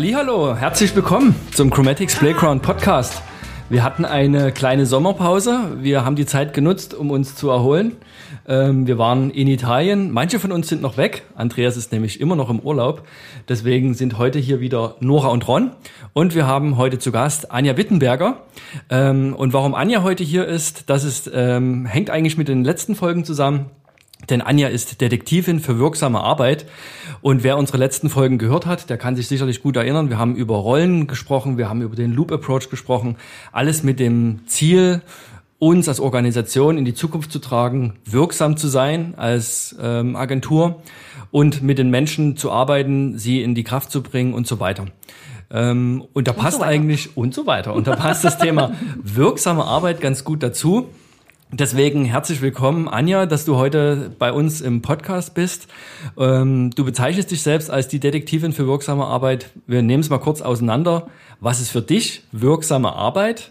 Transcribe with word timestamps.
Hallo, 0.00 0.54
herzlich 0.54 0.94
willkommen 0.94 1.34
zum 1.52 1.70
Chromatics 1.70 2.14
Playground 2.14 2.62
Podcast. 2.62 3.20
Wir 3.68 3.82
hatten 3.82 4.04
eine 4.04 4.52
kleine 4.52 4.86
Sommerpause. 4.86 5.58
Wir 5.80 6.04
haben 6.04 6.14
die 6.14 6.24
Zeit 6.24 6.54
genutzt, 6.54 6.94
um 6.94 7.10
uns 7.10 7.34
zu 7.34 7.50
erholen. 7.50 7.96
Ähm, 8.46 8.86
wir 8.86 8.96
waren 8.96 9.32
in 9.32 9.48
Italien. 9.48 10.12
Manche 10.12 10.38
von 10.38 10.52
uns 10.52 10.68
sind 10.68 10.82
noch 10.82 10.98
weg. 10.98 11.24
Andreas 11.34 11.76
ist 11.76 11.90
nämlich 11.90 12.20
immer 12.20 12.36
noch 12.36 12.48
im 12.48 12.60
Urlaub. 12.60 13.08
Deswegen 13.48 13.94
sind 13.94 14.18
heute 14.18 14.38
hier 14.38 14.60
wieder 14.60 14.94
Nora 15.00 15.30
und 15.30 15.48
Ron. 15.48 15.72
Und 16.12 16.36
wir 16.36 16.46
haben 16.46 16.76
heute 16.76 17.00
zu 17.00 17.10
Gast 17.10 17.50
Anja 17.50 17.76
Wittenberger. 17.76 18.42
Ähm, 18.90 19.34
und 19.34 19.52
warum 19.52 19.74
Anja 19.74 20.04
heute 20.04 20.22
hier 20.22 20.46
ist, 20.46 20.88
das 20.90 21.02
ist, 21.02 21.28
ähm, 21.34 21.86
hängt 21.86 22.08
eigentlich 22.08 22.38
mit 22.38 22.46
den 22.46 22.62
letzten 22.62 22.94
Folgen 22.94 23.24
zusammen. 23.24 23.66
Denn 24.30 24.42
Anja 24.42 24.68
ist 24.68 25.00
Detektivin 25.00 25.60
für 25.60 25.78
wirksame 25.78 26.20
Arbeit. 26.20 26.66
Und 27.20 27.44
wer 27.44 27.56
unsere 27.56 27.78
letzten 27.78 28.10
Folgen 28.10 28.38
gehört 28.38 28.66
hat, 28.66 28.90
der 28.90 28.98
kann 28.98 29.16
sich 29.16 29.28
sicherlich 29.28 29.62
gut 29.62 29.76
erinnern. 29.76 30.10
Wir 30.10 30.18
haben 30.18 30.36
über 30.36 30.56
Rollen 30.56 31.06
gesprochen, 31.06 31.56
wir 31.56 31.68
haben 31.68 31.82
über 31.82 31.96
den 31.96 32.12
Loop 32.12 32.32
Approach 32.32 32.68
gesprochen. 32.68 33.16
Alles 33.52 33.82
mit 33.82 34.00
dem 34.00 34.40
Ziel, 34.46 35.02
uns 35.58 35.88
als 35.88 35.98
Organisation 35.98 36.78
in 36.78 36.84
die 36.84 36.94
Zukunft 36.94 37.32
zu 37.32 37.38
tragen, 37.38 37.94
wirksam 38.04 38.56
zu 38.56 38.68
sein 38.68 39.14
als 39.16 39.76
ähm, 39.80 40.14
Agentur 40.14 40.82
und 41.30 41.62
mit 41.62 41.78
den 41.78 41.90
Menschen 41.90 42.36
zu 42.36 42.52
arbeiten, 42.52 43.18
sie 43.18 43.42
in 43.42 43.54
die 43.54 43.64
Kraft 43.64 43.90
zu 43.90 44.02
bringen 44.02 44.34
und 44.34 44.46
so 44.46 44.60
weiter. 44.60 44.86
Ähm, 45.50 46.04
und 46.12 46.28
da 46.28 46.32
und 46.32 46.38
passt 46.38 46.58
so 46.58 46.62
eigentlich 46.62 47.16
und 47.16 47.34
so 47.34 47.46
weiter. 47.46 47.74
Und 47.74 47.86
da 47.86 47.96
passt 47.96 48.24
das 48.24 48.38
Thema 48.38 48.72
wirksame 49.02 49.64
Arbeit 49.64 50.00
ganz 50.00 50.24
gut 50.24 50.42
dazu. 50.42 50.88
Deswegen 51.50 52.04
herzlich 52.04 52.42
willkommen, 52.42 52.88
Anja, 52.88 53.24
dass 53.24 53.46
du 53.46 53.56
heute 53.56 54.12
bei 54.18 54.32
uns 54.32 54.60
im 54.60 54.82
Podcast 54.82 55.32
bist. 55.32 55.66
Ähm, 56.18 56.70
du 56.74 56.84
bezeichnest 56.84 57.30
dich 57.30 57.40
selbst 57.40 57.70
als 57.70 57.88
die 57.88 58.00
Detektivin 58.00 58.52
für 58.52 58.66
wirksame 58.66 59.06
Arbeit. 59.06 59.48
Wir 59.66 59.80
nehmen 59.80 60.02
es 60.02 60.10
mal 60.10 60.18
kurz 60.18 60.42
auseinander. 60.42 61.08
Was 61.40 61.60
ist 61.60 61.70
für 61.70 61.80
dich 61.80 62.22
wirksame 62.32 62.92
Arbeit 62.92 63.50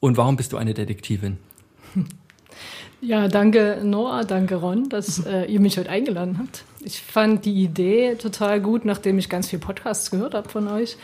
und 0.00 0.16
warum 0.16 0.36
bist 0.36 0.52
du 0.52 0.56
eine 0.56 0.74
Detektivin? 0.74 1.38
Ja, 3.02 3.28
danke 3.28 3.82
Noah, 3.84 4.24
danke 4.24 4.56
Ron, 4.56 4.88
dass 4.88 5.18
äh, 5.26 5.44
ihr 5.44 5.60
mich 5.60 5.76
heute 5.76 5.90
eingeladen 5.90 6.38
habt. 6.38 6.64
Ich 6.80 7.02
fand 7.02 7.44
die 7.44 7.62
Idee 7.62 8.14
total 8.14 8.58
gut, 8.60 8.86
nachdem 8.86 9.18
ich 9.18 9.28
ganz 9.28 9.50
viel 9.50 9.58
Podcasts 9.58 10.10
gehört 10.10 10.32
habe 10.32 10.48
von 10.48 10.66
euch 10.66 10.96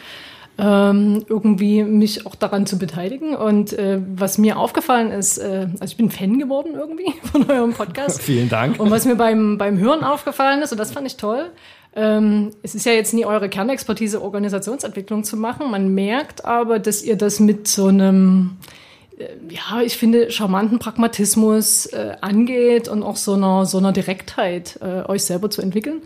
ähm, 0.59 1.25
irgendwie 1.29 1.83
mich 1.83 2.27
auch 2.27 2.35
daran 2.35 2.67
zu 2.67 2.79
beteiligen. 2.79 3.35
Und 3.35 3.73
äh, 3.73 4.01
was 4.15 4.39
mir 4.39 4.59
aufgefallen 4.59 5.11
ist, 5.11 5.39
äh, 5.39 5.69
also 5.81 5.93
ich 5.93 5.97
bin 5.97 6.11
Fan 6.11 6.39
geworden 6.39 6.75
irgendwie 6.75 7.13
von 7.33 7.49
eurem 7.51 7.73
Podcast. 7.73 8.21
Vielen 8.23 8.49
Dank. 8.49 8.79
Und 8.79 8.91
was 8.91 9.05
mir 9.05 9.17
beim, 9.17 9.59
beim 9.59 9.79
Hören 9.79 10.05
aufgefallen 10.05 10.63
ist, 10.63 10.73
und 10.73 10.79
das 10.79 10.93
fand 10.93 11.07
ich 11.07 11.17
toll, 11.17 11.51
ähm, 11.95 12.51
es 12.63 12.75
ist 12.75 12.87
ja 12.87 12.93
jetzt 12.93 13.13
nie 13.13 13.25
eure 13.25 13.49
Kernexpertise, 13.49 14.23
Organisationsentwicklung 14.23 15.25
zu 15.25 15.37
machen. 15.37 15.71
Man 15.71 15.95
merkt 15.95 16.45
aber, 16.45 16.79
dass 16.79 17.03
ihr 17.03 17.17
das 17.17 17.41
mit 17.41 17.69
so 17.69 17.87
einem, 17.87 18.57
äh, 19.19 19.27
ja, 19.49 19.83
ich 19.83 19.97
finde, 19.97 20.31
charmanten 20.31 20.79
Pragmatismus 20.79 21.87
äh, 21.87 22.17
angeht 22.21 22.89
und 22.89 23.03
auch 23.03 23.17
so 23.17 23.35
einer, 23.35 23.67
so 23.67 23.79
einer 23.79 23.93
Direktheit, 23.93 24.79
äh, 24.81 25.09
euch 25.09 25.25
selber 25.25 25.51
zu 25.51 25.61
entwickeln 25.61 26.03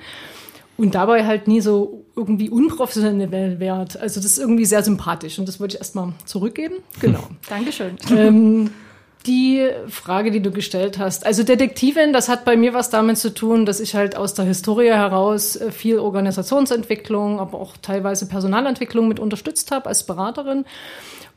und 0.76 0.94
dabei 0.94 1.24
halt 1.24 1.48
nie 1.48 1.60
so 1.60 2.05
irgendwie 2.16 2.48
unprofessionell 2.48 3.60
wert. 3.60 4.00
Also 4.00 4.20
das 4.20 4.32
ist 4.32 4.38
irgendwie 4.38 4.64
sehr 4.64 4.82
sympathisch 4.82 5.38
und 5.38 5.46
das 5.46 5.60
wollte 5.60 5.76
ich 5.76 5.80
erstmal 5.80 6.14
zurückgeben. 6.24 6.76
Genau. 7.00 7.28
Dankeschön. 7.48 7.96
Ähm, 8.10 8.70
die 9.26 9.68
Frage, 9.88 10.30
die 10.30 10.40
du 10.40 10.50
gestellt 10.50 10.98
hast. 10.98 11.26
Also 11.26 11.42
Detektivin, 11.42 12.12
das 12.12 12.28
hat 12.28 12.44
bei 12.44 12.56
mir 12.56 12.74
was 12.74 12.90
damit 12.90 13.18
zu 13.18 13.34
tun, 13.34 13.66
dass 13.66 13.80
ich 13.80 13.94
halt 13.94 14.16
aus 14.16 14.34
der 14.34 14.44
Historie 14.44 14.88
heraus 14.88 15.56
äh, 15.56 15.70
viel 15.70 15.98
Organisationsentwicklung, 15.98 17.38
aber 17.38 17.60
auch 17.60 17.76
teilweise 17.76 18.26
Personalentwicklung 18.26 19.08
mit 19.08 19.20
unterstützt 19.20 19.70
habe 19.70 19.86
als 19.86 20.06
Beraterin. 20.06 20.64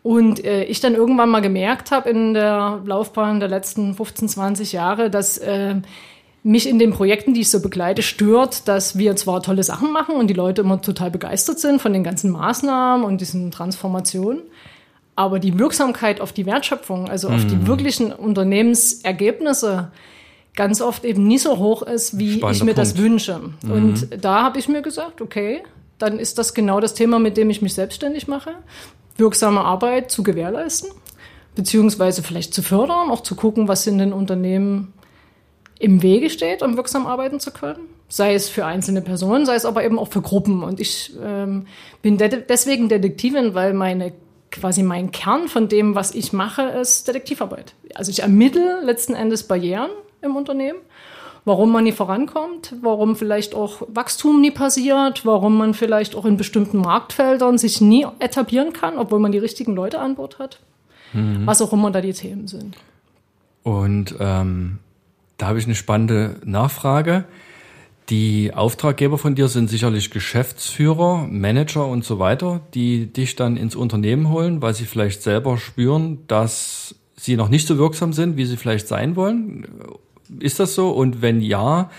Und 0.01 0.45
äh, 0.45 0.63
ich 0.63 0.79
dann 0.79 0.95
irgendwann 0.95 1.29
mal 1.29 1.41
gemerkt 1.41 1.91
habe 1.91 2.09
in 2.09 2.33
der 2.33 2.81
Laufbahn 2.85 3.41
der 3.41 3.49
letzten 3.49 3.95
15, 3.95 4.29
20 4.29 4.71
Jahre, 4.71 5.09
dass 5.09 5.37
äh, 5.39 5.75
mich 6.43 6.67
in 6.67 6.79
den 6.79 6.91
Projekten, 6.91 7.33
die 7.33 7.41
ich 7.41 7.49
so 7.49 7.61
begleite, 7.61 8.01
stört, 8.01 8.67
dass 8.67 8.97
wir 8.97 9.15
zwar 9.15 9.43
tolle 9.43 9.63
Sachen 9.63 9.91
machen 9.91 10.15
und 10.15 10.27
die 10.27 10.33
Leute 10.33 10.61
immer 10.61 10.81
total 10.81 11.11
begeistert 11.11 11.59
sind 11.59 11.81
von 11.81 11.93
den 11.93 12.03
ganzen 12.03 12.31
Maßnahmen 12.31 13.05
und 13.05 13.19
diesen 13.19 13.51
Transformationen, 13.51 14.43
aber 15.15 15.39
die 15.39 15.59
Wirksamkeit 15.59 16.21
auf 16.21 16.31
die 16.31 16.45
Wertschöpfung, 16.45 17.09
also 17.09 17.29
auf 17.29 17.45
die 17.45 17.57
mhm. 17.57 17.67
wirklichen 17.67 18.13
Unternehmensergebnisse, 18.13 19.91
ganz 20.55 20.81
oft 20.81 21.03
eben 21.03 21.27
nie 21.27 21.37
so 21.37 21.57
hoch 21.57 21.81
ist, 21.81 22.17
wie 22.17 22.33
Spannender 22.33 22.51
ich 22.51 22.63
mir 22.63 22.73
Punkt. 22.73 22.79
das 22.79 22.97
wünsche. 22.97 23.39
Mhm. 23.63 23.71
Und 23.71 24.07
da 24.23 24.43
habe 24.43 24.59
ich 24.59 24.69
mir 24.69 24.81
gesagt, 24.81 25.21
okay, 25.21 25.61
dann 25.97 26.19
ist 26.19 26.37
das 26.37 26.53
genau 26.53 26.79
das 26.79 26.93
Thema, 26.93 27.19
mit 27.19 27.35
dem 27.37 27.49
ich 27.49 27.61
mich 27.61 27.73
selbstständig 27.73 28.27
mache, 28.27 28.51
wirksame 29.17 29.61
Arbeit 29.61 30.09
zu 30.09 30.23
gewährleisten, 30.23 30.89
beziehungsweise 31.55 32.23
vielleicht 32.23 32.53
zu 32.53 32.63
fördern, 32.63 33.09
auch 33.11 33.21
zu 33.21 33.35
gucken, 33.35 33.67
was 33.67 33.83
sind 33.83 33.97
denn 33.97 34.13
Unternehmen 34.13 34.93
im 35.79 36.01
Wege 36.01 36.29
steht, 36.29 36.61
um 36.61 36.77
wirksam 36.77 37.07
arbeiten 37.07 37.39
zu 37.39 37.51
können. 37.51 37.79
Sei 38.09 38.33
es 38.33 38.49
für 38.49 38.65
einzelne 38.65 39.01
Personen, 39.01 39.45
sei 39.45 39.55
es 39.55 39.65
aber 39.65 39.83
eben 39.83 39.97
auch 39.97 40.09
für 40.09 40.21
Gruppen. 40.21 40.61
Und 40.63 40.79
ich 40.79 41.13
ähm, 41.23 41.67
bin 42.01 42.17
de 42.17 42.43
deswegen 42.47 42.89
Detektivin, 42.89 43.55
weil 43.55 43.73
meine 43.73 44.11
quasi 44.51 44.83
mein 44.83 45.11
Kern 45.11 45.47
von 45.47 45.67
dem, 45.67 45.95
was 45.95 46.13
ich 46.13 46.33
mache, 46.33 46.63
ist 46.63 47.07
Detektivarbeit. 47.07 47.73
Also 47.95 48.11
ich 48.11 48.21
ermittle 48.21 48.81
letzten 48.83 49.13
Endes 49.13 49.43
Barrieren 49.43 49.91
im 50.21 50.35
Unternehmen, 50.35 50.79
warum 51.45 51.71
man 51.71 51.83
nie 51.83 51.91
vorankommt, 51.91 52.75
warum 52.81 53.15
vielleicht 53.15 53.53
auch 53.53 53.83
Wachstum 53.87 54.41
nie 54.41 54.51
passiert, 54.51 55.25
warum 55.25 55.57
man 55.57 55.73
vielleicht 55.73 56.15
auch 56.15 56.25
in 56.25 56.35
bestimmten 56.35 56.79
Marktfeldern 56.79 57.57
sich 57.57 57.79
nie 57.79 58.05
etablieren 58.19 58.73
kann, 58.73 58.97
obwohl 58.97 59.19
man 59.19 59.31
die 59.31 59.37
richtigen 59.37 59.75
Leute 59.75 59.99
an 59.99 60.15
Bord 60.15 60.39
hat. 60.39 60.59
Mhm. 61.13 61.45
Was 61.45 61.61
auch 61.61 61.73
immer 61.73 61.91
da 61.91 62.01
die 62.01 62.13
Themen 62.13 62.47
sind. 62.47 62.75
Und 63.63 64.15
ähm, 64.19 64.79
da 65.39 65.47
habe 65.47 65.57
ich 65.57 65.65
eine 65.65 65.73
spannende 65.73 66.35
Nachfrage. 66.43 67.23
Die 68.09 68.53
Auftraggeber 68.53 69.17
von 69.17 69.35
dir 69.35 69.47
sind 69.47 69.69
sicherlich 69.69 70.11
Geschäftsführer, 70.11 71.27
Manager 71.29 71.87
und 71.87 72.03
so 72.03 72.19
weiter, 72.19 72.61
die 72.73 73.07
dich 73.07 73.35
dann 73.35 73.55
ins 73.55 73.75
Unternehmen 73.75 74.29
holen, 74.29 74.61
weil 74.61 74.73
sie 74.73 74.85
vielleicht 74.85 75.21
selber 75.21 75.57
spüren, 75.57 76.19
dass 76.27 76.95
sie 77.15 77.37
noch 77.37 77.49
nicht 77.49 77.67
so 77.67 77.77
wirksam 77.77 78.11
sind, 78.11 78.35
wie 78.35 78.45
sie 78.45 78.57
vielleicht 78.57 78.87
sein 78.87 79.15
wollen. 79.15 79.65
Ist 80.39 80.59
das 80.59 80.75
so? 80.75 80.89
Und 80.89 81.21
wenn 81.21 81.41
ja, 81.41 81.89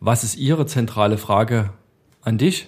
was 0.00 0.24
ist 0.24 0.36
Ihre 0.36 0.66
zentrale 0.66 1.16
Frage 1.16 1.72
an 2.22 2.38
dich? 2.38 2.66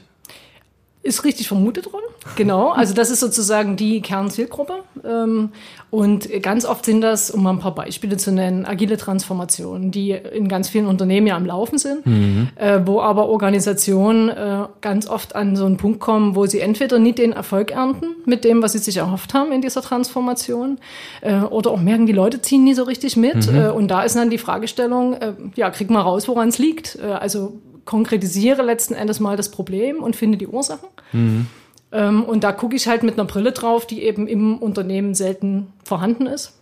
Ist 1.02 1.24
richtig 1.24 1.48
vermutet, 1.48 1.92
Ron. 1.92 2.02
Genau, 2.36 2.70
also 2.70 2.94
das 2.94 3.10
ist 3.10 3.20
sozusagen 3.20 3.76
die 3.76 4.00
Kernzielgruppe. 4.00 4.84
Ähm, 5.04 5.50
und 5.90 6.28
ganz 6.42 6.64
oft 6.64 6.84
sind 6.84 7.00
das, 7.00 7.30
um 7.30 7.42
mal 7.42 7.50
ein 7.50 7.58
paar 7.58 7.74
Beispiele 7.74 8.16
zu 8.16 8.32
nennen, 8.32 8.64
agile 8.64 8.96
Transformationen, 8.96 9.90
die 9.90 10.12
in 10.12 10.48
ganz 10.48 10.68
vielen 10.68 10.86
Unternehmen 10.86 11.26
ja 11.26 11.36
am 11.36 11.44
Laufen 11.44 11.78
sind, 11.78 12.06
mhm. 12.06 12.48
Äh, 12.56 12.80
wo 12.84 13.00
aber 13.00 13.28
Organisationen 13.28 14.28
äh, 14.28 14.66
ganz 14.80 15.06
oft 15.06 15.34
an 15.34 15.56
so 15.56 15.66
einen 15.66 15.76
Punkt 15.76 16.00
kommen, 16.00 16.36
wo 16.36 16.46
sie 16.46 16.60
entweder 16.60 16.98
nicht 16.98 17.18
den 17.18 17.32
Erfolg 17.32 17.72
ernten 17.72 18.06
mit 18.24 18.44
dem, 18.44 18.62
was 18.62 18.72
sie 18.72 18.78
sich 18.78 18.96
erhofft 18.96 19.34
haben 19.34 19.52
in 19.52 19.60
dieser 19.60 19.82
Transformation, 19.82 20.78
äh, 21.20 21.40
oder 21.40 21.70
auch 21.72 21.80
merken, 21.80 22.06
die 22.06 22.12
Leute 22.12 22.40
ziehen 22.40 22.64
nie 22.64 22.74
so 22.74 22.84
richtig 22.84 23.16
mit. 23.16 23.50
Mhm. 23.50 23.72
Und 23.72 23.88
da 23.88 24.02
ist 24.02 24.16
dann 24.16 24.30
die 24.30 24.38
Fragestellung, 24.38 25.16
ja, 25.54 25.70
krieg 25.70 25.90
mal 25.90 26.00
raus, 26.00 26.28
woran 26.28 26.48
es 26.48 26.58
liegt. 26.58 26.98
Also 27.00 27.54
konkretisiere 27.84 28.62
letzten 28.62 28.94
Endes 28.94 29.20
mal 29.20 29.36
das 29.36 29.50
Problem 29.50 30.02
und 30.02 30.16
finde 30.16 30.38
die 30.38 30.46
Ursachen. 30.46 30.88
Mhm. 31.12 31.46
Ähm, 31.92 32.24
und 32.24 32.44
da 32.44 32.52
gucke 32.52 32.74
ich 32.74 32.88
halt 32.88 33.02
mit 33.02 33.14
einer 33.14 33.26
Brille 33.26 33.52
drauf, 33.52 33.86
die 33.86 34.02
eben 34.02 34.26
im 34.26 34.58
Unternehmen 34.58 35.14
selten 35.14 35.72
vorhanden 35.84 36.26
ist. 36.26 36.54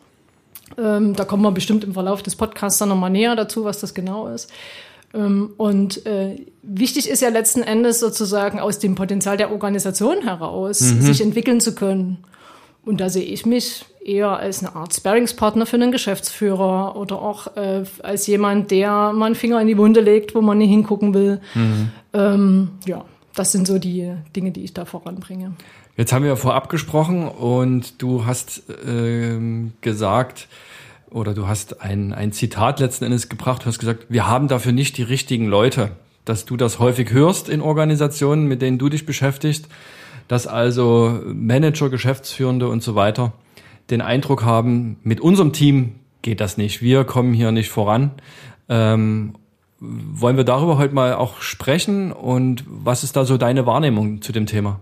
Ähm, 0.79 1.15
da 1.15 1.25
kommen 1.25 1.43
wir 1.43 1.53
bestimmt 1.53 1.85
im 1.85 1.95
Verlauf 1.95 2.23
des 2.23 2.37
Podcasts 2.37 2.79
dann 2.79 2.89
nochmal 2.89 3.11
näher 3.11 3.37
dazu, 3.37 3.65
was 3.65 3.81
das 3.81 3.95
genau 3.95 4.29
ist. 4.29 4.51
Ähm, 5.15 5.53
und 5.57 6.07
äh, 6.07 6.37
wichtig 6.63 7.09
ist 7.09 7.23
ja 7.23 7.29
letzten 7.29 7.63
Endes 7.63 8.01
sozusagen 8.01 8.61
aus 8.61 8.79
dem 8.79 8.95
Potenzial 8.95 9.37
der 9.37 9.51
Organisation 9.51 10.23
heraus, 10.23 10.81
mhm. 10.81 11.01
sich 11.03 11.21
entwickeln 11.21 11.61
zu 11.61 11.75
können. 11.75 12.19
Und 12.85 13.01
da 13.01 13.09
sehe 13.09 13.25
ich 13.25 13.45
mich 13.45 13.85
eher 14.05 14.31
als 14.31 14.61
eine 14.61 14.75
Art 14.75 14.95
Sparringspartner 14.95 15.67
für 15.67 15.77
einen 15.77 15.93
Geschäftsführer 15.93 16.97
oder 16.97 17.21
auch 17.21 17.57
äh, 17.57 17.85
als 18.03 18.27
jemand, 18.27 18.71
der 18.71 19.13
mal 19.13 19.27
einen 19.27 19.35
Finger 19.35 19.61
in 19.61 19.67
die 19.67 19.77
Wunde 19.77 20.01
legt, 20.01 20.35
wo 20.35 20.41
man 20.41 20.59
nicht 20.59 20.71
hingucken 20.71 21.13
will. 21.13 21.41
Mhm. 21.55 21.91
Ähm, 22.15 22.71
ja, 22.87 23.05
das 23.35 23.53
sind 23.53 23.67
so 23.67 23.79
die 23.79 24.15
Dinge, 24.35 24.51
die 24.51 24.65
ich 24.65 24.75
da 24.75 24.85
voranbringe. 24.85 25.53
Jetzt 25.97 26.13
haben 26.13 26.25
wir 26.25 26.37
vorab 26.37 26.69
gesprochen 26.69 27.29
und 27.29 28.01
du 28.03 28.25
hast 28.25 28.63
äh, 28.71 29.39
gesagt, 29.81 30.49
oder 31.11 31.35
du 31.35 31.47
hast 31.47 31.81
ein, 31.83 32.13
ein 32.13 32.33
Zitat 32.33 32.81
letzten 32.81 33.05
Endes 33.05 33.29
gebracht, 33.29 33.63
du 33.63 33.67
hast 33.67 33.79
gesagt, 33.79 34.07
wir 34.09 34.27
haben 34.27 34.49
dafür 34.49 34.73
nicht 34.73 34.97
die 34.97 35.03
richtigen 35.03 35.47
Leute. 35.47 35.91
Dass 36.25 36.45
du 36.45 36.57
das 36.57 36.79
häufig 36.79 37.13
hörst 37.13 37.49
in 37.49 37.61
Organisationen, 37.61 38.47
mit 38.47 38.63
denen 38.63 38.79
du 38.79 38.89
dich 38.89 39.07
beschäftigst, 39.07 39.67
dass 40.29 40.47
also 40.47 41.21
Manager, 41.27 41.89
Geschäftsführende 41.89 42.69
und 42.69 42.83
so 42.83 42.95
weiter 42.95 43.33
den 43.89 44.01
Eindruck 44.01 44.45
haben, 44.45 44.97
mit 45.03 45.21
unserem 45.21 45.53
Team 45.53 45.97
geht 46.23 46.41
das 46.41 46.57
nicht, 46.57 46.83
wir 46.83 47.05
kommen 47.05 47.33
hier 47.33 47.51
nicht 47.51 47.71
voran. 47.71 48.13
Ähm, 48.69 49.35
wollen 49.81 50.37
wir 50.37 50.45
darüber 50.45 50.79
heute 50.79 50.95
mal 50.95 51.15
auch 51.15 51.41
sprechen 51.41 52.13
und 52.13 52.65
was 52.67 53.03
ist 53.03 53.17
da 53.17 53.25
so 53.25 53.39
deine 53.39 53.67
Wahrnehmung 53.67 54.21
zu 54.23 54.33
dem 54.33 54.47
Thema? 54.47 54.81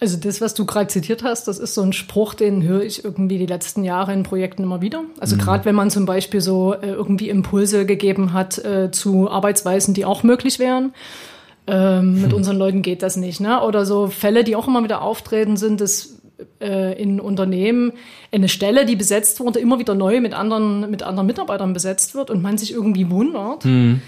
Also 0.00 0.16
das, 0.16 0.40
was 0.40 0.54
du 0.54 0.64
gerade 0.64 0.88
zitiert 0.88 1.22
hast, 1.22 1.46
das 1.46 1.58
ist 1.58 1.74
so 1.74 1.82
ein 1.82 1.92
Spruch, 1.92 2.32
den 2.32 2.62
höre 2.62 2.82
ich 2.82 3.04
irgendwie 3.04 3.36
die 3.36 3.44
letzten 3.44 3.84
Jahre 3.84 4.14
in 4.14 4.22
Projekten 4.22 4.62
immer 4.62 4.80
wieder. 4.80 5.02
Also 5.20 5.36
mhm. 5.36 5.40
gerade 5.40 5.66
wenn 5.66 5.74
man 5.74 5.90
zum 5.90 6.06
Beispiel 6.06 6.40
so 6.40 6.72
äh, 6.72 6.86
irgendwie 6.88 7.28
Impulse 7.28 7.84
gegeben 7.84 8.32
hat 8.32 8.56
äh, 8.64 8.90
zu 8.90 9.30
Arbeitsweisen, 9.30 9.92
die 9.92 10.06
auch 10.06 10.22
möglich 10.22 10.58
wären. 10.58 10.94
Ähm, 11.66 12.00
hm. 12.14 12.22
Mit 12.22 12.32
unseren 12.32 12.56
Leuten 12.56 12.80
geht 12.80 13.02
das 13.02 13.16
nicht. 13.16 13.40
Ne? 13.40 13.62
Oder 13.62 13.84
so 13.84 14.06
Fälle, 14.06 14.42
die 14.42 14.56
auch 14.56 14.66
immer 14.66 14.82
wieder 14.82 15.02
auftreten, 15.02 15.58
sind, 15.58 15.82
dass 15.82 16.19
in 16.60 17.20
Unternehmen 17.20 17.92
eine 18.32 18.48
Stelle, 18.48 18.86
die 18.86 18.96
besetzt 18.96 19.40
wurde, 19.40 19.58
immer 19.58 19.78
wieder 19.78 19.94
neu 19.94 20.20
mit 20.20 20.34
anderen, 20.34 20.90
mit 20.90 21.02
anderen 21.02 21.26
Mitarbeitern 21.26 21.72
besetzt 21.72 22.14
wird 22.14 22.30
und 22.30 22.42
man 22.42 22.58
sich 22.58 22.72
irgendwie 22.72 23.10
wundert. 23.10 23.64
Mhm 23.64 24.02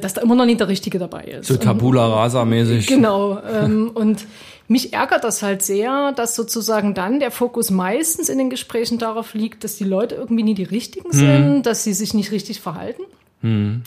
dass 0.00 0.14
da 0.14 0.22
immer 0.22 0.34
noch 0.34 0.46
nicht 0.46 0.60
der 0.60 0.68
Richtige 0.68 0.98
dabei 0.98 1.24
ist. 1.24 1.46
So 1.46 1.58
Tabula 1.58 2.06
Rasa 2.06 2.46
mäßig. 2.46 2.86
Genau. 2.86 3.38
Ähm, 3.42 3.90
und 3.92 4.24
mich 4.66 4.94
ärgert 4.94 5.24
das 5.24 5.42
halt 5.42 5.62
sehr, 5.62 6.12
dass 6.12 6.34
sozusagen 6.34 6.94
dann 6.94 7.20
der 7.20 7.30
Fokus 7.30 7.70
meistens 7.70 8.28
in 8.28 8.38
den 8.38 8.48
Gesprächen 8.48 8.98
darauf 8.98 9.34
liegt, 9.34 9.62
dass 9.62 9.76
die 9.76 9.84
Leute 9.84 10.14
irgendwie 10.14 10.42
nie 10.42 10.54
die 10.54 10.62
richtigen 10.62 11.12
sind, 11.12 11.56
hm. 11.56 11.62
dass 11.62 11.84
sie 11.84 11.92
sich 11.92 12.14
nicht 12.14 12.32
richtig 12.32 12.60
verhalten. 12.60 13.02
Hm. 13.42 13.82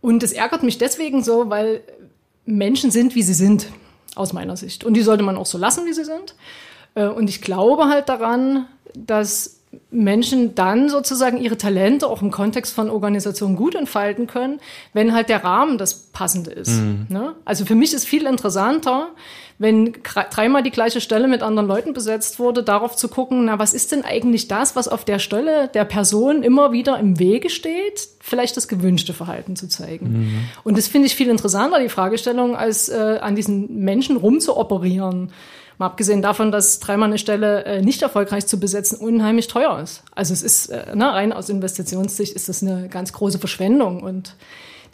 Und 0.00 0.22
es 0.22 0.32
ärgert 0.32 0.62
mich 0.62 0.78
deswegen 0.78 1.24
so, 1.24 1.50
weil 1.50 1.80
Menschen 2.46 2.92
sind, 2.92 3.16
wie 3.16 3.22
sie 3.22 3.34
sind, 3.34 3.66
aus 4.14 4.32
meiner 4.32 4.56
Sicht. 4.56 4.84
Und 4.84 4.94
die 4.94 5.02
sollte 5.02 5.24
man 5.24 5.36
auch 5.36 5.46
so 5.46 5.58
lassen, 5.58 5.84
wie 5.86 5.92
sie 5.92 6.04
sind. 6.04 6.36
Äh, 6.98 7.08
und 7.08 7.30
ich 7.30 7.40
glaube 7.40 7.86
halt 7.86 8.08
daran, 8.08 8.66
dass 8.94 9.58
Menschen 9.90 10.54
dann 10.54 10.88
sozusagen 10.88 11.38
ihre 11.38 11.58
Talente 11.58 12.06
auch 12.06 12.22
im 12.22 12.30
Kontext 12.30 12.74
von 12.74 12.90
Organisationen 12.90 13.54
gut 13.54 13.74
entfalten 13.74 14.26
können, 14.26 14.60
wenn 14.92 15.14
halt 15.14 15.28
der 15.28 15.44
Rahmen 15.44 15.78
das 15.78 15.94
passende 15.94 16.50
ist. 16.50 16.80
Mhm. 16.80 17.06
Ne? 17.08 17.34
Also 17.44 17.64
für 17.64 17.74
mich 17.74 17.92
ist 17.92 18.06
viel 18.06 18.26
interessanter, 18.26 19.08
wenn 19.58 19.92
dreimal 20.30 20.62
die 20.62 20.70
gleiche 20.70 21.00
Stelle 21.00 21.26
mit 21.26 21.42
anderen 21.42 21.66
Leuten 21.68 21.92
besetzt 21.92 22.38
wurde, 22.38 22.62
darauf 22.62 22.96
zu 22.96 23.08
gucken, 23.08 23.46
na, 23.46 23.58
was 23.58 23.74
ist 23.74 23.92
denn 23.92 24.04
eigentlich 24.04 24.46
das, 24.46 24.76
was 24.76 24.88
auf 24.88 25.04
der 25.04 25.18
Stelle 25.18 25.68
der 25.68 25.84
Person 25.84 26.42
immer 26.42 26.72
wieder 26.72 26.98
im 26.98 27.18
Wege 27.18 27.50
steht, 27.50 28.08
vielleicht 28.20 28.56
das 28.56 28.68
gewünschte 28.68 29.12
Verhalten 29.12 29.56
zu 29.56 29.68
zeigen. 29.68 30.12
Mhm. 30.12 30.40
Und 30.64 30.78
das 30.78 30.86
finde 30.86 31.06
ich 31.08 31.14
viel 31.14 31.28
interessanter, 31.28 31.80
die 31.80 31.88
Fragestellung, 31.88 32.56
als 32.56 32.88
äh, 32.88 33.18
an 33.20 33.34
diesen 33.34 33.84
Menschen 33.84 34.16
rumzuoperieren. 34.16 35.32
Mal 35.78 35.86
abgesehen 35.86 36.22
davon, 36.22 36.50
dass 36.50 36.80
dreimal 36.80 37.08
eine 37.08 37.18
Stelle 37.18 37.64
äh, 37.64 37.82
nicht 37.82 38.02
erfolgreich 38.02 38.46
zu 38.46 38.58
besetzen 38.58 38.98
unheimlich 38.98 39.46
teuer 39.46 39.80
ist. 39.80 40.02
Also 40.12 40.34
es 40.34 40.42
ist, 40.42 40.66
äh, 40.66 40.86
na, 40.94 41.12
rein 41.12 41.32
aus 41.32 41.48
Investitionssicht 41.48 42.34
ist 42.34 42.48
das 42.48 42.62
eine 42.62 42.88
ganz 42.88 43.12
große 43.12 43.38
Verschwendung 43.38 44.02
und 44.02 44.34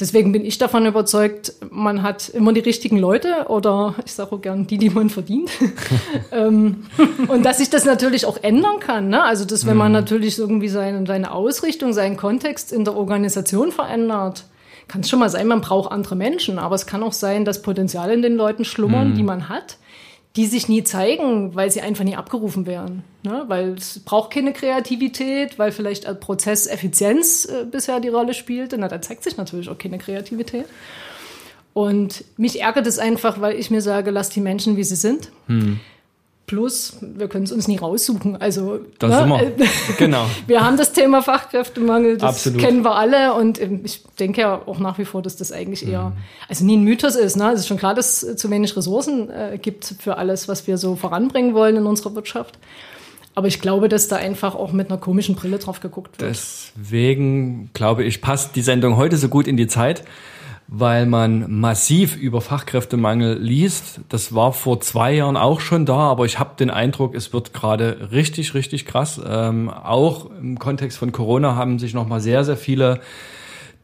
Deswegen 0.01 0.33
bin 0.33 0.45
ich 0.45 0.59
davon 0.59 0.87
überzeugt, 0.87 1.53
man 1.71 2.03
hat 2.03 2.29
immer 2.29 2.53
die 2.53 2.61
richtigen 2.61 2.99
Leute 2.99 3.47
oder 3.47 3.95
ich 4.05 4.13
sage 4.13 4.33
auch 4.33 4.41
gern 4.41 4.67
die, 4.67 4.77
die 4.77 4.91
man 4.91 5.09
verdient. 5.09 5.51
ähm, 6.33 6.87
und 7.29 7.45
dass 7.45 7.59
sich 7.59 7.71
das 7.71 7.85
natürlich 7.85 8.27
auch 8.27 8.39
ändern 8.43 8.81
kann. 8.81 9.09
Ne? 9.09 9.23
Also, 9.23 9.45
dass 9.45 9.67
wenn 9.67 9.77
man 9.77 9.93
mhm. 9.93 9.99
natürlich 9.99 10.37
irgendwie 10.37 10.69
seine, 10.69 11.07
seine 11.07 11.31
Ausrichtung, 11.31 11.93
seinen 11.93 12.17
Kontext 12.17 12.73
in 12.73 12.85
der 12.85 12.97
Organisation 12.97 13.71
verändert, 13.71 14.47
kann 14.89 15.03
es 15.03 15.09
schon 15.09 15.21
mal 15.21 15.31
sein, 15.31 15.47
man 15.47 15.61
braucht 15.61 15.93
andere 15.93 16.17
Menschen. 16.17 16.59
Aber 16.59 16.75
es 16.75 16.87
kann 16.87 17.05
auch 17.05 17.13
sein, 17.13 17.45
dass 17.45 17.63
Potenziale 17.63 18.15
in 18.15 18.23
den 18.23 18.35
Leuten 18.35 18.65
schlummern, 18.65 19.11
mhm. 19.11 19.15
die 19.15 19.23
man 19.23 19.49
hat 19.49 19.79
die 20.37 20.47
sich 20.47 20.69
nie 20.69 20.83
zeigen, 20.83 21.55
weil 21.55 21.71
sie 21.71 21.81
einfach 21.81 22.05
nie 22.05 22.17
abgerufen 22.17 22.67
werden. 22.67 23.05
Ne? 23.23 23.45
Weil 23.47 23.75
es 23.75 24.01
braucht 24.01 24.33
keine 24.33 24.53
Kreativität, 24.53 25.59
weil 25.59 25.71
vielleicht 25.71 26.21
Prozesseffizienz 26.21 27.45
äh, 27.45 27.65
bisher 27.65 28.01
die 28.01 28.09
Rolle 28.09 28.35
spielte. 28.35 28.77
Na, 28.77 28.89
da 28.89 29.01
zeigt 29.01 29.23
sich 29.23 29.37
natürlich 29.37 29.69
auch 29.69 29.79
keine 29.79 29.99
Kreativität. 29.99 30.67
Und 31.73 32.25
mich 32.37 32.61
ärgert 32.61 32.87
es 32.87 32.99
einfach, 32.99 33.41
weil 33.41 33.59
ich 33.59 33.71
mir 33.71 33.81
sage, 33.81 34.11
lass 34.11 34.29
die 34.31 34.41
Menschen, 34.41 34.77
wie 34.77 34.85
sie 34.85 34.97
sind. 34.97 35.31
Hm. 35.47 35.81
Plus, 36.47 36.99
wir 37.01 37.29
können 37.29 37.45
es 37.45 37.53
uns 37.53 37.69
nie 37.69 37.79
raussuchen. 37.79 38.37
Also, 38.37 38.81
das 38.99 39.11
ne? 39.11 39.39
sind 39.39 39.59
wir. 39.59 39.67
Genau. 39.99 40.27
wir 40.47 40.63
haben 40.63 40.77
das 40.77 40.93
Thema 40.93 41.23
Fachkräftemangel, 41.23 42.19
das 42.19 42.37
Absolut. 42.37 42.61
kennen 42.61 42.85
wir 42.85 42.97
alle. 42.97 43.33
Und 43.33 43.61
ähm, 43.61 43.81
ich 43.83 44.03
denke 44.21 44.43
ja 44.43 44.61
auch 44.67 44.79
nach 44.79 44.99
wie 44.99 45.07
vor, 45.07 45.23
dass 45.23 45.37
das 45.37 45.53
eigentlich 45.53 45.89
eher, 45.89 46.11
mhm. 46.11 46.13
also 46.49 46.65
nie 46.67 46.77
ein 46.77 46.85
Mythos 46.85 47.17
ist. 47.17 47.37
Ne? 47.37 47.51
Es 47.53 47.61
ist 47.61 47.69
schon 47.69 47.79
klar, 47.79 47.95
dass 47.95 48.23
es 48.23 48.37
zu 48.37 48.51
wenig 48.51 48.77
Ressourcen 48.77 49.31
äh, 49.31 49.59
gibt 49.61 49.95
für 49.99 50.19
alles, 50.19 50.47
was 50.47 50.67
wir 50.67 50.77
so 50.77 50.97
voranbringen 50.97 51.55
wollen 51.55 51.77
in 51.77 51.87
unserer 51.87 52.15
Wirtschaft. 52.15 52.59
Aber 53.35 53.49
ich 53.49 53.61
glaube, 53.61 53.89
dass 53.89 54.09
da 54.09 54.17
einfach 54.17 54.55
auch 54.55 54.73
mit 54.73 54.91
einer 54.91 55.01
komischen 55.01 55.35
Brille 55.35 55.59
drauf 55.59 55.81
geguckt 55.81 56.21
wird. 56.21 56.31
Deswegen 56.31 57.71
glaube 57.73 58.05
ich, 58.05 58.21
passt 58.21 58.55
die 58.55 58.63
Sendung 58.63 58.97
heute 58.97 59.17
so 59.17 59.29
gut 59.29 59.49
in 59.49 59.57
die 59.57 59.67
Zeit 59.67 60.05
weil 60.77 61.07
man 61.07 61.61
massiv 61.61 62.17
über 62.17 62.41
Fachkräftemangel 62.41 63.39
liest. 63.39 64.01
Das 64.09 64.35
war 64.35 64.53
vor 64.53 64.81
zwei 64.81 65.13
Jahren 65.15 65.37
auch 65.37 65.61
schon 65.61 65.87
da, 65.87 65.97
aber 65.97 66.25
ich 66.25 66.39
habe 66.41 66.57
den 66.59 66.71
Eindruck, 66.71 67.15
es 67.15 67.33
wird 67.33 67.55
gerade 67.55 68.09
richtig, 68.11 68.55
richtig 68.55 68.85
krass. 68.85 69.21
Ähm, 69.25 69.71
auch 69.71 70.31
im 70.41 70.59
Kontext 70.59 70.99
von 70.99 71.13
Corona 71.13 71.55
haben 71.55 71.79
sich 71.79 71.95
noch 71.95 72.09
mal 72.09 72.21
sehr, 72.21 72.45
sehr 72.45 72.57
viele 72.57 73.01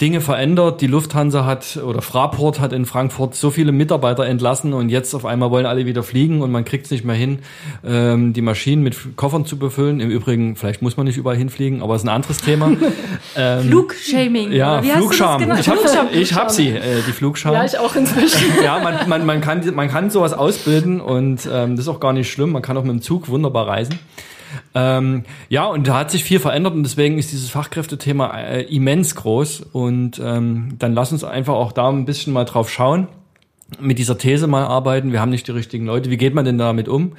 Dinge 0.01 0.21
verändert. 0.21 0.81
Die 0.81 0.87
Lufthansa 0.87 1.45
hat 1.45 1.77
oder 1.77 2.01
Fraport 2.01 2.59
hat 2.59 2.73
in 2.73 2.87
Frankfurt 2.87 3.35
so 3.35 3.51
viele 3.51 3.71
Mitarbeiter 3.73 4.25
entlassen 4.27 4.73
und 4.73 4.89
jetzt 4.89 5.15
auf 5.15 5.27
einmal 5.27 5.51
wollen 5.51 5.67
alle 5.67 5.85
wieder 5.85 6.03
fliegen 6.03 6.41
und 6.41 6.51
man 6.51 6.65
kriegt 6.65 6.87
es 6.87 6.91
nicht 6.91 7.05
mehr 7.05 7.17
hin, 7.17 7.41
ähm, 7.85 8.33
die 8.33 8.41
Maschinen 8.41 8.83
mit 8.83 9.17
Koffern 9.17 9.45
zu 9.45 9.59
befüllen. 9.59 10.01
Im 10.01 10.11
Übrigen, 10.11 10.57
vielleicht 10.57 10.81
muss 10.81 10.97
man 10.97 11.07
nicht 11.07 11.19
überall 11.19 11.37
hinfliegen, 11.37 11.83
aber 11.83 11.95
es 11.95 12.03
ist 12.03 12.09
ein 12.09 12.15
anderes 12.15 12.39
Thema. 12.39 12.73
ähm, 13.37 13.69
Flugshaming. 13.69 14.53
Ja, 14.53 14.83
Flugscham. 14.83 15.43
Ich 15.59 15.69
habe 15.69 15.81
ich 16.13 16.35
hab 16.35 16.51
sie, 16.51 16.69
äh, 16.69 17.03
die 17.07 17.13
Flugscham. 17.13 17.53
Ja, 17.53 17.65
ich 17.65 17.79
auch 17.79 17.95
inzwischen. 17.95 18.47
ja, 18.65 18.79
man, 18.79 19.09
man, 19.09 19.27
man, 19.27 19.41
kann, 19.41 19.63
man 19.75 19.89
kann 19.89 20.11
sowas 20.11 20.33
ausbilden 20.33 21.01
und 21.01 21.49
ähm, 21.53 21.77
das 21.77 21.85
ist 21.85 21.89
auch 21.89 22.01
gar 22.01 22.13
nicht 22.13 22.31
schlimm. 22.31 22.53
Man 22.53 22.63
kann 22.63 22.77
auch 22.77 22.85
mit 22.85 22.93
dem 22.93 23.03
Zug 23.03 23.29
wunderbar 23.29 23.69
reisen. 23.69 23.99
Ähm, 24.75 25.25
ja, 25.49 25.67
und 25.67 25.87
da 25.87 25.99
hat 25.99 26.11
sich 26.11 26.25
viel 26.25 26.41
verändert 26.41 26.75
und 26.75 26.83
deswegen 26.83 27.19
ist 27.19 27.33
dieses 27.33 27.51
Fachkräftethema 27.51 28.39
äh, 28.39 28.63
immens 28.63 29.15
groß. 29.15 29.61
Und 29.73 30.21
ähm, 30.23 30.75
dann 30.79 30.95
lass 30.95 31.13
uns 31.13 31.25
einfach 31.25 31.55
auch 31.55 31.73
da 31.73 31.89
ein 31.89 32.05
bisschen 32.05 32.33
mal 32.33 32.45
drauf 32.45 32.71
schauen, 32.71 33.09
mit 33.81 33.99
dieser 33.99 34.19
These 34.19 34.47
mal 34.47 34.65
arbeiten. 34.65 35.13
Wir 35.13 35.21
haben 35.21 35.31
nicht 35.31 35.47
die 35.47 35.53
richtigen 35.53 35.87
Leute. 35.87 36.11
Wie 36.11 36.17
geht 36.17 36.35
man 36.35 36.45
denn 36.45 36.59
damit 36.59 36.89
um? 36.89 37.13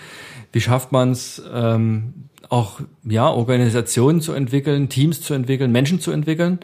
Wie 0.51 0.61
schafft 0.61 0.91
man 0.91 1.11
es, 1.11 1.41
ähm, 1.53 2.13
auch 2.49 2.81
ja 3.05 3.29
Organisationen 3.29 4.19
zu 4.19 4.33
entwickeln, 4.33 4.89
Teams 4.89 5.21
zu 5.21 5.33
entwickeln, 5.33 5.71
Menschen 5.71 6.01
zu 6.01 6.11
entwickeln? 6.11 6.59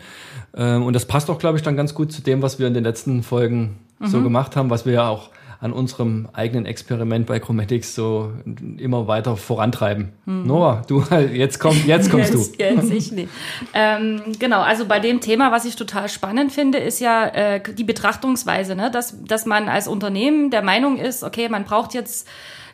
Ähm, 0.56 0.84
und 0.84 0.94
das 0.94 1.06
passt 1.06 1.30
auch, 1.30 1.40
glaube 1.40 1.58
ich, 1.58 1.64
dann 1.64 1.78
ganz 1.78 1.94
gut 1.94 2.12
zu 2.12 2.22
dem, 2.22 2.42
was 2.42 2.60
wir 2.60 2.68
in 2.68 2.74
den 2.74 2.84
letzten 2.84 3.24
Folgen 3.24 3.78
mhm. 4.00 4.08
so 4.08 4.22
gemacht 4.22 4.56
haben, 4.56 4.70
was 4.70 4.86
wir 4.86 4.94
ja 4.94 5.08
auch 5.08 5.30
an 5.60 5.74
unserem 5.74 6.30
eigenen 6.34 6.66
Experiment 6.66 7.26
bei 7.26 7.40
Chromatics 7.40 7.96
so 7.96 8.32
immer 8.78 9.08
weiter 9.08 9.38
vorantreiben. 9.38 10.14
Mhm. 10.26 10.46
Nora, 10.46 10.84
du 10.88 11.04
jetzt 11.34 11.60
komm, 11.60 11.76
jetzt 11.86 12.12
kommst 12.12 12.34
jetzt, 12.34 12.60
du. 12.60 12.64
Jetzt 12.64 12.92
ich 12.92 13.12
nicht. 13.12 13.30
Ähm, 13.74 14.22
genau, 14.38 14.62
also 14.62 14.86
bei 14.86 15.00
dem 15.00 15.20
Thema, 15.20 15.52
was 15.52 15.66
ich 15.66 15.76
total 15.76 16.10
spannend 16.10 16.52
finde, 16.52 16.78
ist 16.78 17.00
ja 17.00 17.28
äh, 17.28 17.62
die 17.74 17.84
Betrachtungsweise, 17.84 18.76
ne? 18.76 18.92
dass, 18.92 19.24
dass 19.24 19.46
man 19.46 19.68
als 19.68 19.88
Unternehmen 19.88 20.52
der 20.52 20.62
Meinung 20.62 20.98
ist, 20.98 21.24
okay, 21.24 21.50
man 21.50 21.64
braucht 21.64 21.94
jetzt 21.94 22.28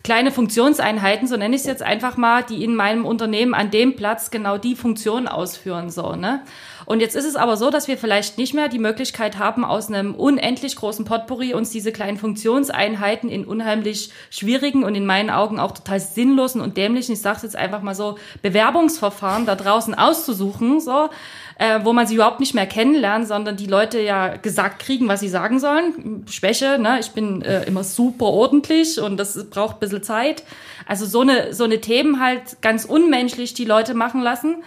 kleine 0.04 0.32
Funktionseinheiten, 0.32 1.28
so 1.28 1.38
nenne 1.38 1.56
ich 1.56 1.62
es 1.62 1.68
jetzt 1.68 1.82
einfach 1.82 2.18
mal, 2.18 2.44
die 2.44 2.64
in 2.64 2.76
meinem 2.76 3.06
Unternehmen 3.06 3.54
an 3.54 3.72
dem 3.72 3.96
Platz 3.96 4.32
genau 4.32 4.58
die 4.58 4.76
Funktion 4.76 5.28
ausführen. 5.28 5.90
So, 5.90 6.16
ne? 6.16 6.42
Und 6.86 7.00
jetzt 7.00 7.16
ist 7.16 7.26
es 7.26 7.36
aber 7.36 7.58
so, 7.58 7.70
dass 7.70 7.88
wir 7.88 7.98
vielleicht 7.98 8.38
nicht 8.38 8.54
mehr 8.54 8.68
die 8.68 8.80
Möglichkeit 8.80 9.38
haben, 9.38 9.64
aus 9.64 9.90
einem 9.90 10.16
unendlich 10.16 10.76
großen 10.76 11.06
Potpourri 11.06 11.54
uns 11.54 11.70
diese 11.70 11.92
kleinen 11.92 12.18
Funktionseinheiten 12.18 13.30
in 13.30 13.46
unheimlich 13.46 14.12
schwierigen 14.30 14.84
und 14.84 14.96
in 14.96 15.06
meinen 15.06 15.30
Augen 15.30 15.60
auch 15.60 15.72
total 15.72 16.00
sinnlosen 16.00 16.62
und 16.62 16.78
dämlichen, 16.78 17.14
ich 17.14 17.22
sage 17.22 17.40
jetzt 17.44 17.56
einfach 17.56 17.82
mal 17.82 17.96
so, 17.96 18.18
Bewerbungsverfahren 18.42 19.46
da 19.46 19.56
draußen 19.56 19.94
auszusuchen, 19.94 20.80
so, 20.80 21.10
äh, 21.58 21.80
wo 21.84 21.94
man 21.94 22.08
sie 22.08 22.16
überhaupt 22.16 22.40
nicht 22.40 22.54
mehr 22.54 22.68
kennenlernt, 22.68 23.28
sondern 23.28 23.58
die 23.58 23.68
Leute 23.68 24.00
ja 24.00 24.38
gesagt 24.38 24.80
kriegen, 24.80 25.08
was 25.08 25.20
sie 25.20 25.30
sagen 25.30 25.60
sollen. 25.60 26.26
Schwäche, 26.30 26.80
ne? 26.80 27.00
ich 27.00 27.12
bin 27.12 27.42
äh, 27.42 27.64
immer 27.64 27.84
super 27.84 28.26
ordentlich 28.26 29.00
und 29.00 29.18
das 29.18 29.50
braucht 29.50 29.78
ein 29.78 29.80
bisschen 29.80 30.04
Zeit. 30.04 30.44
Also 30.88 31.06
so 31.06 31.22
eine, 31.22 31.54
so 31.54 31.64
eine 31.64 31.80
Themen 31.80 32.20
halt 32.20 32.62
ganz 32.62 32.86
unmenschlich 32.86 33.54
die 33.54 33.66
Leute 33.66 33.94
machen 33.94 34.22
lassen. 34.22 34.64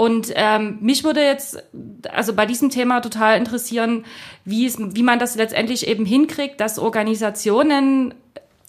Und 0.00 0.32
ähm, 0.34 0.78
mich 0.80 1.04
würde 1.04 1.20
jetzt 1.20 1.62
also 2.10 2.32
bei 2.32 2.46
diesem 2.46 2.70
Thema 2.70 3.00
total 3.00 3.36
interessieren, 3.36 4.06
wie, 4.46 4.64
es, 4.64 4.78
wie 4.78 5.02
man 5.02 5.18
das 5.18 5.34
letztendlich 5.34 5.86
eben 5.86 6.06
hinkriegt, 6.06 6.58
dass 6.58 6.78
Organisationen 6.78 8.14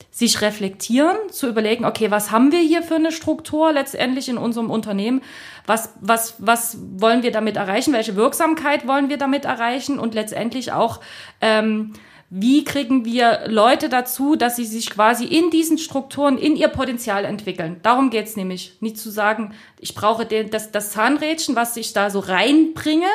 sich 0.09 0.41
reflektieren, 0.41 1.15
zu 1.31 1.47
überlegen, 1.47 1.85
okay, 1.85 2.11
was 2.11 2.31
haben 2.31 2.51
wir 2.51 2.59
hier 2.59 2.83
für 2.83 2.95
eine 2.95 3.13
Struktur 3.13 3.71
letztendlich 3.71 4.27
in 4.27 4.37
unserem 4.37 4.69
Unternehmen? 4.69 5.21
Was, 5.65 5.93
was, 6.01 6.35
was 6.39 6.77
wollen 6.97 7.23
wir 7.23 7.31
damit 7.31 7.55
erreichen? 7.55 7.93
Welche 7.93 8.17
Wirksamkeit 8.17 8.85
wollen 8.85 9.07
wir 9.07 9.17
damit 9.17 9.45
erreichen? 9.45 9.99
Und 9.99 10.13
letztendlich 10.13 10.73
auch, 10.73 10.99
ähm, 11.39 11.93
wie 12.33 12.63
kriegen 12.63 13.03
wir 13.03 13.41
Leute 13.47 13.89
dazu, 13.89 14.37
dass 14.37 14.55
sie 14.55 14.63
sich 14.63 14.89
quasi 14.89 15.25
in 15.25 15.49
diesen 15.49 15.77
Strukturen, 15.77 16.37
in 16.37 16.55
ihr 16.55 16.69
Potenzial 16.69 17.25
entwickeln. 17.25 17.81
Darum 17.83 18.09
geht's 18.09 18.37
nämlich. 18.37 18.77
Nicht 18.79 18.97
zu 18.97 19.09
sagen, 19.09 19.53
ich 19.81 19.95
brauche 19.95 20.25
den, 20.25 20.49
das, 20.49 20.71
das 20.71 20.91
Zahnrädchen, 20.91 21.57
was 21.57 21.75
ich 21.75 21.91
da 21.91 22.09
so 22.09 22.19
reinbringe, 22.19 23.09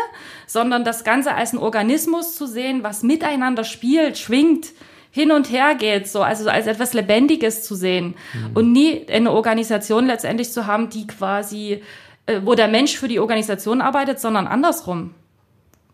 sondern 0.46 0.84
das 0.84 1.02
Ganze 1.02 1.34
als 1.34 1.54
ein 1.54 1.58
Organismus 1.58 2.36
zu 2.36 2.46
sehen, 2.46 2.82
was 2.82 3.02
miteinander 3.02 3.64
spielt, 3.64 4.18
schwingt, 4.18 4.66
hin 5.10 5.32
und 5.32 5.50
her 5.50 5.74
geht, 5.76 6.08
so, 6.08 6.20
also 6.20 6.50
als 6.50 6.66
etwas 6.66 6.92
Lebendiges 6.92 7.62
zu 7.62 7.74
sehen 7.74 8.16
mhm. 8.34 8.50
und 8.52 8.72
nie 8.72 9.06
eine 9.08 9.32
Organisation 9.32 10.06
letztendlich 10.06 10.52
zu 10.52 10.66
haben, 10.66 10.90
die 10.90 11.06
quasi, 11.06 11.82
äh, 12.26 12.40
wo 12.44 12.54
der 12.54 12.68
Mensch 12.68 12.98
für 12.98 13.08
die 13.08 13.18
Organisation 13.18 13.80
arbeitet, 13.80 14.20
sondern 14.20 14.46
andersrum. 14.46 15.14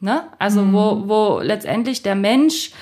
Ne? 0.01 0.25
Also 0.41 0.63
mhm. 0.63 0.73
wo, 0.73 1.03
wo 1.07 1.41
letztendlich 1.41 2.03
der 2.03 2.17
Mensch 2.17 2.73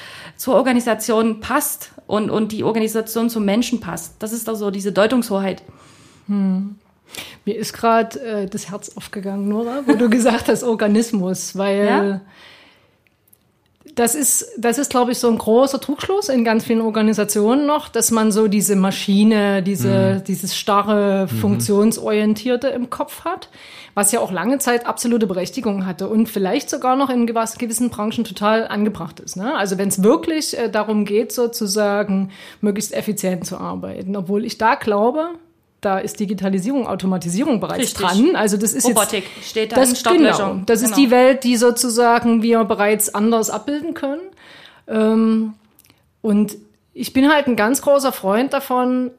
zur 0.40 0.54
Organisation 0.54 1.40
passt 1.40 1.92
und, 2.06 2.30
und 2.30 2.50
die 2.50 2.64
Organisation 2.64 3.28
zum 3.28 3.44
Menschen 3.44 3.78
passt. 3.78 4.14
Das 4.20 4.32
ist 4.32 4.49
doch 4.49 4.54
so 4.54 4.70
diese 4.70 4.90
Deutungshoheit. 4.90 5.62
Hm. 6.28 6.76
Mir 7.44 7.56
ist 7.56 7.75
gerade 7.75 8.18
äh, 8.20 8.47
das 8.47 8.70
Herz 8.70 8.97
aufgegangen, 8.97 9.50
Nora, 9.50 9.82
wo 9.85 9.97
du 9.97 10.09
gesagt 10.11 10.49
hast 10.49 10.62
Organismus, 10.62 11.59
weil 11.59 11.85
ja? 11.85 12.20
Das 13.94 14.14
ist, 14.14 14.46
das 14.58 14.78
ist, 14.78 14.90
glaube 14.90 15.12
ich, 15.12 15.18
so 15.18 15.28
ein 15.28 15.38
großer 15.38 15.80
Trugschluss 15.80 16.28
in 16.28 16.44
ganz 16.44 16.64
vielen 16.64 16.82
Organisationen 16.82 17.66
noch, 17.66 17.88
dass 17.88 18.10
man 18.10 18.30
so 18.30 18.46
diese 18.46 18.76
Maschine, 18.76 19.62
diese, 19.62 20.18
mhm. 20.18 20.25
dieses 20.25 20.56
starre, 20.56 21.26
mhm. 21.30 21.37
funktionsorientierte 21.37 22.68
im 22.68 22.90
Kopf 22.90 23.25
hat, 23.25 23.49
was 23.94 24.12
ja 24.12 24.20
auch 24.20 24.32
lange 24.32 24.58
Zeit 24.58 24.87
absolute 24.87 25.26
Berechtigung 25.26 25.87
hatte 25.87 26.08
und 26.08 26.28
vielleicht 26.28 26.68
sogar 26.68 26.94
noch 26.94 27.08
in 27.08 27.26
gewissen 27.26 27.88
Branchen 27.88 28.25
total 28.25 28.68
angebracht 28.68 29.18
ist. 29.18 29.37
Ne? 29.37 29.54
Also 29.54 29.78
wenn 29.78 29.88
es 29.88 30.02
wirklich 30.02 30.58
äh, 30.58 30.68
darum 30.68 31.06
geht, 31.06 31.32
sozusagen 31.32 32.30
möglichst 32.60 32.92
effizient 32.92 33.46
zu 33.46 33.56
arbeiten, 33.56 34.14
obwohl 34.14 34.44
ich 34.44 34.58
da 34.58 34.75
glaube, 34.75 35.30
da 35.80 35.99
ist 35.99 36.20
Digitalisierung, 36.20 36.87
Automatisierung 36.87 37.60
bereits 37.60 37.80
Richtig. 37.80 38.06
dran. 38.06 38.37
Also 38.37 38.56
das 38.56 38.72
ist 38.72 38.84
Robotik 38.84 39.25
jetzt, 39.37 39.49
steht 39.49 39.72
da 39.72 39.76
das, 39.76 40.02
in 40.02 40.18
genau, 40.18 40.60
das 40.66 40.80
genau. 40.80 40.90
ist 40.90 40.96
die 40.96 41.10
Welt, 41.10 41.44
die 41.44 41.56
sozusagen 41.56 42.42
wir 42.42 42.64
bereits 42.64 43.14
anders 43.14 43.50
abbilden 43.50 43.94
können. 43.94 44.22
Ähm, 44.87 45.54
und 46.22 46.56
ich 46.92 47.12
bin 47.12 47.32
halt 47.32 47.46
ein 47.46 47.56
ganz 47.56 47.80
großer 47.82 48.12
Freund 48.12 48.52
davon, 48.52 49.10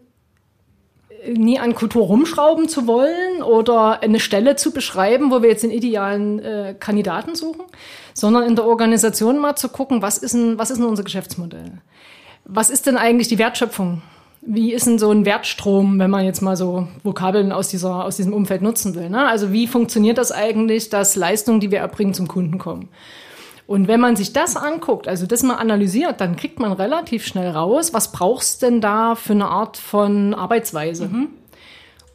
nie 1.27 1.59
an 1.59 1.75
Kultur 1.75 2.05
rumschrauben 2.05 2.67
zu 2.67 2.87
wollen 2.87 3.43
oder 3.43 4.01
eine 4.01 4.19
Stelle 4.19 4.55
zu 4.55 4.71
beschreiben, 4.71 5.31
wo 5.31 5.41
wir 5.41 5.49
jetzt 5.49 5.63
den 5.63 5.71
idealen 5.71 6.39
äh, 6.39 6.75
Kandidaten 6.79 7.35
suchen, 7.35 7.65
sondern 8.13 8.43
in 8.43 8.55
der 8.55 8.65
Organisation 8.65 9.37
mal 9.37 9.55
zu 9.55 9.69
gucken, 9.69 10.01
was 10.01 10.17
ist 10.17 10.33
denn, 10.33 10.57
was 10.57 10.71
ist 10.71 10.77
denn 10.77 10.87
unser 10.87 11.03
Geschäftsmodell? 11.03 11.81
Was 12.45 12.69
ist 12.69 12.87
denn 12.87 12.97
eigentlich 12.97 13.27
die 13.27 13.37
Wertschöpfung 13.37 14.01
wie 14.41 14.73
ist 14.73 14.87
denn 14.87 14.97
so 14.97 15.11
ein 15.11 15.25
Wertstrom, 15.25 15.99
wenn 15.99 16.09
man 16.09 16.25
jetzt 16.25 16.41
mal 16.41 16.57
so 16.57 16.87
Vokabeln 17.03 17.51
aus, 17.51 17.69
dieser, 17.69 18.05
aus 18.05 18.17
diesem 18.17 18.33
Umfeld 18.33 18.61
nutzen 18.61 18.95
will? 18.95 19.09
Ne? 19.09 19.27
Also 19.27 19.51
wie 19.51 19.67
funktioniert 19.67 20.17
das 20.17 20.31
eigentlich, 20.31 20.89
dass 20.89 21.15
Leistungen, 21.15 21.59
die 21.59 21.69
wir 21.69 21.79
erbringen, 21.79 22.15
zum 22.15 22.27
Kunden 22.27 22.57
kommen? 22.57 22.89
Und 23.67 23.87
wenn 23.87 23.99
man 23.99 24.15
sich 24.15 24.33
das 24.33 24.57
anguckt, 24.57 25.07
also 25.07 25.27
das 25.27 25.43
mal 25.43 25.55
analysiert, 25.55 26.19
dann 26.19 26.35
kriegt 26.35 26.59
man 26.59 26.73
relativ 26.73 27.25
schnell 27.25 27.51
raus, 27.51 27.93
was 27.93 28.11
brauchst 28.11 28.63
denn 28.63 28.81
da 28.81 29.15
für 29.15 29.33
eine 29.33 29.47
Art 29.47 29.77
von 29.77 30.33
Arbeitsweise? 30.33 31.07
Mhm. 31.07 31.29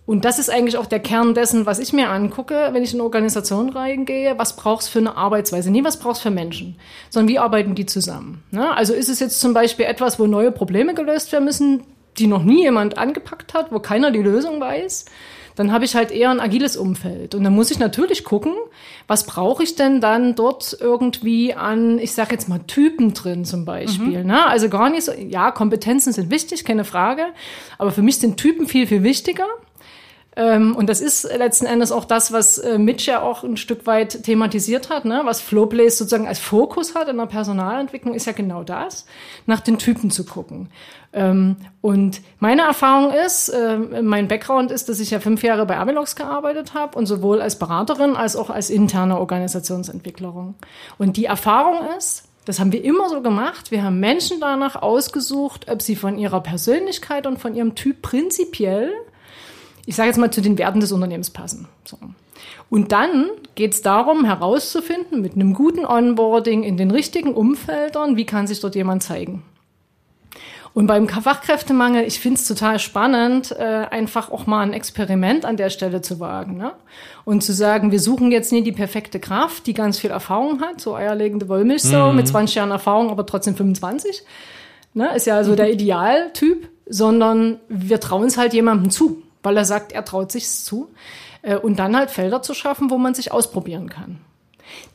Und 0.04 0.25
das 0.25 0.38
ist 0.38 0.50
eigentlich 0.50 0.76
auch 0.76 0.87
der 0.87 1.00
Kern 1.00 1.35
dessen, 1.35 1.64
was 1.64 1.78
ich 1.78 1.92
mir 1.92 2.11
angucke, 2.11 2.68
wenn 2.73 2.83
ich 2.83 2.92
in 2.92 3.00
eine 3.00 3.04
Organisation 3.04 3.71
reingehe. 3.71 4.38
Was 4.38 4.54
brauchst 4.54 4.88
für 4.88 5.00
eine 5.00 5.16
Arbeitsweise? 5.16 5.71
Nie 5.71 5.83
was 5.83 5.99
brauchst 5.99 6.23
für 6.23 6.30
Menschen, 6.30 6.76
sondern 7.11 7.28
wie 7.28 7.38
arbeiten 7.38 7.75
die 7.75 7.87
zusammen? 7.87 8.45
Ne? 8.50 8.73
Also 8.76 8.95
ist 8.95 9.09
es 9.09 9.18
jetzt 9.18 9.40
zum 9.40 9.52
Beispiel 9.52 9.87
etwas, 9.87 10.21
wo 10.21 10.26
neue 10.26 10.52
Probleme 10.52 10.95
gelöst 10.95 11.33
werden 11.33 11.45
müssen, 11.45 11.83
die 12.18 12.26
noch 12.26 12.42
nie 12.42 12.62
jemand 12.62 12.99
angepackt 12.99 13.54
hat, 13.54 13.73
wo 13.73 13.78
keiner 13.78 14.11
die 14.11 14.23
Lösung 14.23 14.61
weiß, 14.61 15.06
dann 15.56 15.73
habe 15.73 15.87
ich 15.87 15.96
halt 15.96 16.11
eher 16.11 16.30
ein 16.30 16.38
agiles 16.38 16.76
Umfeld. 16.76 17.35
Und 17.35 17.42
dann 17.42 17.54
muss 17.54 17.70
ich 17.70 17.78
natürlich 17.78 18.25
gucken, 18.25 18.52
was 19.06 19.25
brauche 19.25 19.62
ich 19.62 19.75
denn 19.75 20.00
dann 20.02 20.35
dort 20.35 20.76
irgendwie 20.78 21.54
an, 21.54 21.99
ich 21.99 22.12
sage 22.12 22.32
jetzt 22.32 22.49
mal, 22.49 22.61
Typen 22.66 23.14
drin 23.14 23.44
zum 23.44 23.64
Beispiel. 23.64 24.23
Mhm. 24.23 24.26
Ne? 24.26 24.46
Also 24.46 24.68
gar 24.68 24.90
nicht 24.90 25.04
so, 25.04 25.12
ja, 25.12 25.50
Kompetenzen 25.50 26.12
sind 26.12 26.30
wichtig, 26.30 26.64
keine 26.64 26.85
Frage. 26.85 27.25
Aber 27.78 27.90
für 27.90 28.02
mich 28.02 28.18
sind 28.18 28.37
Typen 28.37 28.66
viel, 28.66 28.87
viel 28.87 29.02
wichtiger. 29.02 29.46
Ähm, 30.38 30.76
und 30.76 30.90
das 30.90 31.00
ist 31.00 31.24
letzten 31.24 31.64
Endes 31.64 31.90
auch 31.90 32.04
das, 32.04 32.30
was 32.30 32.58
äh, 32.58 32.76
Mitch 32.76 33.10
ja 33.10 33.22
auch 33.22 33.42
ein 33.42 33.56
Stück 33.56 33.86
weit 33.86 34.22
thematisiert 34.22 34.90
hat, 34.90 35.06
ne? 35.06 35.22
was 35.24 35.40
Flowplace 35.40 35.96
sozusagen 35.96 36.28
als 36.28 36.38
Fokus 36.38 36.94
hat 36.94 37.08
in 37.08 37.16
der 37.16 37.24
Personalentwicklung, 37.24 38.14
ist 38.14 38.26
ja 38.26 38.32
genau 38.32 38.62
das, 38.62 39.06
nach 39.46 39.60
den 39.60 39.78
Typen 39.78 40.10
zu 40.10 40.26
gucken. 40.26 40.68
Ähm, 41.14 41.56
und 41.80 42.20
meine 42.38 42.62
Erfahrung 42.62 43.12
ist, 43.14 43.48
äh, 43.48 43.78
mein 43.78 44.28
Background 44.28 44.70
ist, 44.70 44.90
dass 44.90 45.00
ich 45.00 45.10
ja 45.10 45.20
fünf 45.20 45.42
Jahre 45.42 45.64
bei 45.64 45.78
Amelox 45.78 46.16
gearbeitet 46.16 46.74
habe 46.74 46.98
und 46.98 47.06
sowohl 47.06 47.40
als 47.40 47.58
Beraterin 47.58 48.14
als 48.14 48.36
auch 48.36 48.50
als 48.50 48.68
interne 48.68 49.18
Organisationsentwicklerin. 49.18 50.54
Und 50.98 51.16
die 51.16 51.24
Erfahrung 51.24 51.78
ist, 51.96 52.24
das 52.44 52.60
haben 52.60 52.72
wir 52.72 52.84
immer 52.84 53.08
so 53.08 53.22
gemacht. 53.22 53.70
Wir 53.70 53.82
haben 53.82 54.00
Menschen 54.00 54.38
danach 54.38 54.76
ausgesucht, 54.82 55.70
ob 55.70 55.80
sie 55.80 55.96
von 55.96 56.18
ihrer 56.18 56.42
Persönlichkeit 56.42 57.26
und 57.26 57.38
von 57.38 57.54
ihrem 57.54 57.74
Typ 57.74 58.02
prinzipiell 58.02 58.92
ich 59.86 59.96
sage 59.96 60.08
jetzt 60.08 60.18
mal, 60.18 60.30
zu 60.30 60.40
den 60.40 60.58
Werten 60.58 60.80
des 60.80 60.92
Unternehmens 60.92 61.30
passen. 61.30 61.68
So. 61.84 61.96
Und 62.68 62.92
dann 62.92 63.30
geht 63.54 63.74
es 63.74 63.82
darum, 63.82 64.24
herauszufinden, 64.24 65.22
mit 65.22 65.34
einem 65.34 65.54
guten 65.54 65.86
Onboarding 65.86 66.64
in 66.64 66.76
den 66.76 66.90
richtigen 66.90 67.32
Umfeldern, 67.32 68.16
wie 68.16 68.26
kann 68.26 68.46
sich 68.46 68.60
dort 68.60 68.74
jemand 68.74 69.02
zeigen. 69.02 69.42
Und 70.74 70.88
beim 70.88 71.08
Fachkräftemangel, 71.08 72.04
ich 72.04 72.20
finde 72.20 72.38
es 72.38 72.46
total 72.46 72.78
spannend, 72.78 73.50
äh, 73.58 73.86
einfach 73.90 74.30
auch 74.30 74.46
mal 74.46 74.60
ein 74.60 74.74
Experiment 74.74 75.46
an 75.46 75.56
der 75.56 75.70
Stelle 75.70 76.02
zu 76.02 76.20
wagen. 76.20 76.58
Ne? 76.58 76.72
Und 77.24 77.42
zu 77.42 77.54
sagen, 77.54 77.92
wir 77.92 78.00
suchen 78.00 78.30
jetzt 78.30 78.52
nie 78.52 78.62
die 78.62 78.72
perfekte 78.72 79.18
Kraft, 79.18 79.66
die 79.66 79.72
ganz 79.72 79.98
viel 79.98 80.10
Erfahrung 80.10 80.60
hat, 80.60 80.82
so 80.82 80.94
eierlegende 80.94 81.48
Wollmilchsau 81.48 82.10
mhm. 82.10 82.16
mit 82.16 82.28
20 82.28 82.56
Jahren 82.56 82.72
Erfahrung, 82.72 83.08
aber 83.08 83.24
trotzdem 83.24 83.56
25. 83.56 84.22
Ne? 84.92 85.16
Ist 85.16 85.26
ja 85.26 85.42
so 85.44 85.56
der 85.56 85.72
Idealtyp, 85.72 86.68
sondern 86.86 87.58
wir 87.70 87.98
trauen 87.98 88.26
es 88.26 88.36
halt 88.36 88.52
jemandem 88.52 88.90
zu 88.90 89.22
weil 89.46 89.56
er 89.56 89.64
sagt, 89.64 89.92
er 89.92 90.04
traut 90.04 90.32
sich's 90.32 90.64
zu. 90.64 90.90
Äh, 91.42 91.56
und 91.56 91.78
dann 91.78 91.96
halt 91.96 92.10
Felder 92.10 92.42
zu 92.42 92.52
schaffen, 92.52 92.90
wo 92.90 92.98
man 92.98 93.14
sich 93.14 93.30
ausprobieren 93.30 93.88
kann. 93.88 94.18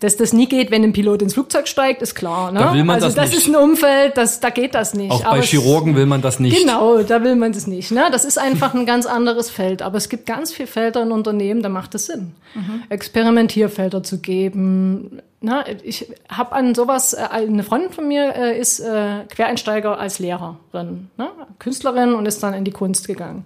Dass 0.01 0.17
das 0.17 0.33
nie 0.33 0.47
geht, 0.47 0.69
wenn 0.69 0.83
ein 0.83 0.91
Pilot 0.91 1.21
ins 1.21 1.35
Flugzeug 1.35 1.69
steigt, 1.69 2.01
ist 2.01 2.13
klar. 2.13 2.51
Ne? 2.51 2.59
Da 2.59 2.73
will 2.73 2.83
man 2.83 2.95
also 2.95 3.07
das, 3.07 3.15
das 3.15 3.29
nicht. 3.29 3.37
ist 3.39 3.47
ein 3.47 3.55
Umfeld, 3.55 4.17
das, 4.17 4.41
da 4.41 4.49
geht 4.49 4.75
das 4.75 4.93
nicht. 4.93 5.09
Auch 5.09 5.23
aber 5.23 5.37
bei 5.37 5.43
Chirurgen 5.43 5.95
will 5.95 6.05
man 6.05 6.21
das 6.21 6.41
nicht. 6.41 6.59
Genau, 6.59 7.01
da 7.03 7.23
will 7.23 7.37
man 7.37 7.53
das 7.53 7.65
nicht. 7.65 7.91
Ne? 7.91 8.09
Das 8.11 8.25
ist 8.25 8.37
einfach 8.37 8.73
ein 8.73 8.85
ganz 8.85 9.05
anderes 9.05 9.49
Feld. 9.49 9.81
Aber 9.81 9.97
es 9.97 10.09
gibt 10.09 10.25
ganz 10.25 10.51
viele 10.51 10.67
Felder 10.67 11.01
in 11.03 11.13
Unternehmen, 11.13 11.63
da 11.63 11.69
macht 11.69 11.95
es 11.95 12.07
Sinn, 12.07 12.33
mhm. 12.53 12.83
Experimentierfelder 12.89 14.03
zu 14.03 14.19
geben. 14.19 15.21
Na, 15.39 15.63
ich 15.83 16.11
habe 16.27 16.51
an 16.51 16.75
sowas, 16.75 17.13
äh, 17.13 17.27
eine 17.31 17.63
Freundin 17.63 17.91
von 17.91 18.09
mir 18.09 18.35
äh, 18.35 18.59
ist 18.59 18.81
äh, 18.81 19.23
Quereinsteiger 19.33 19.97
als 19.97 20.19
Lehrerin, 20.19 21.09
ne? 21.17 21.29
Künstlerin 21.59 22.13
und 22.13 22.25
ist 22.25 22.43
dann 22.43 22.53
in 22.53 22.65
die 22.65 22.71
Kunst 22.71 23.07
gegangen 23.07 23.45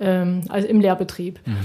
ähm, 0.00 0.42
also 0.48 0.68
im 0.68 0.80
Lehrbetrieb. 0.80 1.40
Mhm. 1.44 1.56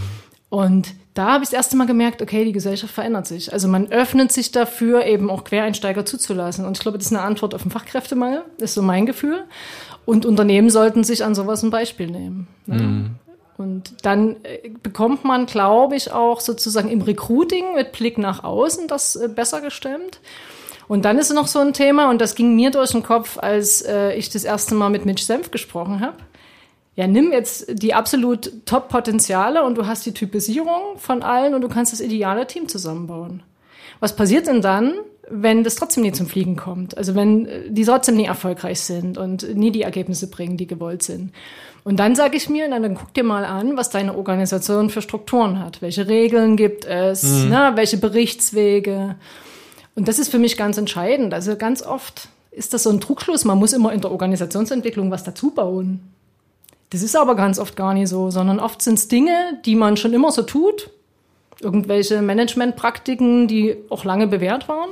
Und 0.49 0.93
da 1.13 1.33
habe 1.33 1.43
ich 1.43 1.49
das 1.49 1.57
erste 1.57 1.75
Mal 1.75 1.87
gemerkt, 1.87 2.21
okay, 2.21 2.45
die 2.45 2.51
Gesellschaft 2.51 2.93
verändert 2.93 3.27
sich. 3.27 3.51
Also 3.51 3.67
man 3.67 3.91
öffnet 3.91 4.31
sich 4.31 4.51
dafür, 4.51 5.05
eben 5.05 5.29
auch 5.29 5.43
Quereinsteiger 5.43 6.05
zuzulassen. 6.05 6.65
Und 6.65 6.77
ich 6.77 6.81
glaube, 6.81 6.97
das 6.97 7.07
ist 7.07 7.13
eine 7.13 7.23
Antwort 7.23 7.53
auf 7.53 7.63
den 7.63 7.71
Fachkräftemangel, 7.71 8.43
ist 8.59 8.75
so 8.75 8.81
mein 8.81 9.05
Gefühl. 9.05 9.43
Und 10.05 10.25
Unternehmen 10.25 10.69
sollten 10.69 11.03
sich 11.03 11.25
an 11.25 11.35
sowas 11.35 11.63
ein 11.63 11.69
Beispiel 11.69 12.07
nehmen. 12.07 12.47
Ne? 12.65 12.81
Mhm. 12.81 13.15
Und 13.57 13.93
dann 14.03 14.37
äh, 14.43 14.69
bekommt 14.83 15.25
man, 15.25 15.47
glaube 15.47 15.95
ich, 15.95 16.11
auch 16.11 16.39
sozusagen 16.39 16.89
im 16.89 17.01
Recruiting 17.01 17.73
mit 17.75 17.91
Blick 17.91 18.17
nach 18.17 18.43
außen 18.43 18.87
das 18.87 19.15
äh, 19.15 19.27
besser 19.27 19.61
gestemmt. 19.61 20.19
Und 20.87 21.03
dann 21.03 21.17
ist 21.17 21.33
noch 21.33 21.47
so 21.47 21.59
ein 21.59 21.73
Thema, 21.73 22.09
und 22.09 22.21
das 22.21 22.35
ging 22.35 22.55
mir 22.55 22.71
durch 22.71 22.91
den 22.91 23.03
Kopf, 23.03 23.37
als 23.39 23.81
äh, 23.81 24.13
ich 24.13 24.29
das 24.29 24.45
erste 24.45 24.75
Mal 24.75 24.89
mit 24.89 25.05
Mitch 25.05 25.25
Senf 25.25 25.51
gesprochen 25.51 25.99
habe 25.99 26.15
ja, 26.97 27.05
nimm 27.05 27.31
jetzt 27.31 27.67
die 27.81 27.93
absolut 27.93 28.51
Top-Potenziale 28.65 29.63
und 29.63 29.77
du 29.77 29.85
hast 29.85 30.03
die 30.07 30.13
Typisierung 30.13 30.97
von 30.97 31.21
allen 31.21 31.53
und 31.53 31.61
du 31.61 31.69
kannst 31.69 31.93
das 31.93 32.01
ideale 32.01 32.47
Team 32.47 32.67
zusammenbauen. 32.67 33.43
Was 33.99 34.15
passiert 34.15 34.47
denn 34.47 34.63
dann, 34.63 34.95
wenn 35.29 35.63
das 35.63 35.75
trotzdem 35.75 36.01
nie 36.01 36.11
zum 36.11 36.25
Fliegen 36.25 36.55
kommt? 36.55 36.97
Also 36.97 37.13
wenn 37.13 37.45
äh, 37.45 37.69
die 37.69 37.85
trotzdem 37.85 38.15
nie 38.15 38.25
erfolgreich 38.25 38.81
sind 38.81 39.19
und 39.19 39.55
nie 39.55 39.71
die 39.71 39.83
Ergebnisse 39.83 40.27
bringen, 40.27 40.57
die 40.57 40.65
gewollt 40.65 41.03
sind. 41.03 41.33
Und 41.83 41.97
dann 41.97 42.15
sage 42.15 42.35
ich 42.35 42.49
mir, 42.49 42.67
dann 42.67 42.95
guck 42.95 43.13
dir 43.13 43.23
mal 43.23 43.45
an, 43.45 43.77
was 43.77 43.91
deine 43.91 44.17
Organisation 44.17 44.89
für 44.89 45.03
Strukturen 45.03 45.59
hat. 45.59 45.83
Welche 45.83 46.07
Regeln 46.07 46.57
gibt 46.57 46.85
es? 46.85 47.21
Mhm. 47.21 47.49
Ne, 47.49 47.71
welche 47.75 47.97
Berichtswege? 47.97 49.17
Und 49.93 50.07
das 50.07 50.17
ist 50.17 50.29
für 50.29 50.39
mich 50.39 50.57
ganz 50.57 50.79
entscheidend. 50.79 51.31
Also 51.35 51.57
ganz 51.57 51.83
oft 51.83 52.29
ist 52.49 52.73
das 52.73 52.83
so 52.83 52.89
ein 52.89 53.01
Trugschluss. 53.01 53.45
Man 53.45 53.59
muss 53.59 53.73
immer 53.73 53.93
in 53.93 54.01
der 54.01 54.11
Organisationsentwicklung 54.11 55.11
was 55.11 55.23
dazu 55.23 55.51
bauen. 55.51 56.16
Das 56.89 57.01
ist 57.01 57.15
aber 57.15 57.35
ganz 57.35 57.59
oft 57.59 57.75
gar 57.75 57.93
nicht 57.93 58.09
so, 58.09 58.29
sondern 58.31 58.59
oft 58.59 58.81
sind 58.81 58.95
es 58.95 59.07
Dinge, 59.07 59.59
die 59.65 59.75
man 59.75 59.97
schon 59.97 60.13
immer 60.13 60.31
so 60.31 60.43
tut, 60.43 60.89
irgendwelche 61.59 62.21
Managementpraktiken, 62.21 63.47
die 63.47 63.75
auch 63.89 64.05
lange 64.05 64.27
bewährt 64.27 64.69
waren, 64.69 64.89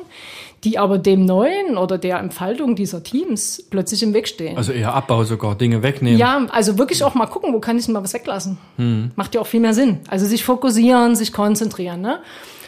die 0.63 0.77
aber 0.77 0.97
dem 0.97 1.25
Neuen 1.25 1.77
oder 1.77 1.97
der 1.97 2.19
Entfaltung 2.19 2.75
dieser 2.75 3.03
Teams 3.03 3.63
plötzlich 3.69 4.01
im 4.03 4.13
Weg 4.13 4.27
stehen. 4.27 4.57
Also 4.57 4.71
eher 4.71 4.93
Abbau 4.93 5.23
sogar, 5.23 5.55
Dinge 5.55 5.83
wegnehmen. 5.83 6.19
Ja, 6.19 6.45
also 6.49 6.77
wirklich 6.77 7.03
auch 7.03 7.13
mal 7.13 7.27
gucken, 7.27 7.53
wo 7.53 7.59
kann 7.59 7.77
ich 7.77 7.85
denn 7.85 7.93
mal 7.93 8.03
was 8.03 8.13
weglassen. 8.13 8.57
Hm. 8.77 9.11
Macht 9.15 9.35
ja 9.35 9.41
auch 9.41 9.47
viel 9.47 9.59
mehr 9.59 9.73
Sinn. 9.73 9.99
Also 10.09 10.25
sich 10.25 10.43
fokussieren, 10.43 11.15
sich 11.15 11.31
konzentrieren. 11.31 12.01
Ne? 12.01 12.19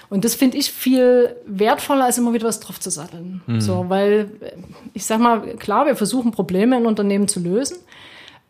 Und 0.10 0.24
das 0.24 0.36
finde 0.36 0.58
ich 0.58 0.72
viel 0.72 1.36
wertvoller, 1.46 2.06
als 2.06 2.18
immer 2.18 2.34
wieder 2.34 2.48
was 2.48 2.60
drauf 2.60 2.80
zu 2.80 2.90
satteln. 2.90 3.42
Mhm. 3.46 3.62
So, 3.62 3.86
weil 3.90 4.30
ich 4.94 5.06
sag 5.06 5.20
mal, 5.20 5.42
klar, 5.58 5.86
wir 5.86 5.96
versuchen 5.96 6.32
Probleme 6.32 6.78
in 6.78 6.86
Unternehmen 6.86 7.28
zu 7.28 7.40
lösen. 7.42 7.78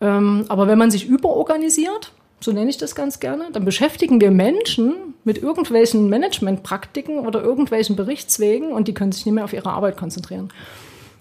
Ähm, 0.02 0.46
aber 0.48 0.68
wenn 0.68 0.78
man 0.78 0.92
sich 0.92 1.08
überorganisiert, 1.08 2.12
so 2.40 2.52
nenne 2.52 2.70
ich 2.70 2.78
das 2.78 2.94
ganz 2.94 3.20
gerne, 3.20 3.50
dann 3.52 3.66
beschäftigen 3.66 4.22
wir 4.22 4.32
Menschen 4.32 5.16
mit 5.24 5.42
irgendwelchen 5.42 6.10
Managementpraktiken 6.10 7.20
oder 7.20 7.42
irgendwelchen 7.42 7.96
Berichtswegen 7.96 8.72
und 8.72 8.88
die 8.88 8.94
können 8.94 9.12
sich 9.12 9.26
nicht 9.26 9.36
mehr 9.36 9.44
auf 9.44 9.54
ihre 9.54 9.72
Arbeit 9.72 9.98
konzentrieren. 9.98 10.50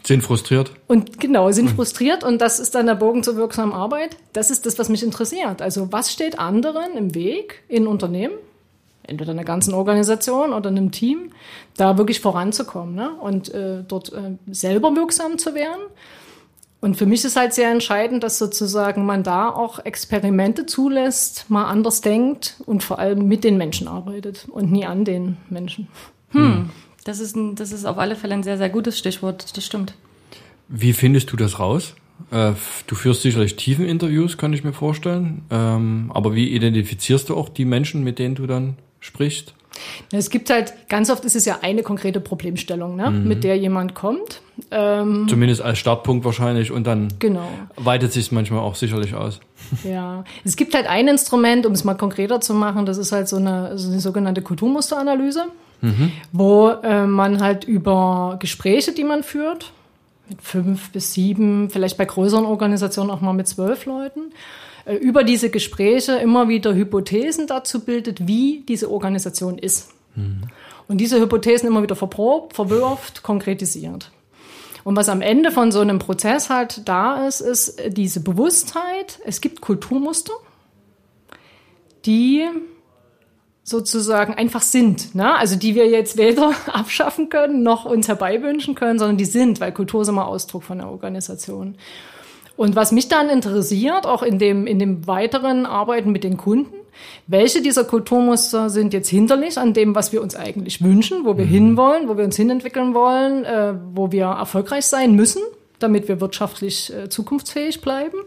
Sind 0.07 0.23
frustriert. 0.23 0.71
Und 0.87 1.19
genau, 1.19 1.51
sind 1.51 1.71
frustriert 1.71 2.23
und 2.23 2.41
das 2.41 2.61
ist 2.61 2.77
dann 2.77 2.87
der 2.87 2.95
Bogen 2.95 3.25
zur 3.25 3.37
wirksamen 3.37 3.75
Arbeit. 3.75 4.17
Das 4.33 4.51
ist 4.51 4.65
das, 4.65 4.79
was 4.79 4.89
mich 4.89 5.03
interessiert. 5.03 5.61
Also 5.61 5.91
was 5.91 6.13
steht 6.13 6.39
anderen 6.39 6.97
im 6.97 7.15
Weg 7.15 7.65
in 7.67 7.89
Unternehmen, 7.89 8.35
entweder 9.03 9.33
in 9.33 9.37
der 9.37 9.47
ganzen 9.47 9.75
Organisation 9.75 10.53
oder 10.53 10.71
in 10.71 10.77
einem 10.77 10.91
Team, 10.93 11.33
da 11.77 11.99
wirklich 11.99 12.21
voranzukommen 12.21 12.95
ne? 12.95 13.11
und 13.21 13.53
äh, 13.53 13.83
dort 13.89 14.13
äh, 14.13 14.37
selber 14.49 14.95
wirksam 14.95 15.39
zu 15.39 15.55
werden. 15.55 15.81
Und 16.87 16.97
für 16.97 17.07
mich 17.07 17.25
ist 17.25 17.35
halt 17.35 17.53
sehr 17.53 17.73
entscheidend, 17.73 18.23
dass 18.23 18.39
sozusagen 18.39 19.05
man 19.05 19.25
da 19.25 19.49
auch 19.49 19.85
Experimente 19.85 20.67
zulässt, 20.67 21.51
mal 21.51 21.65
anders 21.65 22.01
denkt 22.01 22.63
und 22.65 22.85
vor 22.85 23.01
allem 23.01 23.27
mit 23.27 23.43
den 23.43 23.59
Menschen 23.59 23.89
arbeitet 23.89 24.47
und 24.49 24.71
nie 24.71 24.87
an 24.87 25.05
den 25.05 25.37
Menschen. 25.51 25.89
Hm. 26.31 26.71
Das 27.03 27.19
ist, 27.19 27.35
ein, 27.35 27.57
das 27.57 27.73
ist 27.73 27.87
auf 27.87 27.99
alle 27.99 28.15
Fälle 28.15 28.35
ein 28.35 28.45
sehr, 28.45 28.57
sehr 28.57 28.69
gutes 28.69 28.97
Stichwort. 29.01 29.57
Das 29.57 29.67
stimmt. 29.67 29.95
Wie 30.69 30.93
findest 30.93 31.33
du 31.33 31.37
das 31.37 31.59
raus? 31.59 31.97
Äh, 32.31 32.53
du 32.87 32.95
führst 32.95 33.23
sicherlich 33.23 33.57
tiefen 33.57 33.85
Interviews, 33.85 34.39
kann 34.39 34.53
ich 34.53 34.63
mir 34.63 34.73
vorstellen. 34.73 35.43
Ähm, 35.51 36.13
aber 36.15 36.37
wie 36.37 36.51
identifizierst 36.51 37.31
du 37.31 37.37
auch 37.37 37.49
die 37.49 37.65
Menschen, 37.65 38.05
mit 38.05 38.21
denen 38.21 38.37
du 38.37 38.47
dann 38.47 38.77
sprichst? 39.01 39.56
Es 40.13 40.31
gibt 40.31 40.51
halt, 40.51 40.73
ganz 40.89 41.11
oft 41.11 41.25
ist 41.25 41.37
es 41.37 41.45
ja 41.45 41.59
eine 41.63 41.83
konkrete 41.83 42.21
Problemstellung, 42.21 42.97
ne, 42.97 43.11
mhm. 43.11 43.29
mit 43.29 43.45
der 43.45 43.57
jemand 43.57 43.95
kommt. 43.95 44.41
Ähm, 44.71 45.27
Zumindest 45.29 45.61
als 45.63 45.79
Startpunkt 45.79 46.25
wahrscheinlich 46.25 46.73
und 46.73 46.87
dann 46.87 47.09
genau. 47.19 47.49
weitet 47.77 48.13
sich 48.13 48.27
es 48.27 48.33
manchmal 48.33 48.61
auch 48.61 48.75
sicherlich 48.75 49.15
aus. 49.15 49.41
Ja, 49.85 50.25
es 50.45 50.55
gibt 50.55 50.75
halt 50.75 50.87
ein 50.87 51.09
Instrument, 51.09 51.67
um 51.67 51.73
es 51.73 51.83
mal 51.83 51.95
konkreter 51.95 52.41
zu 52.41 52.55
machen, 52.55 52.87
das 52.87 52.99
ist 52.99 53.11
halt 53.11 53.27
so 53.27 53.37
eine, 53.37 53.77
so 53.77 53.91
eine 53.91 54.01
sogenannte 54.01 54.41
Kulturmusteranalyse, 54.41 55.47
mhm. 55.81 56.13
wo 56.31 56.69
äh, 56.69 57.05
man 57.07 57.43
halt 57.43 57.65
über 57.65 58.37
Gespräche, 58.39 58.93
die 58.93 59.03
man 59.03 59.25
führt, 59.25 59.73
mit 60.29 60.43
fünf 60.43 60.91
bis 60.91 61.15
sieben, 61.15 61.71
vielleicht 61.71 61.97
bei 61.97 62.05
größeren 62.05 62.45
Organisationen 62.45 63.11
auch 63.11 63.21
mal 63.21 63.33
mit 63.33 63.49
zwölf 63.49 63.87
Leuten, 63.87 64.33
über 64.95 65.25
diese 65.25 65.51
Gespräche 65.51 66.13
immer 66.13 66.49
wieder 66.49 66.75
Hypothesen 66.75 67.47
dazu 67.47 67.85
bildet, 67.85 68.27
wie 68.27 68.65
diese 68.69 68.91
Organisation 68.91 69.59
ist. 69.59 69.91
Mhm. 70.15 70.43
Und 70.89 70.99
diese 70.99 71.21
Hypothesen 71.21 71.69
immer 71.69 71.83
wieder 71.83 71.97
verprobt, 71.97 72.55
verwirft, 72.55 73.23
konkretisiert. 73.23 74.13
Und 74.85 74.95
was 74.95 75.09
am 75.09 75.21
Ende 75.21 75.51
von 75.51 75.73
so 75.73 75.81
einem 75.81 75.99
Prozess 75.99 76.49
halt 76.49 76.89
da 76.89 77.27
ist, 77.27 77.41
ist 77.41 77.83
diese 77.89 78.21
Bewusstheit, 78.21 79.19
es 79.25 79.41
gibt 79.41 79.61
Kulturmuster, 79.61 80.33
die 82.05 82.45
sozusagen 83.65 84.35
einfach 84.35 84.63
sind. 84.63 85.17
Ne? 85.17 85.35
Also 85.35 85.57
die 85.57 85.75
wir 85.75 85.89
jetzt 85.89 86.17
weder 86.17 86.53
abschaffen 86.73 87.29
können 87.29 87.65
noch 87.65 87.85
uns 87.85 88.07
herbeiwünschen 88.07 88.77
können, 88.77 89.01
sondern 89.01 89.17
die 89.17 89.25
sind, 89.25 89.59
weil 89.59 89.73
Kultur 89.73 90.03
ist 90.03 90.09
immer 90.09 90.29
Ausdruck 90.29 90.63
von 90.63 90.79
der 90.79 90.89
Organisation. 90.89 91.75
Und 92.57 92.75
was 92.75 92.93
mich 92.93 93.09
dann 93.09 93.29
interessiert, 93.29 94.07
auch 94.07 94.23
in 94.23 94.39
dem, 94.39 94.67
in 94.67 94.79
dem 94.79 95.07
weiteren 95.07 95.67
Arbeiten 95.67 96.11
mit 96.11 96.25
den 96.25 96.37
Kunden, 96.37 96.75
welche 97.27 97.61
dieser 97.61 97.85
Kulturmuster 97.85 98.71
sind 98.71 98.95
jetzt 98.95 99.09
hinterlich 99.09 99.59
an 99.59 99.75
dem, 99.75 99.95
was 99.95 100.13
wir 100.13 100.23
uns 100.23 100.35
eigentlich 100.35 100.83
wünschen, 100.83 101.25
wo 101.25 101.37
wir 101.37 101.45
mhm. 101.45 101.51
hinwollen, 101.51 102.09
wo 102.09 102.17
wir 102.17 102.25
uns 102.25 102.37
hinentwickeln 102.37 102.95
wollen, 102.95 103.45
äh, 103.45 103.75
wo 103.95 104.13
wir 104.13 104.27
erfolgreich 104.27 104.87
sein 104.87 105.15
müssen, 105.15 105.43
damit 105.79 106.09
wir 106.09 106.21
wirtschaftlich 106.21 106.93
äh, 106.95 107.09
zukunftsfähig 107.09 107.83
bleiben. 107.83 108.19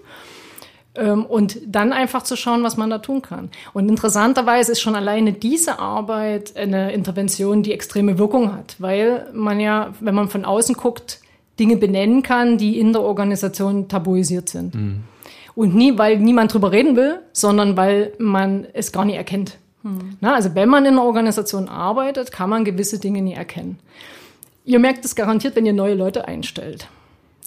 Ähm, 0.95 1.25
und 1.25 1.59
dann 1.65 1.93
einfach 1.93 2.23
zu 2.23 2.35
schauen, 2.35 2.63
was 2.63 2.77
man 2.77 2.89
da 2.89 2.99
tun 2.99 3.21
kann. 3.21 3.49
Und 3.73 3.89
interessanterweise 3.89 4.73
ist 4.73 4.81
schon 4.81 4.95
alleine 4.95 5.33
diese 5.33 5.79
Arbeit 5.79 6.55
eine 6.57 6.91
Intervention, 6.93 7.63
die 7.63 7.73
extreme 7.73 8.17
Wirkung 8.17 8.53
hat, 8.53 8.75
weil 8.79 9.27
man 9.33 9.59
ja, 9.59 9.93
wenn 9.99 10.15
man 10.15 10.29
von 10.29 10.45
außen 10.45 10.75
guckt, 10.75 11.19
Dinge 11.59 11.77
benennen 11.77 12.23
kann, 12.23 12.57
die 12.57 12.79
in 12.79 12.93
der 12.93 13.01
Organisation 13.01 13.87
tabuisiert 13.87 14.49
sind. 14.49 14.75
Mhm. 14.75 15.03
Und 15.55 15.75
nie, 15.75 15.97
weil 15.97 16.17
niemand 16.19 16.53
drüber 16.53 16.71
reden 16.71 16.95
will, 16.95 17.19
sondern 17.33 17.75
weil 17.75 18.13
man 18.17 18.65
es 18.73 18.91
gar 18.91 19.05
nicht 19.05 19.17
erkennt. 19.17 19.57
Mhm. 19.83 20.17
Na, 20.21 20.35
also 20.35 20.55
wenn 20.55 20.69
man 20.69 20.85
in 20.85 20.93
einer 20.93 21.03
Organisation 21.03 21.67
arbeitet, 21.67 22.31
kann 22.31 22.49
man 22.49 22.65
gewisse 22.65 22.99
Dinge 22.99 23.21
nie 23.21 23.33
erkennen. 23.33 23.79
Ihr 24.65 24.79
merkt 24.79 25.03
es 25.03 25.15
garantiert, 25.15 25.55
wenn 25.55 25.65
ihr 25.65 25.73
neue 25.73 25.95
Leute 25.95 26.27
einstellt. 26.27 26.87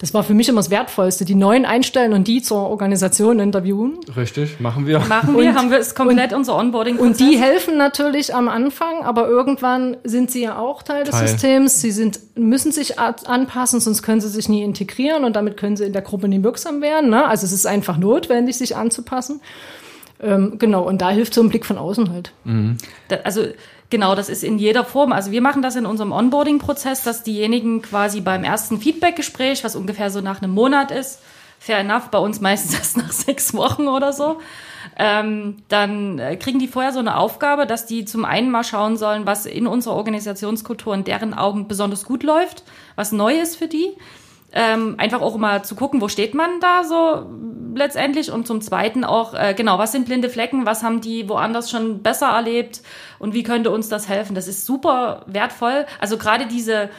Das 0.03 0.13
war 0.13 0.25
für 0.25 0.35
mich 0.35 0.49
immer 0.49 0.59
das 0.59 0.69
Wertvollste, 0.69 1.25
die 1.25 1.37
neuen 1.37 1.65
einstellen 1.65 2.13
und 2.13 2.27
die 2.27 2.43
zur 2.43 2.59
Organisation 2.59 3.39
interviewen. 3.39 4.01
Richtig, 4.17 4.59
machen 4.59 4.85
wir. 4.85 4.99
Machen 4.99 5.39
wir, 5.39 5.51
und, 5.51 5.55
haben 5.55 5.71
wir 5.71 5.79
es 5.79 5.95
komplett 5.95 6.33
und, 6.33 6.41
unser 6.41 6.57
onboarding 6.57 6.97
-Prozess. 6.97 7.03
Und 7.03 7.21
die 7.21 7.39
helfen 7.39 7.77
natürlich 7.77 8.35
am 8.35 8.49
Anfang, 8.49 9.05
aber 9.05 9.29
irgendwann 9.29 9.97
sind 10.03 10.33
sie 10.33 10.43
ja 10.43 10.59
auch 10.59 10.83
Teil, 10.83 11.05
Teil. 11.05 11.23
des 11.23 11.31
Systems. 11.31 11.81
Sie 11.81 11.93
sind, 11.93 12.19
müssen 12.35 12.73
sich 12.73 12.99
anpassen, 12.99 13.79
sonst 13.79 14.03
können 14.03 14.21
sie 14.21 14.29
sich 14.29 14.49
nie 14.49 14.65
integrieren 14.65 15.23
und 15.23 15.37
damit 15.37 15.57
können 15.57 15.77
sie 15.77 15.85
in 15.85 15.93
der 15.93 16.03
Gruppe 16.03 16.27
nie 16.27 16.43
wirksam 16.43 16.83
werden. 16.83 17.09
Ne? 17.09 17.25
Also 17.25 17.47
es 17.47 17.53
ist 17.53 17.67
einfach 17.67 17.97
notwendig, 17.97 18.59
sich 18.59 18.75
anzupassen. 18.75 19.41
Ähm, 20.21 20.57
genau, 20.59 20.83
und 20.83 21.01
da 21.01 21.11
hilft 21.11 21.33
so 21.33 21.43
ein 21.43 21.49
Blick 21.49 21.65
von 21.65 21.79
außen 21.79 22.11
halt. 22.11 22.33
Mhm. 22.43 22.77
Da, 23.07 23.19
also 23.23 23.45
Genau, 23.93 24.15
das 24.15 24.31
ist 24.31 24.43
in 24.43 24.57
jeder 24.57 24.87
Form. 24.87 25.13
Also 25.13 25.33
wir 25.33 25.43
machen 25.43 25.61
das 25.61 25.77
in 25.77 25.85
unserem 25.85 26.13
Onboarding-Prozess, 26.13 27.05
dass 27.05 27.25
diejenigen 27.25 27.83
quasi 27.83 28.23
beim 28.23 28.43
ersten 28.43 28.81
Feedback-Gespräch, 28.81 29.65
was 29.65 29.77
ungefähr 29.77 30.09
so 30.09 30.23
nach 30.23 30.41
einem 30.41 30.55
Monat 30.55 30.91
ist, 30.91 31.21
fair 31.59 31.81
enough, 31.81 32.09
bei 32.09 32.17
uns 32.17 32.41
meistens 32.41 32.73
erst 32.79 32.97
nach 32.97 33.13
sechs 33.13 33.53
Wochen 33.53 33.89
oder 33.89 34.15
so, 34.15 34.41
ähm, 34.97 35.59
dann 35.69 36.19
äh, 36.19 36.37
kriegen 36.37 36.59
die 36.59 36.69
vorher 36.69 36.95
so 36.95 37.01
eine 37.01 37.19
Aufgabe, 37.19 37.67
dass 37.67 37.85
die 37.85 38.07
zum 38.07 38.25
einen 38.25 38.51
mal 38.51 38.65
schauen 38.65 38.97
sollen, 38.97 39.27
was 39.27 39.45
in 39.45 39.67
unserer 39.67 39.97
Organisationskultur 39.97 40.95
in 40.95 41.05
deren 41.05 41.35
Augen 41.35 41.69
besonders 41.69 42.07
gut 42.07 42.23
läuft, 42.23 42.63
was 42.97 43.13
neu 43.13 43.39
ist 43.39 43.57
für 43.57 43.69
die. 43.69 43.91
Ähm, 44.55 44.97
einfach 44.99 45.21
auch 45.23 45.37
mal 45.37 45.65
zu 45.65 45.75
gucken, 45.75 46.01
wo 46.01 46.09
steht 46.09 46.35
man 46.35 46.61
da 46.61 46.85
so 46.85 47.27
letztendlich 47.75 48.31
und 48.31 48.47
zum 48.47 48.61
Zweiten 48.61 49.05
auch, 49.05 49.35
äh, 49.35 49.55
genau, 49.55 49.79
was 49.79 49.93
sind 49.93 50.07
blinde 50.07 50.29
Flecken, 50.29 50.67
was 50.67 50.83
haben 50.83 51.01
die 51.01 51.29
woanders 51.29 51.71
schon 51.71 52.03
besser 52.03 52.29
erlebt 52.29 52.83
und 53.19 53.35
wie 53.35 53.43
könnte 53.43 53.71
uns 53.71 53.89
das 53.89 54.09
helfen? 54.09 54.35
Das 54.35 54.49
ist 54.49 54.67
super 54.67 55.25
wertvoll. 55.27 55.87
Also 56.01 56.19
gerade 56.19 56.47
diese 56.47 56.91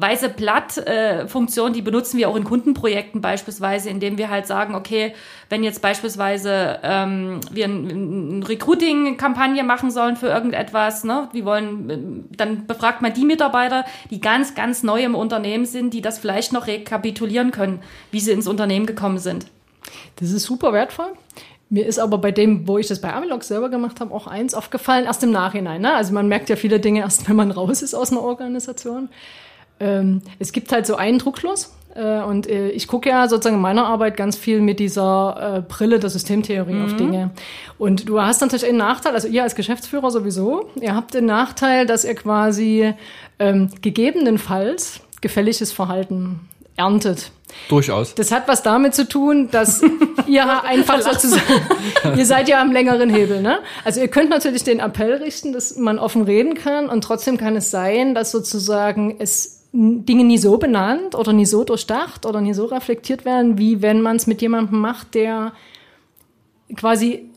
weiße 0.00 0.30
Blatt-Funktion, 0.30 1.70
äh, 1.70 1.74
die 1.74 1.82
benutzen 1.82 2.18
wir 2.18 2.28
auch 2.28 2.36
in 2.36 2.44
Kundenprojekten 2.44 3.20
beispielsweise, 3.20 3.90
indem 3.90 4.18
wir 4.18 4.30
halt 4.30 4.46
sagen, 4.46 4.74
okay, 4.74 5.14
wenn 5.48 5.62
jetzt 5.62 5.82
beispielsweise 5.82 6.80
ähm, 6.82 7.40
wir 7.50 7.64
eine 7.64 8.48
Recruiting-Kampagne 8.48 9.62
machen 9.64 9.90
sollen 9.90 10.16
für 10.16 10.28
irgendetwas, 10.28 11.04
ne, 11.04 11.28
wir 11.32 11.44
wollen, 11.44 12.28
dann 12.36 12.66
befragt 12.66 13.02
man 13.02 13.12
die 13.12 13.24
Mitarbeiter, 13.24 13.84
die 14.10 14.20
ganz, 14.20 14.54
ganz 14.54 14.82
neu 14.82 15.02
im 15.02 15.14
Unternehmen 15.14 15.66
sind, 15.66 15.94
die 15.94 16.00
das 16.00 16.18
vielleicht 16.18 16.52
noch 16.52 16.66
rekapitulieren 16.66 17.50
können, 17.50 17.80
wie 18.10 18.20
sie 18.20 18.32
ins 18.32 18.46
Unternehmen 18.46 18.86
gekommen 18.86 19.18
sind. 19.18 19.46
Das 20.16 20.30
ist 20.30 20.44
super 20.44 20.72
wertvoll. 20.72 21.12
Mir 21.72 21.86
ist 21.86 22.00
aber 22.00 22.18
bei 22.18 22.32
dem, 22.32 22.66
wo 22.66 22.78
ich 22.78 22.88
das 22.88 23.00
bei 23.00 23.12
Amilog 23.12 23.44
selber 23.44 23.68
gemacht 23.68 24.00
habe, 24.00 24.12
auch 24.12 24.26
eins 24.26 24.54
aufgefallen, 24.54 25.04
erst 25.04 25.22
im 25.22 25.30
Nachhinein. 25.30 25.80
Ne? 25.82 25.94
Also 25.94 26.12
man 26.12 26.26
merkt 26.26 26.48
ja 26.48 26.56
viele 26.56 26.80
Dinge 26.80 27.00
erst, 27.00 27.28
wenn 27.28 27.36
man 27.36 27.52
raus 27.52 27.82
ist 27.82 27.94
aus 27.94 28.10
einer 28.10 28.22
Organisation. 28.22 29.08
Ähm, 29.80 30.22
es 30.38 30.52
gibt 30.52 30.70
halt 30.72 30.86
so 30.86 30.96
einen 30.96 31.18
Druckschluss. 31.18 31.72
Äh, 31.94 32.22
und 32.22 32.46
äh, 32.46 32.70
ich 32.70 32.86
gucke 32.86 33.08
ja 33.08 33.28
sozusagen 33.28 33.56
in 33.56 33.62
meiner 33.62 33.86
Arbeit 33.86 34.16
ganz 34.16 34.36
viel 34.36 34.60
mit 34.60 34.78
dieser 34.78 35.56
äh, 35.56 35.60
Brille 35.62 35.98
der 35.98 36.10
Systemtheorie 36.10 36.72
mhm. 36.72 36.84
auf 36.84 36.96
Dinge. 36.96 37.30
Und 37.78 38.08
du 38.08 38.20
hast 38.20 38.40
natürlich 38.40 38.66
einen 38.66 38.78
Nachteil, 38.78 39.14
also 39.14 39.26
ihr 39.26 39.42
als 39.42 39.54
Geschäftsführer 39.54 40.10
sowieso, 40.10 40.68
ihr 40.80 40.94
habt 40.94 41.14
den 41.14 41.26
Nachteil, 41.26 41.86
dass 41.86 42.04
ihr 42.04 42.14
quasi 42.14 42.94
ähm, 43.38 43.70
gegebenenfalls 43.82 45.00
gefälliges 45.20 45.72
Verhalten 45.72 46.40
erntet. 46.76 47.32
Durchaus. 47.68 48.14
Das 48.14 48.30
hat 48.30 48.46
was 48.46 48.62
damit 48.62 48.94
zu 48.94 49.08
tun, 49.08 49.48
dass 49.50 49.82
ihr 50.28 50.62
einfach 50.64 51.00
sozusagen, 51.00 51.60
ihr 52.16 52.24
seid 52.24 52.48
ja 52.48 52.62
am 52.62 52.70
längeren 52.70 53.10
Hebel, 53.10 53.42
ne? 53.42 53.58
Also 53.84 54.00
ihr 54.00 54.08
könnt 54.08 54.30
natürlich 54.30 54.62
den 54.62 54.78
Appell 54.78 55.14
richten, 55.14 55.52
dass 55.52 55.76
man 55.76 55.98
offen 55.98 56.22
reden 56.22 56.54
kann 56.54 56.88
und 56.88 57.02
trotzdem 57.02 57.36
kann 57.36 57.56
es 57.56 57.72
sein, 57.72 58.14
dass 58.14 58.30
sozusagen 58.30 59.16
es 59.18 59.59
Dinge 59.72 60.24
nie 60.24 60.38
so 60.38 60.58
benannt 60.58 61.14
oder 61.14 61.32
nie 61.32 61.46
so 61.46 61.62
durchdacht 61.64 62.26
oder 62.26 62.40
nie 62.40 62.54
so 62.54 62.66
reflektiert 62.66 63.24
werden, 63.24 63.56
wie 63.56 63.82
wenn 63.82 64.02
man 64.02 64.16
es 64.16 64.26
mit 64.26 64.42
jemandem 64.42 64.80
macht, 64.80 65.14
der 65.14 65.52
quasi 66.76 67.30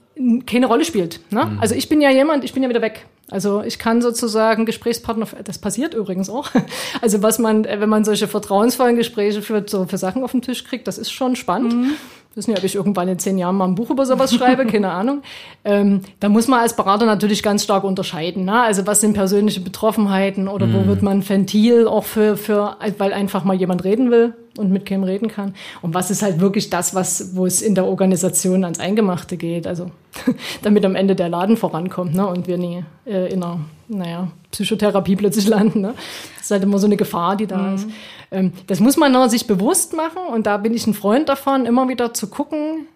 keine 0.45 0.67
Rolle 0.67 0.85
spielt. 0.85 1.19
Ne? 1.31 1.45
Mhm. 1.45 1.59
Also 1.59 1.75
ich 1.75 1.89
bin 1.89 2.01
ja 2.01 2.09
jemand, 2.09 2.43
ich 2.43 2.53
bin 2.53 2.63
ja 2.63 2.69
wieder 2.69 2.81
weg. 2.81 3.05
Also 3.29 3.63
ich 3.63 3.79
kann 3.79 4.01
sozusagen 4.01 4.65
Gesprächspartner, 4.65 5.27
das 5.43 5.57
passiert 5.57 5.93
übrigens 5.93 6.29
auch. 6.29 6.51
Also 7.01 7.21
was 7.21 7.39
man, 7.39 7.65
wenn 7.65 7.89
man 7.89 8.05
solche 8.05 8.27
vertrauensvollen 8.27 8.95
Gespräche 8.95 9.41
für, 9.41 9.63
so 9.67 9.85
für 9.85 9.97
Sachen 9.97 10.23
auf 10.23 10.31
den 10.31 10.41
Tisch 10.41 10.63
kriegt, 10.63 10.87
das 10.87 10.97
ist 10.97 11.11
schon 11.11 11.35
spannend. 11.35 11.73
Mhm. 11.73 11.91
Wissen 12.35 12.51
nicht, 12.51 12.59
ob 12.59 12.65
ich 12.65 12.75
irgendwann 12.75 13.07
in 13.07 13.19
zehn 13.19 13.37
Jahren 13.37 13.55
mal 13.55 13.65
ein 13.65 13.75
Buch 13.75 13.89
über 13.89 14.05
sowas 14.05 14.33
schreibe, 14.35 14.65
keine 14.65 14.91
Ahnung. 14.91 15.21
Ähm, 15.63 16.01
da 16.19 16.29
muss 16.29 16.47
man 16.47 16.59
als 16.59 16.75
Berater 16.75 17.05
natürlich 17.05 17.43
ganz 17.43 17.63
stark 17.63 17.83
unterscheiden. 17.83 18.45
Ne? 18.45 18.61
Also 18.61 18.87
was 18.87 19.01
sind 19.01 19.13
persönliche 19.13 19.61
Betroffenheiten 19.61 20.47
oder 20.47 20.67
mhm. 20.67 20.73
wo 20.73 20.87
wird 20.87 21.01
man 21.01 21.27
Ventil 21.27 21.87
auch 21.87 22.03
für, 22.03 22.37
für, 22.37 22.77
weil 22.97 23.13
einfach 23.13 23.43
mal 23.43 23.55
jemand 23.55 23.83
reden 23.83 24.11
will 24.11 24.33
und 24.57 24.71
mit 24.71 24.85
keinem 24.85 25.03
reden 25.03 25.27
kann. 25.27 25.55
Und 25.81 25.93
was 25.93 26.11
ist 26.11 26.21
halt 26.21 26.39
wirklich 26.39 26.69
das, 26.69 26.93
was, 26.93 27.35
wo 27.35 27.45
es 27.45 27.61
in 27.61 27.75
der 27.75 27.85
Organisation 27.85 28.63
ans 28.63 28.79
Eingemachte 28.79 29.37
geht. 29.37 29.67
Also 29.67 29.91
damit 30.61 30.85
am 30.85 30.95
Ende 30.95 31.15
der 31.15 31.29
Laden 31.29 31.57
vorankommt 31.57 32.13
ne? 32.13 32.27
und 32.27 32.47
wir 32.47 32.57
nie 32.57 32.83
äh, 33.05 33.31
in 33.31 33.43
einer, 33.43 33.59
naja, 33.93 34.29
Psychotherapie 34.51 35.15
plötzlich 35.15 35.47
landen. 35.55 35.81
Ne? 35.81 35.93
Das 36.35 36.45
ist 36.45 36.51
halt 36.51 36.63
immer 36.63 36.79
so 36.79 36.87
eine 36.87 36.97
Gefahr, 36.97 37.35
die 37.35 37.47
da 37.47 37.57
mhm. 37.57 37.75
ist. 37.75 37.87
Ähm, 38.31 38.53
das 38.67 38.79
muss 38.79 38.97
man 38.97 39.29
sich 39.29 39.47
bewusst 39.47 39.93
machen 39.93 40.21
und 40.31 40.45
da 40.47 40.57
bin 40.57 40.73
ich 40.73 40.87
ein 40.87 40.93
Freund 40.93 41.29
davon, 41.29 41.65
immer 41.65 41.87
wieder 41.87 42.13
zu 42.13 42.27
gucken, 42.27 42.87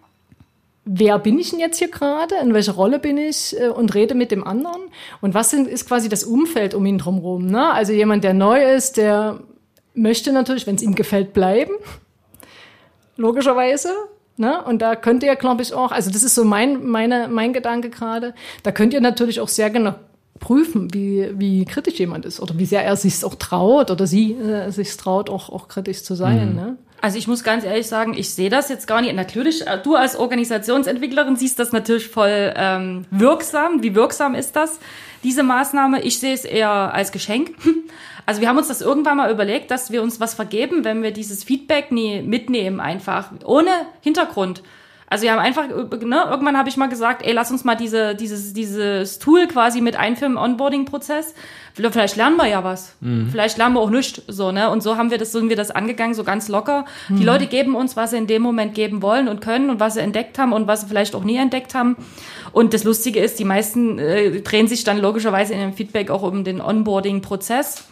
wer 0.84 1.18
bin 1.18 1.38
ich 1.38 1.50
denn 1.50 1.60
jetzt 1.60 1.78
hier 1.78 1.90
gerade, 1.90 2.36
in 2.42 2.54
welcher 2.54 2.72
Rolle 2.72 2.98
bin 2.98 3.18
ich 3.18 3.58
äh, 3.60 3.68
und 3.68 3.94
rede 3.94 4.14
mit 4.14 4.30
dem 4.30 4.44
anderen 4.46 4.80
und 5.20 5.34
was 5.34 5.50
sind, 5.50 5.68
ist 5.68 5.86
quasi 5.86 6.08
das 6.08 6.24
Umfeld 6.24 6.74
um 6.74 6.84
ihn 6.86 6.98
drumherum. 6.98 7.46
Ne? 7.46 7.70
Also 7.70 7.92
jemand, 7.92 8.24
der 8.24 8.34
neu 8.34 8.62
ist, 8.62 8.96
der 8.96 9.40
möchte 9.94 10.32
natürlich, 10.32 10.66
wenn 10.66 10.76
es 10.76 10.82
ihm 10.82 10.94
gefällt, 10.94 11.32
bleiben, 11.34 11.72
logischerweise. 13.16 13.90
Ne? 14.36 14.62
Und 14.64 14.80
da 14.80 14.94
könnt 14.94 15.24
ihr, 15.24 15.34
glaube 15.34 15.62
ich, 15.62 15.74
auch, 15.74 15.90
also 15.90 16.10
das 16.10 16.22
ist 16.22 16.36
so 16.36 16.44
mein, 16.44 16.86
meine, 16.86 17.28
mein 17.28 17.52
Gedanke 17.52 17.90
gerade, 17.90 18.34
da 18.62 18.70
könnt 18.70 18.94
ihr 18.94 19.00
natürlich 19.00 19.40
auch 19.40 19.48
sehr 19.48 19.68
genau 19.68 19.94
prüfen, 20.40 20.92
wie, 20.94 21.30
wie 21.34 21.64
kritisch 21.64 21.98
jemand 21.98 22.24
ist 22.24 22.40
oder 22.40 22.58
wie 22.58 22.66
sehr 22.66 22.84
er 22.84 22.96
sich 22.96 23.24
auch 23.24 23.34
traut 23.34 23.90
oder 23.90 24.06
sie 24.06 24.32
äh, 24.32 24.70
sich 24.70 24.96
traut, 24.96 25.30
auch, 25.30 25.50
auch 25.50 25.68
kritisch 25.68 26.02
zu 26.02 26.14
sein. 26.14 26.50
Mhm. 26.50 26.56
Ne? 26.56 26.76
Also 27.00 27.18
ich 27.18 27.28
muss 27.28 27.44
ganz 27.44 27.64
ehrlich 27.64 27.86
sagen, 27.86 28.14
ich 28.16 28.30
sehe 28.30 28.50
das 28.50 28.68
jetzt 28.68 28.86
gar 28.86 29.00
nicht. 29.00 29.14
Natürlich, 29.14 29.66
äh, 29.66 29.78
du 29.82 29.94
als 29.94 30.16
Organisationsentwicklerin 30.16 31.36
siehst 31.36 31.58
das 31.58 31.72
natürlich 31.72 32.08
voll 32.08 32.52
ähm, 32.56 33.04
wirksam. 33.10 33.82
Wie 33.82 33.94
wirksam 33.94 34.34
ist 34.34 34.56
das, 34.56 34.80
diese 35.22 35.42
Maßnahme? 35.42 36.02
Ich 36.02 36.18
sehe 36.18 36.34
es 36.34 36.44
eher 36.44 36.70
als 36.70 37.12
Geschenk. 37.12 37.50
Also 38.26 38.42
wir 38.42 38.48
haben 38.50 38.58
uns 38.58 38.68
das 38.68 38.82
irgendwann 38.82 39.16
mal 39.16 39.32
überlegt, 39.32 39.70
dass 39.70 39.90
wir 39.90 40.02
uns 40.02 40.20
was 40.20 40.34
vergeben, 40.34 40.84
wenn 40.84 41.02
wir 41.02 41.12
dieses 41.12 41.44
Feedback 41.44 41.90
nie 41.90 42.20
mitnehmen, 42.20 42.78
einfach 42.78 43.30
ohne 43.42 43.70
Hintergrund. 44.02 44.62
Also 45.10 45.24
wir 45.24 45.32
haben 45.32 45.38
einfach, 45.38 45.66
ne, 45.68 46.26
irgendwann 46.30 46.58
habe 46.58 46.68
ich 46.68 46.76
mal 46.76 46.88
gesagt, 46.88 47.24
ey, 47.24 47.32
lass 47.32 47.50
uns 47.50 47.64
mal 47.64 47.76
diese, 47.76 48.14
dieses, 48.14 48.52
dieses 48.52 49.18
Tool 49.18 49.46
quasi 49.46 49.80
mit 49.80 49.96
einführen 49.96 50.32
im 50.32 50.38
Onboarding-Prozess. 50.38 51.34
Vielleicht 51.72 52.16
lernen 52.16 52.36
wir 52.36 52.46
ja 52.46 52.64
was. 52.64 52.94
Mhm. 53.00 53.28
Vielleicht 53.30 53.56
lernen 53.56 53.74
wir 53.74 53.80
auch 53.80 53.90
nichts. 53.90 54.20
So, 54.26 54.52
ne? 54.52 54.68
Und 54.70 54.82
so 54.82 54.96
haben 54.96 55.10
wir 55.10 55.16
das, 55.16 55.32
sind 55.32 55.48
wir 55.48 55.56
das 55.56 55.70
angegangen, 55.70 56.12
so 56.12 56.24
ganz 56.24 56.48
locker. 56.48 56.84
Mhm. 57.08 57.16
Die 57.16 57.24
Leute 57.24 57.46
geben 57.46 57.74
uns, 57.74 57.96
was 57.96 58.10
sie 58.10 58.18
in 58.18 58.26
dem 58.26 58.42
Moment 58.42 58.74
geben 58.74 59.00
wollen 59.00 59.28
und 59.28 59.40
können 59.40 59.70
und 59.70 59.80
was 59.80 59.94
sie 59.94 60.00
entdeckt 60.00 60.38
haben 60.38 60.52
und 60.52 60.66
was 60.66 60.82
sie 60.82 60.88
vielleicht 60.88 61.14
auch 61.14 61.24
nie 61.24 61.36
entdeckt 61.36 61.74
haben. 61.74 61.96
Und 62.52 62.74
das 62.74 62.84
Lustige 62.84 63.20
ist, 63.20 63.38
die 63.38 63.44
meisten 63.44 63.98
äh, 63.98 64.40
drehen 64.42 64.68
sich 64.68 64.84
dann 64.84 64.98
logischerweise 64.98 65.54
in 65.54 65.60
dem 65.60 65.72
Feedback 65.72 66.10
auch 66.10 66.22
um 66.22 66.44
den 66.44 66.60
Onboarding-Prozess. 66.60 67.84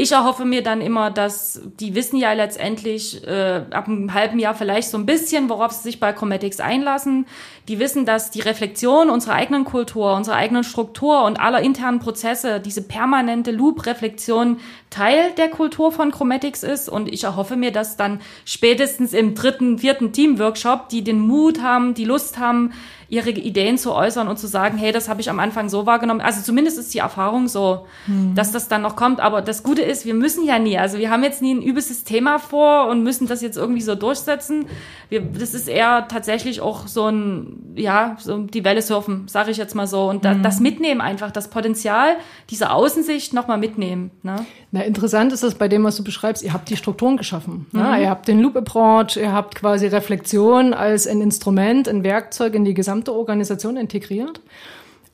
Ich 0.00 0.12
erhoffe 0.12 0.44
mir 0.44 0.62
dann 0.62 0.80
immer, 0.80 1.10
dass 1.10 1.60
die 1.80 1.96
wissen 1.96 2.18
ja 2.18 2.32
letztendlich 2.32 3.26
äh, 3.26 3.64
ab 3.72 3.88
einem 3.88 4.14
halben 4.14 4.38
Jahr 4.38 4.54
vielleicht 4.54 4.90
so 4.90 4.96
ein 4.96 5.06
bisschen, 5.06 5.48
worauf 5.48 5.72
sie 5.72 5.82
sich 5.82 5.98
bei 5.98 6.12
Chromatics 6.12 6.60
einlassen. 6.60 7.26
Die 7.66 7.80
wissen, 7.80 8.06
dass 8.06 8.30
die 8.30 8.38
Reflexion 8.38 9.10
unserer 9.10 9.34
eigenen 9.34 9.64
Kultur, 9.64 10.14
unserer 10.14 10.36
eigenen 10.36 10.62
Struktur 10.62 11.24
und 11.24 11.40
aller 11.40 11.62
internen 11.62 11.98
Prozesse, 11.98 12.60
diese 12.60 12.82
permanente 12.82 13.50
Loop-Reflexion 13.50 14.58
Teil 14.88 15.32
der 15.36 15.48
Kultur 15.48 15.90
von 15.90 16.12
Chromatics 16.12 16.62
ist. 16.62 16.88
Und 16.88 17.12
ich 17.12 17.24
erhoffe 17.24 17.56
mir, 17.56 17.72
dass 17.72 17.96
dann 17.96 18.20
spätestens 18.44 19.12
im 19.12 19.34
dritten, 19.34 19.80
vierten 19.80 20.12
Team-Workshop, 20.12 20.90
die 20.90 21.02
den 21.02 21.18
Mut 21.18 21.60
haben, 21.60 21.94
die 21.94 22.04
Lust 22.04 22.38
haben, 22.38 22.72
ihre 23.10 23.30
Ideen 23.30 23.78
zu 23.78 23.94
äußern 23.94 24.28
und 24.28 24.38
zu 24.38 24.46
sagen, 24.46 24.76
hey, 24.76 24.92
das 24.92 25.08
habe 25.08 25.22
ich 25.22 25.30
am 25.30 25.40
Anfang 25.40 25.70
so 25.70 25.86
wahrgenommen. 25.86 26.20
Also 26.20 26.42
zumindest 26.42 26.78
ist 26.78 26.92
die 26.92 26.98
Erfahrung 26.98 27.48
so, 27.48 27.86
mhm. 28.06 28.34
dass 28.34 28.52
das 28.52 28.68
dann 28.68 28.82
noch 28.82 28.96
kommt. 28.96 29.20
Aber 29.20 29.40
das 29.40 29.62
Gute 29.62 29.80
ist, 29.80 30.04
wir 30.04 30.12
müssen 30.12 30.44
ja 30.44 30.58
nie. 30.58 30.76
Also 30.76 30.98
wir 30.98 31.10
haben 31.10 31.22
jetzt 31.22 31.40
nie 31.40 31.54
ein 31.54 31.62
übelstes 31.62 32.04
Thema 32.04 32.38
vor 32.38 32.88
und 32.88 33.02
müssen 33.02 33.26
das 33.26 33.40
jetzt 33.40 33.56
irgendwie 33.56 33.80
so 33.80 33.94
durchsetzen. 33.94 34.66
Wir, 35.08 35.22
das 35.22 35.54
ist 35.54 35.68
eher 35.68 36.06
tatsächlich 36.08 36.60
auch 36.60 36.86
so 36.86 37.06
ein, 37.06 37.72
ja, 37.76 38.16
so 38.18 38.42
die 38.42 38.62
Welle 38.62 38.82
surfen, 38.82 39.26
sage 39.26 39.52
ich 39.52 39.56
jetzt 39.56 39.74
mal 39.74 39.86
so. 39.86 40.10
Und 40.10 40.26
da, 40.26 40.34
mhm. 40.34 40.42
das 40.42 40.60
mitnehmen 40.60 41.00
einfach, 41.00 41.30
das 41.30 41.48
Potenzial 41.48 42.16
dieser 42.50 42.74
Außensicht 42.74 43.32
nochmal 43.32 43.56
mitnehmen. 43.56 44.10
Ne? 44.22 44.44
Na, 44.70 44.82
interessant 44.82 45.32
ist 45.32 45.42
das 45.42 45.54
bei 45.54 45.68
dem, 45.68 45.82
was 45.82 45.96
du 45.96 46.04
beschreibst. 46.04 46.42
Ihr 46.42 46.52
habt 46.52 46.68
die 46.68 46.76
Strukturen 46.76 47.16
geschaffen. 47.16 47.66
Ne? 47.72 47.82
Mhm. 47.82 47.90
Ne? 47.90 48.02
Ihr 48.02 48.10
habt 48.10 48.28
den 48.28 48.40
Loop 48.40 48.54
Approach, 48.54 49.16
ihr 49.16 49.32
habt 49.32 49.54
quasi 49.54 49.86
Reflexion 49.86 50.74
als 50.74 51.06
ein 51.06 51.22
Instrument, 51.22 51.88
ein 51.88 52.04
Werkzeug 52.04 52.54
in 52.54 52.66
die 52.66 52.74
gesamte 52.74 52.97
Organisation 53.06 53.76
integriert. 53.76 54.40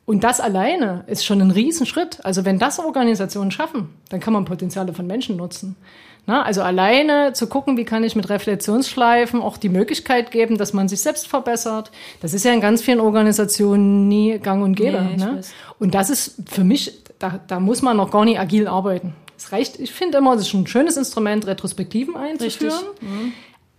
Und 0.05 0.23
das 0.23 0.39
alleine 0.39 1.03
ist 1.07 1.25
schon 1.25 1.41
ein 1.41 1.51
Riesenschritt. 1.51 2.23
Also 2.23 2.45
wenn 2.45 2.59
das 2.59 2.79
Organisationen 2.79 3.51
schaffen, 3.51 3.89
dann 4.09 4.19
kann 4.19 4.33
man 4.33 4.45
Potenziale 4.45 4.93
von 4.93 5.07
Menschen 5.07 5.35
nutzen. 5.35 5.75
Na, 6.27 6.41
also 6.41 6.63
alleine 6.63 7.33
zu 7.33 7.47
gucken, 7.47 7.77
wie 7.77 7.85
kann 7.85 8.03
ich 8.03 8.15
mit 8.15 8.29
Reflexionsschleifen 8.29 9.41
auch 9.41 9.57
die 9.57 9.69
Möglichkeit 9.69 10.31
geben, 10.31 10.57
dass 10.57 10.73
man 10.73 10.87
sich 10.87 11.01
selbst 11.01 11.27
verbessert. 11.27 11.91
Das 12.19 12.33
ist 12.33 12.45
ja 12.45 12.51
in 12.51 12.61
ganz 12.61 12.81
vielen 12.81 12.99
Organisationen 12.99 14.07
nie 14.07 14.39
gang 14.39 14.63
und 14.63 14.75
gäbe. 14.75 15.01
Nee, 15.01 15.17
ne? 15.17 15.41
Und 15.77 15.93
das 15.93 16.09
ist 16.09 16.35
für 16.49 16.63
mich, 16.63 17.03
da, 17.19 17.39
da 17.47 17.59
muss 17.59 17.83
man 17.83 17.97
noch 17.97 18.09
gar 18.09 18.25
nicht 18.25 18.39
agil 18.39 18.67
arbeiten. 18.67 19.13
Es 19.37 19.51
reicht, 19.51 19.79
ich 19.79 19.91
finde 19.91 20.17
immer, 20.17 20.33
es 20.33 20.41
ist 20.41 20.53
ein 20.53 20.65
schönes 20.65 20.97
Instrument, 20.97 21.45
Retrospektiven 21.45 22.15
einzuführen. 22.15 22.85
Mhm. 23.01 23.33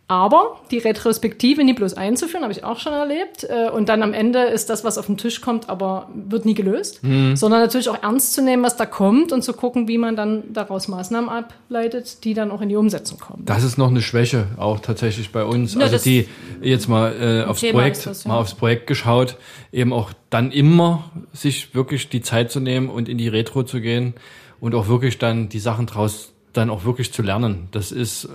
Aber 0.08 0.60
die 0.70 0.78
Retrospektive 0.78 1.64
nie 1.64 1.72
bloß 1.72 1.94
einzuführen, 1.94 2.44
habe 2.44 2.52
ich 2.52 2.62
auch 2.62 2.78
schon 2.78 2.92
erlebt. 2.92 3.42
Äh, 3.42 3.70
und 3.70 3.88
dann 3.88 4.04
am 4.04 4.12
Ende 4.12 4.44
ist 4.44 4.70
das, 4.70 4.84
was 4.84 4.98
auf 4.98 5.06
den 5.06 5.16
Tisch 5.16 5.40
kommt, 5.40 5.68
aber 5.68 6.08
wird 6.14 6.44
nie 6.44 6.54
gelöst. 6.54 7.02
Mhm. 7.02 7.34
Sondern 7.34 7.60
natürlich 7.60 7.88
auch 7.88 8.00
ernst 8.00 8.32
zu 8.32 8.42
nehmen, 8.42 8.62
was 8.62 8.76
da 8.76 8.86
kommt 8.86 9.32
und 9.32 9.42
zu 9.42 9.52
gucken, 9.52 9.88
wie 9.88 9.98
man 9.98 10.14
dann 10.14 10.44
daraus 10.52 10.86
Maßnahmen 10.86 11.28
ableitet, 11.28 12.22
die 12.22 12.34
dann 12.34 12.52
auch 12.52 12.60
in 12.60 12.68
die 12.68 12.76
Umsetzung 12.76 13.18
kommen. 13.18 13.42
Das 13.46 13.64
ist 13.64 13.78
noch 13.78 13.88
eine 13.88 14.00
Schwäche 14.00 14.46
auch 14.58 14.78
tatsächlich 14.78 15.32
bei 15.32 15.42
uns. 15.42 15.74
Ja, 15.74 15.80
also 15.80 15.98
die 15.98 16.28
jetzt 16.62 16.88
mal 16.88 17.42
äh, 17.44 17.48
aufs 17.48 17.62
Projekt, 17.62 18.06
das, 18.06 18.22
ja. 18.22 18.28
mal 18.28 18.38
aufs 18.38 18.54
Projekt 18.54 18.86
geschaut, 18.86 19.36
eben 19.72 19.92
auch 19.92 20.12
dann 20.30 20.52
immer 20.52 21.10
sich 21.32 21.74
wirklich 21.74 22.08
die 22.10 22.20
Zeit 22.20 22.52
zu 22.52 22.60
nehmen 22.60 22.90
und 22.90 23.08
in 23.08 23.18
die 23.18 23.28
Retro 23.28 23.64
zu 23.64 23.80
gehen 23.80 24.14
und 24.60 24.76
auch 24.76 24.86
wirklich 24.86 25.18
dann 25.18 25.48
die 25.48 25.58
Sachen 25.58 25.86
draus 25.86 26.32
dann 26.56 26.70
auch 26.70 26.84
wirklich 26.84 27.12
zu 27.12 27.22
lernen. 27.22 27.68
Das 27.70 27.92
ist, 27.92 28.24
äh, 28.24 28.28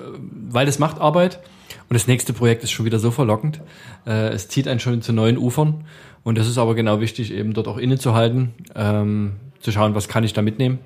weil 0.50 0.66
das 0.66 0.80
macht 0.80 1.00
Arbeit 1.00 1.40
und 1.90 1.94
das 1.94 2.08
nächste 2.08 2.34
Projekt 2.34 2.64
ist 2.64 2.72
schon 2.72 2.86
wieder 2.86 3.00
so 3.00 3.12
verlockend. 3.12 3.62
Äh, 4.06 4.30
es 4.30 4.48
zieht 4.48 4.68
einen 4.68 4.80
schon 4.80 5.02
zu 5.02 5.14
neuen 5.14 5.38
Ufern 5.38 5.86
und 6.24 6.38
das 6.38 6.48
ist 6.48 6.58
aber 6.58 6.76
genau 6.76 7.00
wichtig, 7.00 7.34
eben 7.34 7.54
dort 7.54 7.68
auch 7.68 7.78
innezuhalten, 7.78 8.54
ähm, 8.76 9.34
zu 9.60 9.72
schauen, 9.72 9.96
was 9.96 10.08
kann 10.08 10.24
ich 10.24 10.34
da 10.34 10.42
mitnehmen 10.42 10.80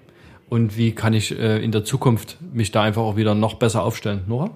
und 0.49 0.77
wie 0.77 0.91
kann 0.91 1.13
ich 1.13 1.37
äh, 1.37 1.63
in 1.63 1.71
der 1.71 1.83
Zukunft 1.83 2.37
mich 2.53 2.71
da 2.71 2.83
einfach 2.83 3.01
auch 3.01 3.15
wieder 3.15 3.35
noch 3.35 3.55
besser 3.55 3.83
aufstellen. 3.83 4.23
Nora? 4.27 4.51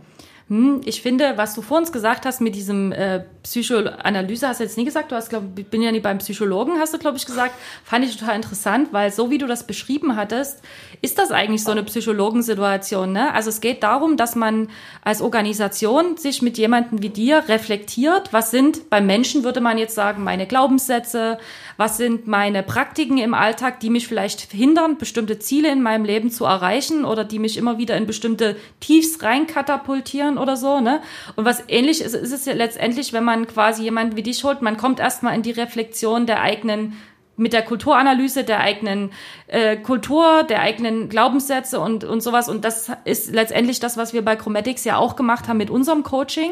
Hm, 0.49 0.81
ich 0.83 1.03
finde, 1.03 1.33
was 1.35 1.53
du 1.53 1.61
vor 1.61 1.77
uns 1.77 1.91
gesagt 1.91 2.25
hast 2.25 2.41
mit 2.41 2.55
diesem 2.55 2.91
äh, 2.91 3.23
Psychoanalyse, 3.43 4.47
hast 4.47 4.59
du 4.59 4.63
jetzt 4.63 4.77
nie 4.77 4.85
gesagt, 4.85 5.11
du 5.11 5.15
hast, 5.15 5.29
glaube 5.29 5.47
ich, 5.55 5.67
bin 5.67 5.83
ja 5.83 5.91
nie 5.91 5.99
beim 5.99 6.17
Psychologen, 6.17 6.79
hast 6.79 6.91
du, 6.91 6.97
glaube 6.97 7.17
ich, 7.17 7.25
gesagt, 7.27 7.53
fand 7.83 8.03
ich 8.03 8.17
total 8.17 8.35
interessant, 8.35 8.89
weil 8.91 9.11
so 9.11 9.29
wie 9.29 9.37
du 9.37 9.45
das 9.45 9.67
beschrieben 9.67 10.15
hattest, 10.15 10.63
ist 11.03 11.19
das 11.19 11.29
eigentlich 11.31 11.63
so 11.63 11.69
eine 11.69 11.83
Psychologensituation. 11.83 13.11
Ne? 13.11 13.31
Also 13.31 13.49
es 13.49 13.61
geht 13.61 13.83
darum, 13.83 14.17
dass 14.17 14.35
man 14.35 14.69
als 15.03 15.21
Organisation 15.21 16.17
sich 16.17 16.41
mit 16.41 16.57
jemandem 16.57 17.03
wie 17.03 17.09
dir 17.09 17.43
reflektiert, 17.47 18.33
was 18.33 18.49
sind 18.49 18.89
beim 18.89 19.05
Menschen, 19.05 19.43
würde 19.43 19.61
man 19.61 19.77
jetzt 19.77 19.93
sagen, 19.93 20.23
meine 20.23 20.47
Glaubenssätze, 20.47 21.37
was 21.77 21.97
sind 21.97 22.27
meine 22.27 22.63
Praktiken 22.63 23.19
im 23.19 23.35
Alltag, 23.35 23.79
die 23.81 23.91
mich 23.91 24.07
vielleicht 24.07 24.51
hindern, 24.51 24.97
bestimmte 24.97 25.37
Ziele 25.37 25.71
in 25.71 25.83
meinem 25.83 26.05
Leben 26.05 26.31
zu 26.31 26.45
erreichen 26.45 27.05
oder 27.05 27.23
die 27.23 27.39
mich 27.39 27.55
immer 27.55 27.77
wieder 27.77 27.95
in 27.95 28.07
bestimmte 28.07 28.55
Tiefs 28.79 29.21
reinkatapultieren 29.21 30.38
oder 30.39 30.57
so, 30.57 30.79
ne? 30.79 31.01
Und 31.35 31.45
was 31.45 31.63
ähnlich 31.67 32.01
ist, 32.01 32.15
ist 32.15 32.31
es 32.31 32.45
ja 32.45 32.53
letztendlich, 32.53 33.13
wenn 33.13 33.23
man 33.23 33.47
quasi 33.47 33.83
jemanden 33.83 34.15
wie 34.15 34.23
dich 34.23 34.43
holt, 34.43 34.61
man 34.61 34.77
kommt 34.77 34.99
erstmal 34.99 35.35
in 35.35 35.41
die 35.41 35.51
Reflexion 35.51 36.25
der 36.25 36.41
eigenen 36.41 36.97
mit 37.39 37.53
der 37.53 37.63
Kulturanalyse 37.63 38.43
der 38.43 38.59
eigenen 38.59 39.11
äh, 39.47 39.77
Kultur, 39.77 40.43
der 40.43 40.61
eigenen 40.61 41.07
Glaubenssätze 41.07 41.79
und, 41.79 42.03
und 42.03 42.21
sowas. 42.21 42.49
Und 42.49 42.65
das 42.65 42.91
ist 43.05 43.31
letztendlich 43.33 43.79
das, 43.79 43.95
was 43.95 44.11
wir 44.11 44.25
bei 44.25 44.35
Chromatics 44.35 44.83
ja 44.83 44.97
auch 44.97 45.15
gemacht 45.15 45.47
haben 45.47 45.57
mit 45.57 45.69
unserem 45.69 46.03
Coaching 46.03 46.51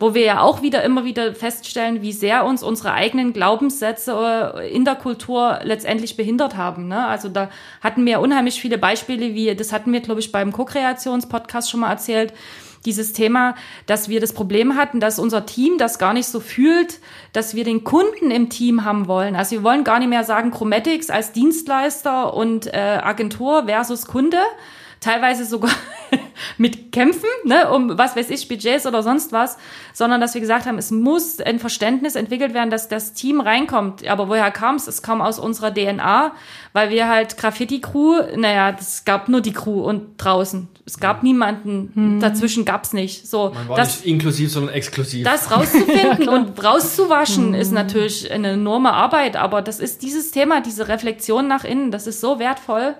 wo 0.00 0.14
wir 0.14 0.24
ja 0.24 0.40
auch 0.40 0.62
wieder 0.62 0.82
immer 0.82 1.04
wieder 1.04 1.34
feststellen, 1.34 2.00
wie 2.00 2.12
sehr 2.12 2.46
uns 2.46 2.62
unsere 2.62 2.94
eigenen 2.94 3.34
Glaubenssätze 3.34 4.54
äh, 4.56 4.74
in 4.74 4.86
der 4.86 4.94
Kultur 4.94 5.60
letztendlich 5.62 6.16
behindert 6.16 6.56
haben. 6.56 6.88
Ne? 6.88 7.06
Also 7.06 7.28
da 7.28 7.50
hatten 7.82 8.06
wir 8.06 8.20
unheimlich 8.20 8.60
viele 8.60 8.78
Beispiele, 8.78 9.34
wie 9.34 9.54
das 9.54 9.74
hatten 9.74 9.92
wir, 9.92 10.00
glaube 10.00 10.20
ich, 10.20 10.32
beim 10.32 10.52
Co-Kreations-Podcast 10.52 11.70
schon 11.70 11.80
mal 11.80 11.90
erzählt, 11.90 12.32
dieses 12.84 13.12
Thema, 13.12 13.54
dass 13.86 14.08
wir 14.08 14.20
das 14.20 14.32
Problem 14.32 14.76
hatten, 14.76 15.00
dass 15.00 15.18
unser 15.18 15.46
Team 15.46 15.78
das 15.78 15.98
gar 15.98 16.12
nicht 16.12 16.26
so 16.26 16.40
fühlt, 16.40 16.98
dass 17.32 17.54
wir 17.54 17.64
den 17.64 17.84
Kunden 17.84 18.30
im 18.30 18.48
Team 18.48 18.84
haben 18.84 19.06
wollen. 19.06 19.36
Also 19.36 19.52
wir 19.52 19.62
wollen 19.62 19.84
gar 19.84 19.98
nicht 19.98 20.08
mehr 20.08 20.24
sagen 20.24 20.50
Chromatics 20.50 21.10
als 21.10 21.32
Dienstleister 21.32 22.34
und 22.34 22.66
äh, 22.66 23.00
Agentur 23.02 23.66
versus 23.66 24.06
Kunde. 24.06 24.38
Teilweise 25.00 25.46
sogar 25.46 25.70
mit 26.58 26.92
kämpfen, 26.92 27.28
ne, 27.44 27.70
um 27.70 27.96
was 27.96 28.16
weiß 28.16 28.28
ich, 28.30 28.48
Budgets 28.48 28.86
oder 28.86 29.02
sonst 29.02 29.32
was, 29.32 29.56
sondern 29.94 30.20
dass 30.20 30.34
wir 30.34 30.40
gesagt 30.40 30.66
haben, 30.66 30.76
es 30.76 30.90
muss 30.90 31.40
ein 31.40 31.58
Verständnis 31.58 32.16
entwickelt 32.16 32.52
werden, 32.52 32.70
dass 32.70 32.88
das 32.88 33.14
Team 33.14 33.40
reinkommt. 33.40 34.06
Aber 34.06 34.28
woher 34.28 34.50
kam 34.50 34.76
es? 34.76 34.86
Es 34.86 35.02
kam 35.02 35.22
aus 35.22 35.38
unserer 35.38 35.72
DNA, 35.72 36.32
weil 36.72 36.90
wir 36.90 37.08
halt 37.08 37.36
Graffiti-Crew, 37.36 38.36
naja, 38.36 38.76
es 38.78 39.04
gab 39.04 39.28
nur 39.28 39.40
die 39.40 39.52
Crew 39.52 39.82
und 39.82 40.18
draußen. 40.18 40.68
Es 40.84 40.98
gab 40.98 41.22
niemanden, 41.22 41.92
hm. 41.94 42.20
dazwischen 42.20 42.64
gab's 42.64 42.92
nicht. 42.92 43.28
So, 43.28 43.52
Man 43.54 43.68
war 43.68 43.76
das, 43.76 44.00
nicht 44.00 44.06
inklusiv, 44.06 44.50
sondern 44.50 44.74
exklusiv. 44.74 45.24
Das 45.24 45.50
rauszufinden 45.50 46.22
ja, 46.26 46.30
und 46.30 46.62
rauszuwaschen 46.62 47.48
hm. 47.48 47.54
ist 47.54 47.72
natürlich 47.72 48.30
eine 48.30 48.50
enorme 48.50 48.92
Arbeit, 48.92 49.36
aber 49.36 49.62
das 49.62 49.80
ist 49.80 50.02
dieses 50.02 50.30
Thema, 50.30 50.60
diese 50.60 50.88
Reflexion 50.88 51.46
nach 51.46 51.64
innen, 51.64 51.90
das 51.90 52.06
ist 52.06 52.20
so 52.20 52.38
wertvoll. 52.38 52.96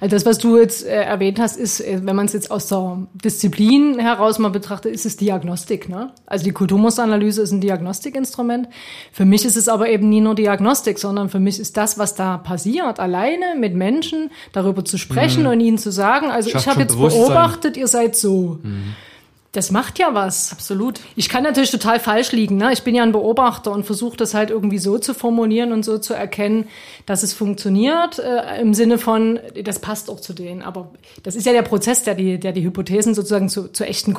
Also 0.00 0.16
das, 0.16 0.26
was 0.26 0.38
du 0.38 0.58
jetzt 0.58 0.86
äh, 0.86 1.02
erwähnt 1.02 1.38
hast, 1.40 1.56
ist, 1.56 1.80
äh, 1.80 2.00
wenn 2.02 2.16
man 2.16 2.26
es 2.26 2.32
jetzt 2.32 2.50
aus 2.50 2.68
der 2.68 3.06
Disziplin 3.14 3.98
heraus 3.98 4.38
mal 4.38 4.50
betrachtet, 4.50 4.94
ist 4.94 5.06
es 5.06 5.16
Diagnostik. 5.16 5.88
Ne? 5.88 6.12
Also 6.26 6.44
die 6.44 6.52
Kulturmusteranalyse 6.52 7.42
ist 7.42 7.52
ein 7.52 7.60
Diagnostikinstrument. 7.60 8.68
Für 9.12 9.24
mich 9.24 9.44
ist 9.44 9.56
es 9.56 9.68
aber 9.68 9.88
eben 9.88 10.08
nie 10.08 10.20
nur 10.20 10.34
Diagnostik, 10.34 10.98
sondern 10.98 11.28
für 11.28 11.40
mich 11.40 11.58
ist 11.58 11.76
das, 11.76 11.98
was 11.98 12.14
da 12.14 12.38
passiert, 12.38 13.00
alleine 13.00 13.54
mit 13.58 13.74
Menschen 13.74 14.30
darüber 14.52 14.84
zu 14.84 14.98
sprechen 14.98 15.42
mhm. 15.42 15.50
und 15.50 15.60
ihnen 15.60 15.78
zu 15.78 15.90
sagen, 15.90 16.30
also 16.30 16.50
Schafft 16.50 16.64
ich 16.64 16.70
habe 16.70 16.80
jetzt 16.82 16.98
beobachtet, 16.98 17.76
ihr 17.76 17.88
seid 17.88 18.16
so. 18.16 18.58
Mhm. 18.62 18.94
Das 19.52 19.72
macht 19.72 19.98
ja 19.98 20.14
was. 20.14 20.52
Absolut. 20.52 21.00
Ich 21.16 21.28
kann 21.28 21.42
natürlich 21.42 21.72
total 21.72 21.98
falsch 21.98 22.30
liegen. 22.30 22.56
Ne? 22.56 22.72
Ich 22.72 22.82
bin 22.82 22.94
ja 22.94 23.02
ein 23.02 23.10
Beobachter 23.10 23.72
und 23.72 23.84
versuche 23.84 24.16
das 24.16 24.32
halt 24.32 24.50
irgendwie 24.50 24.78
so 24.78 24.98
zu 24.98 25.12
formulieren 25.12 25.72
und 25.72 25.84
so 25.84 25.98
zu 25.98 26.14
erkennen, 26.14 26.68
dass 27.04 27.24
es 27.24 27.32
funktioniert, 27.32 28.20
äh, 28.20 28.60
im 28.60 28.74
Sinne 28.74 28.98
von, 28.98 29.40
das 29.64 29.80
passt 29.80 30.08
auch 30.08 30.20
zu 30.20 30.34
denen. 30.34 30.62
Aber 30.62 30.92
das 31.24 31.34
ist 31.34 31.46
ja 31.46 31.52
der 31.52 31.62
Prozess, 31.62 32.04
der 32.04 32.14
die, 32.14 32.38
der 32.38 32.52
die 32.52 32.62
Hypothesen 32.62 33.14
sozusagen 33.14 33.48
zu, 33.48 33.72
zu 33.72 33.84
echten 33.84 34.14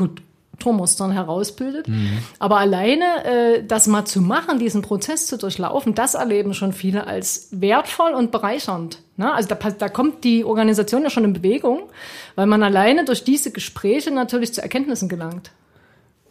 Strukturmustern 0.62 1.12
herausbildet. 1.12 1.88
Mhm. 1.88 2.20
Aber 2.40 2.58
alleine 2.58 3.26
äh, 3.26 3.64
das 3.66 3.88
mal 3.88 4.06
zu 4.06 4.22
machen, 4.22 4.60
diesen 4.60 4.82
Prozess 4.82 5.26
zu 5.28 5.38
durchlaufen, 5.38 5.96
das 5.96 6.14
erleben 6.14 6.54
schon 6.54 6.72
viele 6.72 7.08
als 7.08 7.48
wertvoll 7.52 8.14
und 8.14 8.32
bereichernd. 8.32 9.00
Ne? 9.18 9.34
Also 9.34 9.50
da, 9.50 9.56
da 9.56 9.90
kommt 9.90 10.24
die 10.24 10.46
Organisation 10.46 11.04
ja 11.04 11.10
schon 11.10 11.26
in 11.26 11.34
Bewegung, 11.34 11.90
weil 12.36 12.46
man 12.46 12.64
alleine 12.64 13.06
durch 13.06 13.24
diese 13.24 13.52
Gespräche 13.52 14.12
natürlich 14.12 14.54
zu 14.54 14.62
Erkenntnissen 14.62 15.10
gelangt. 15.10 15.52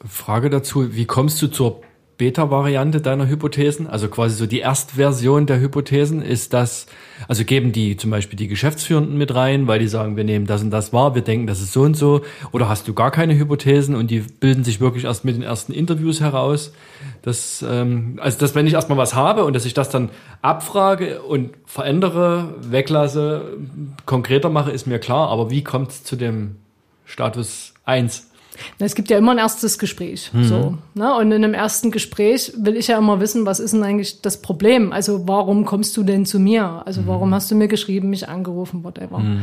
Frage 0.07 0.49
dazu, 0.49 0.95
wie 0.95 1.05
kommst 1.05 1.43
du 1.43 1.49
zur 1.49 1.83
Beta-Variante 2.21 3.01
deiner 3.01 3.27
Hypothesen, 3.29 3.87
also 3.87 4.09
quasi 4.09 4.37
so 4.37 4.45
die 4.45 4.59
Erstversion 4.59 5.47
der 5.47 5.59
Hypothesen, 5.59 6.21
ist 6.21 6.53
das, 6.53 6.87
also 7.29 7.47
geben 7.47 7.73
die 7.73 7.97
zum 7.97 8.11
Beispiel 8.11 8.37
die 8.37 8.47
Geschäftsführenden 8.47 9.17
mit 9.17 9.35
rein, 9.35 9.67
weil 9.67 9.79
die 9.79 9.89
sagen, 9.89 10.19
wir 10.19 10.25
nehmen 10.25 10.47
das 10.47 10.63
und 10.63 10.71
das 10.71 10.93
wahr, 10.93 11.15
wir 11.15 11.23
denken, 11.23 11.47
das 11.47 11.63
ist 11.63 11.73
so 11.73 11.81
und 11.81 11.97
so, 11.97 12.21
oder 12.53 12.69
hast 12.69 12.87
du 12.87 12.93
gar 12.93 13.11
keine 13.11 13.39
Hypothesen 13.39 13.95
und 13.95 14.11
die 14.11 14.19
bilden 14.19 14.65
sich 14.65 14.83
wirklich 14.83 15.05
erst 15.05 15.25
mit 15.25 15.35
den 15.35 15.43
ersten 15.43 15.73
Interviews 15.73 16.21
heraus? 16.21 16.75
Das, 17.23 17.65
ähm, 17.67 18.19
also 18.21 18.39
dass 18.39 18.55
wenn 18.55 18.67
ich 18.67 18.75
erstmal 18.75 18.99
was 18.99 19.15
habe 19.15 19.47
und 19.47 19.55
dass 19.55 19.65
ich 19.65 19.73
das 19.73 19.89
dann 19.89 20.11
abfrage 20.43 21.23
und 21.23 21.53
verändere, 21.65 22.55
weglasse, 22.61 23.57
konkreter 24.05 24.51
mache, 24.51 24.73
ist 24.73 24.87
mir 24.87 24.99
klar, 24.99 25.31
aber 25.31 25.51
wie 25.51 25.65
kommt 25.65 25.89
es 25.89 26.05
zu 26.05 26.17
dem 26.17 26.57
Status 27.07 27.73
1? 27.87 28.30
Es 28.79 28.95
gibt 28.95 29.11
ja 29.11 29.19
immer 29.19 29.33
ein 29.33 29.39
erstes 29.39 29.79
Gespräch. 29.79 30.31
Mhm. 30.33 30.45
So, 30.45 30.79
ne? 30.95 31.15
Und 31.15 31.33
in 31.33 31.45
einem 31.45 31.55
ersten 31.55 31.91
Gespräch 31.91 32.53
will 32.57 32.77
ich 32.77 32.89
ja 32.89 32.99
immer 32.99 33.21
wissen, 33.21 33.47
was 33.47 33.61
ist 33.61 33.73
denn 33.73 33.83
eigentlich 33.83 34.23
das 34.23 34.43
Problem? 34.43 34.93
Also 34.93 35.27
warum 35.27 35.65
kommst 35.65 35.97
du 35.97 36.03
denn 36.03 36.27
zu 36.27 36.39
mir? 36.39 36.83
Also 36.87 37.07
warum 37.07 37.31
mhm. 37.31 37.35
hast 37.35 37.51
du 37.51 37.55
mir 37.55 37.69
geschrieben, 37.69 38.11
mich 38.11 38.29
angerufen, 38.29 38.85
whatever. 38.85 39.19
Mhm. 39.19 39.43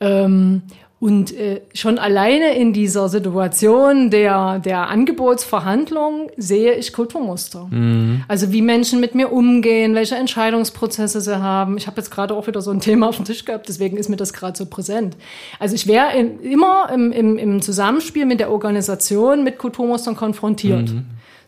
Ähm, 0.00 0.62
und 1.04 1.36
äh, 1.36 1.60
schon 1.74 1.98
alleine 1.98 2.56
in 2.56 2.72
dieser 2.72 3.10
Situation 3.10 4.08
der, 4.08 4.58
der 4.60 4.88
Angebotsverhandlung 4.88 6.30
sehe 6.38 6.72
ich 6.72 6.94
Kulturmuster. 6.94 7.66
Mhm. 7.70 8.24
Also 8.26 8.52
wie 8.52 8.62
Menschen 8.62 9.00
mit 9.00 9.14
mir 9.14 9.30
umgehen, 9.30 9.94
welche 9.94 10.14
Entscheidungsprozesse 10.14 11.20
sie 11.20 11.42
haben. 11.42 11.76
Ich 11.76 11.86
habe 11.86 11.98
jetzt 11.98 12.10
gerade 12.10 12.32
auch 12.34 12.46
wieder 12.46 12.62
so 12.62 12.70
ein 12.70 12.80
Thema 12.80 13.10
auf 13.10 13.16
dem 13.16 13.26
Tisch 13.26 13.44
gehabt, 13.44 13.68
deswegen 13.68 13.98
ist 13.98 14.08
mir 14.08 14.16
das 14.16 14.32
gerade 14.32 14.56
so 14.56 14.64
präsent. 14.64 15.14
Also 15.58 15.74
ich 15.74 15.86
wäre 15.86 16.16
immer 16.16 16.88
im, 16.90 17.12
im, 17.12 17.36
im 17.36 17.60
Zusammenspiel 17.60 18.24
mit 18.24 18.40
der 18.40 18.50
Organisation 18.50 19.44
mit 19.44 19.58
Kulturmustern 19.58 20.16
konfrontiert. 20.16 20.88
Mhm. 20.88 21.04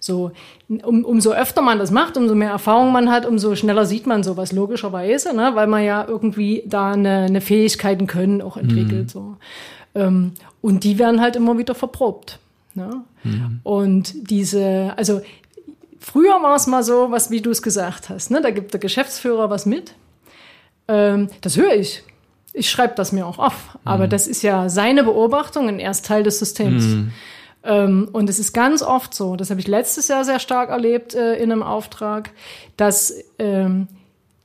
So, 0.07 0.31
um, 0.69 1.05
umso 1.05 1.33
öfter 1.33 1.63
man 1.63 1.81
das 1.81 1.91
macht, 1.91 2.17
umso 2.17 2.37
mehr 2.37 2.51
Erfahrung 2.51 2.93
man 2.93 3.11
hat, 3.11 3.27
umso 3.27 3.57
schneller 3.57 3.85
sieht 3.85 4.07
man 4.07 4.23
sowas 4.23 4.53
logischerweise, 4.53 5.35
ne? 5.35 5.51
weil 5.55 5.67
man 5.67 5.83
ja 5.85 6.07
irgendwie 6.07 6.63
da 6.65 6.93
eine, 6.93 7.25
eine 7.25 7.41
Fähigkeiten 7.41 8.07
können 8.07 8.41
auch 8.41 8.57
entwickelt. 8.57 9.07
Mhm. 9.07 9.09
So. 9.09 9.37
Ähm, 9.97 10.33
und 10.63 10.85
die 10.85 11.01
werden 11.01 11.21
halt 11.21 11.35
immer 11.35 11.59
wieder 11.59 11.75
verprobt. 11.75 12.39
Ne? 12.75 13.03
Mhm. 13.25 13.61
Und 13.65 14.31
diese, 14.31 14.95
also 14.97 15.23
früher 15.99 16.41
war 16.41 16.55
es 16.55 16.69
mal 16.69 16.85
so, 16.85 17.11
was 17.11 17.33
wie 17.33 17.41
du 17.41 17.51
es 17.51 17.61
gesagt 17.61 18.09
hast, 18.09 18.31
ne? 18.31 18.41
da 18.41 18.51
gibt 18.51 18.73
der 18.73 18.81
Geschäftsführer 18.81 19.51
was 19.51 19.67
mit. 19.67 19.95
Ähm, 20.87 21.29
das 21.41 21.57
höre 21.57 21.75
ich. 21.75 22.05
Ich 22.53 22.71
schreibe 22.71 22.95
das 22.95 23.11
mir 23.11 23.27
auch 23.27 23.41
auf. 23.41 23.77
Aber 23.85 24.07
mhm. 24.07 24.11
das 24.11 24.29
ist 24.29 24.43
ja 24.43 24.69
seine 24.69 25.03
Beobachtung 25.03 25.67
und 25.67 25.81
er 25.81 25.91
ist 25.91 26.07
Teil 26.07 26.23
des 26.23 26.39
Systems. 26.39 26.85
Ähm, 27.67 28.09
und 28.13 28.31
es 28.31 28.39
ist 28.39 28.53
ganz 28.53 28.83
oft 28.83 29.13
so, 29.13 29.37
das 29.37 29.51
habe 29.51 29.61
ich 29.61 29.67
letztes 29.67 30.09
Jahr 30.09 30.25
sehr 30.25 30.39
stark 30.39 30.71
erlebt 30.71 31.15
äh, 31.15 31.35
in 31.35 31.51
einem 31.51 31.63
Auftrag, 31.63 32.31
dass 32.77 33.15
ähm, 33.39 33.89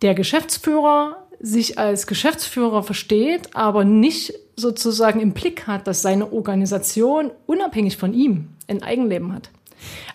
der 0.01 0.15
Geschäftsführer 0.15 1.17
sich 1.39 1.77
als 1.77 2.07
Geschäftsführer 2.07 2.84
versteht, 2.84 3.55
aber 3.55 3.84
nicht 3.84 4.34
sozusagen 4.55 5.19
im 5.19 5.34
Blick 5.34 5.67
hat, 5.67 5.88
dass 5.88 6.01
seine 6.01 6.31
Organisation 6.31 7.31
unabhängig 7.45 7.97
von 7.97 8.13
ihm 8.13 8.49
ein 8.67 8.84
Eigenleben 8.84 9.34
hat. 9.34 9.49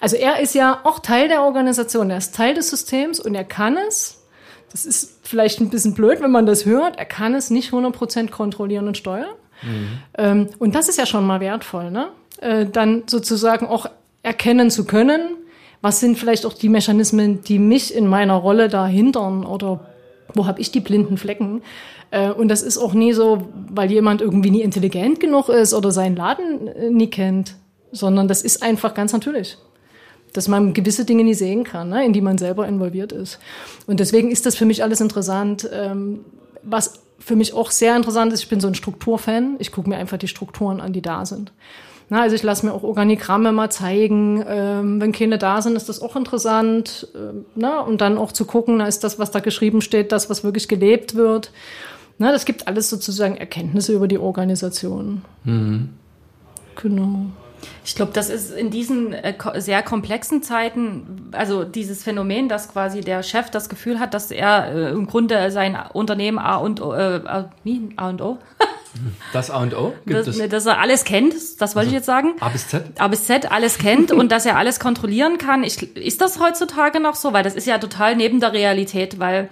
Also 0.00 0.16
er 0.16 0.40
ist 0.40 0.54
ja 0.54 0.80
auch 0.84 1.00
Teil 1.00 1.28
der 1.28 1.42
Organisation, 1.42 2.10
er 2.10 2.18
ist 2.18 2.34
Teil 2.34 2.54
des 2.54 2.70
Systems 2.70 3.18
und 3.18 3.34
er 3.34 3.44
kann 3.44 3.76
es, 3.88 4.24
das 4.70 4.84
ist 4.84 5.18
vielleicht 5.22 5.60
ein 5.60 5.70
bisschen 5.70 5.94
blöd, 5.94 6.20
wenn 6.20 6.30
man 6.30 6.46
das 6.46 6.64
hört, 6.64 6.98
er 6.98 7.06
kann 7.06 7.34
es 7.34 7.50
nicht 7.50 7.72
100% 7.72 8.30
kontrollieren 8.30 8.86
und 8.86 8.96
steuern. 8.96 9.34
Mhm. 9.62 9.88
Ähm, 10.18 10.48
und 10.58 10.74
das 10.74 10.88
ist 10.88 10.98
ja 10.98 11.06
schon 11.06 11.26
mal 11.26 11.40
wertvoll, 11.40 11.90
ne? 11.90 12.10
Äh, 12.38 12.66
dann 12.66 13.05
sozusagen 13.07 13.66
auch 13.66 13.87
erkennen 14.22 14.70
zu 14.70 14.85
können, 14.85 15.20
was 15.81 16.01
sind 16.01 16.18
vielleicht 16.18 16.46
auch 16.46 16.55
die 16.55 16.68
Mechanismen, 16.68 17.42
die 17.42 17.59
mich 17.59 17.94
in 17.94 18.07
meiner 18.07 18.35
Rolle 18.35 18.68
da 18.68 18.87
hindern 18.87 19.44
oder 19.44 19.87
wo 20.35 20.46
habe 20.46 20.61
ich 20.61 20.70
die 20.70 20.81
blinden 20.81 21.16
Flecken. 21.16 21.62
Äh, 22.11 22.31
und 22.31 22.49
das 22.49 22.62
ist 22.62 22.79
auch 22.79 22.92
nie 22.92 23.12
so, 23.12 23.49
weil 23.70 23.90
jemand 23.90 24.20
irgendwie 24.20 24.51
nie 24.51 24.62
intelligent 24.62 25.20
genug 25.20 25.49
ist 25.49 25.75
oder 25.75 25.90
seinen 25.90 26.16
Laden 26.16 26.68
äh, 26.68 26.90
nie 26.90 27.09
kennt, 27.09 27.55
sondern 27.92 28.29
das 28.29 28.42
ist 28.42 28.62
einfach 28.62 28.94
ganz 28.94 29.12
natürlich 29.12 29.59
dass 30.33 30.49
man 30.49 30.75
gewisse 30.75 31.05
Dinge 31.05 31.25
nie 31.25 31.35
sehen 31.35 31.64
kann, 31.64 31.88
ne, 31.88 32.05
in 32.05 32.12
die 32.12 32.20
man 32.20 32.37
selber 32.37 32.68
involviert 32.68 33.11
ist. 33.11 33.38
Und 33.87 34.01
deswegen 34.01 34.31
ist 34.31 34.44
das 34.44 34.55
für 34.55 34.66
mich 34.66 34.83
alles 34.83 35.01
interessant. 35.01 35.68
Ähm, 35.72 36.27
was 36.62 37.01
für 37.18 37.37
mich 37.37 37.55
auch 37.55 37.70
sehr 37.70 37.96
interessant 37.96 38.33
ist, 38.33 38.40
ich 38.42 38.49
bin 38.49 38.61
so 38.61 38.68
ein 38.68 38.75
Strukturfan. 38.75 39.57
Ich 39.61 39.72
gucke 39.72 39.88
mir 39.88 39.96
einfach 39.96 40.18
die 40.18 40.29
Strukturen 40.29 40.81
an, 40.81 40.92
die 40.92 41.01
da 41.01 41.25
sind. 41.25 41.53
Na, 42.08 42.22
also 42.22 42.36
ich 42.36 42.42
lasse 42.42 42.64
mir 42.64 42.72
auch 42.72 42.84
Organigramme 42.84 43.50
mal 43.50 43.70
zeigen. 43.70 44.44
Ähm, 44.46 45.00
wenn 45.00 45.12
Kinder 45.12 45.38
da 45.38 45.60
sind, 45.60 45.74
ist 45.74 45.88
das 45.88 46.00
auch 46.00 46.14
interessant. 46.14 47.08
Ähm, 47.16 47.44
na, 47.56 47.80
und 47.80 48.00
dann 48.00 48.16
auch 48.16 48.32
zu 48.32 48.44
gucken, 48.44 48.80
ist 48.80 49.02
das, 49.02 49.18
was 49.18 49.32
da 49.32 49.40
geschrieben 49.40 49.80
steht, 49.80 50.12
das, 50.12 50.30
was 50.30 50.44
wirklich 50.44 50.68
gelebt 50.68 51.16
wird. 51.16 51.50
Na, 52.18 52.30
das 52.30 52.44
gibt 52.44 52.68
alles 52.68 52.88
sozusagen 52.88 53.36
Erkenntnisse 53.36 53.92
über 53.92 54.06
die 54.08 54.18
Organisation. 54.18 55.22
Mhm. 55.44 55.90
Genau. 56.76 57.26
Ich 57.84 57.94
glaube, 57.94 58.12
das 58.12 58.30
ist 58.30 58.52
in 58.52 58.70
diesen 58.70 59.12
äh, 59.12 59.34
sehr 59.56 59.82
komplexen 59.82 60.42
Zeiten, 60.42 61.30
also 61.32 61.64
dieses 61.64 62.04
Phänomen, 62.04 62.48
dass 62.48 62.68
quasi 62.68 63.00
der 63.00 63.22
Chef 63.22 63.50
das 63.50 63.68
Gefühl 63.68 63.98
hat, 63.98 64.14
dass 64.14 64.30
er 64.30 64.72
äh, 64.72 64.90
im 64.90 65.06
Grunde 65.06 65.50
sein 65.50 65.76
Unternehmen 65.92 66.38
A 66.38 66.56
und 66.56 66.80
O, 66.80 66.92
äh, 66.92 67.44
wie? 67.64 67.88
A 67.96 68.10
und 68.10 68.22
O? 68.22 68.38
Das 69.32 69.50
A 69.50 69.62
und 69.62 69.74
O 69.74 69.94
gibt 70.06 70.26
dass, 70.26 70.37
es. 70.37 70.48
Dass 70.48 70.66
er 70.66 70.78
alles 70.78 71.04
kennt, 71.04 71.35
das 71.61 71.74
wollte 71.74 71.78
also 71.78 71.88
ich 71.88 71.94
jetzt 71.94 72.06
sagen. 72.06 72.35
A 72.40 72.48
bis 72.48 72.68
Z? 72.68 72.85
A 72.98 73.09
bis 73.09 73.24
Z 73.24 73.50
alles 73.50 73.78
kennt 73.78 74.12
und 74.12 74.32
dass 74.32 74.46
er 74.46 74.56
alles 74.56 74.80
kontrollieren 74.80 75.38
kann. 75.38 75.64
Ich, 75.64 75.96
ist 75.96 76.20
das 76.20 76.40
heutzutage 76.40 77.00
noch 77.00 77.14
so? 77.14 77.32
Weil 77.32 77.42
das 77.42 77.54
ist 77.54 77.66
ja 77.66 77.78
total 77.78 78.16
neben 78.16 78.40
der 78.40 78.52
Realität, 78.52 79.18
weil 79.18 79.48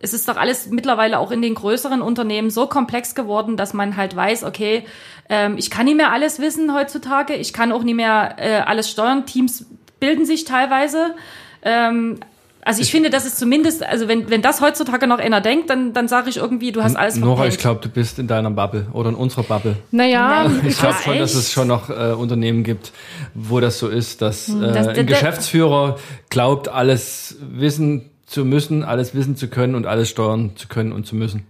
es 0.00 0.12
ist 0.12 0.28
doch 0.28 0.36
alles 0.36 0.68
mittlerweile 0.68 1.18
auch 1.18 1.30
in 1.30 1.40
den 1.40 1.54
größeren 1.54 2.02
Unternehmen 2.02 2.50
so 2.50 2.66
komplex 2.66 3.14
geworden, 3.14 3.56
dass 3.56 3.72
man 3.72 3.96
halt 3.96 4.14
weiß, 4.14 4.44
okay, 4.44 4.84
ähm, 5.30 5.56
ich 5.56 5.70
kann 5.70 5.86
nicht 5.86 5.96
mehr 5.96 6.12
alles 6.12 6.40
wissen 6.40 6.74
heutzutage, 6.74 7.34
ich 7.34 7.52
kann 7.52 7.72
auch 7.72 7.82
nicht 7.82 7.94
mehr 7.94 8.36
äh, 8.38 8.56
alles 8.56 8.90
steuern. 8.90 9.24
Teams 9.24 9.64
bilden 10.00 10.26
sich 10.26 10.44
teilweise. 10.44 11.14
Ähm, 11.62 12.20
also 12.64 12.80
ich, 12.80 12.86
ich 12.86 12.92
finde, 12.92 13.10
das 13.10 13.26
ist 13.26 13.38
zumindest, 13.38 13.82
also 13.82 14.08
wenn, 14.08 14.30
wenn 14.30 14.40
das 14.40 14.60
heutzutage 14.60 15.06
noch 15.06 15.18
einer 15.18 15.40
denkt, 15.40 15.70
dann, 15.70 15.92
dann 15.92 16.08
sage 16.08 16.30
ich 16.30 16.38
irgendwie, 16.38 16.72
du 16.72 16.82
hast 16.82 16.96
alles 16.96 17.16
Nora, 17.16 17.46
ich 17.46 17.58
glaube, 17.58 17.80
du 17.80 17.88
bist 17.88 18.18
in 18.18 18.26
deiner 18.26 18.50
Bubble 18.50 18.86
oder 18.92 19.10
in 19.10 19.14
unserer 19.14 19.42
Bubble. 19.42 19.76
Naja, 19.90 20.48
Nein, 20.48 20.62
ich 20.66 20.78
glaube 20.78 20.96
schon, 21.02 21.18
dass 21.18 21.34
es 21.34 21.52
schon 21.52 21.68
noch 21.68 21.90
äh, 21.90 22.12
Unternehmen 22.12 22.64
gibt, 22.64 22.92
wo 23.34 23.60
das 23.60 23.78
so 23.78 23.88
ist, 23.88 24.22
dass 24.22 24.48
hm, 24.48 24.62
äh, 24.62 24.72
das, 24.72 24.88
ein 24.88 25.06
Geschäftsführer 25.06 25.98
glaubt, 26.30 26.68
alles 26.68 27.36
wissen 27.40 28.10
zu 28.26 28.44
müssen, 28.44 28.82
alles 28.82 29.14
wissen 29.14 29.36
zu 29.36 29.48
können 29.48 29.74
und 29.74 29.86
alles 29.86 30.08
steuern 30.08 30.52
zu 30.56 30.68
können 30.68 30.92
und 30.92 31.06
zu 31.06 31.16
müssen. 31.16 31.46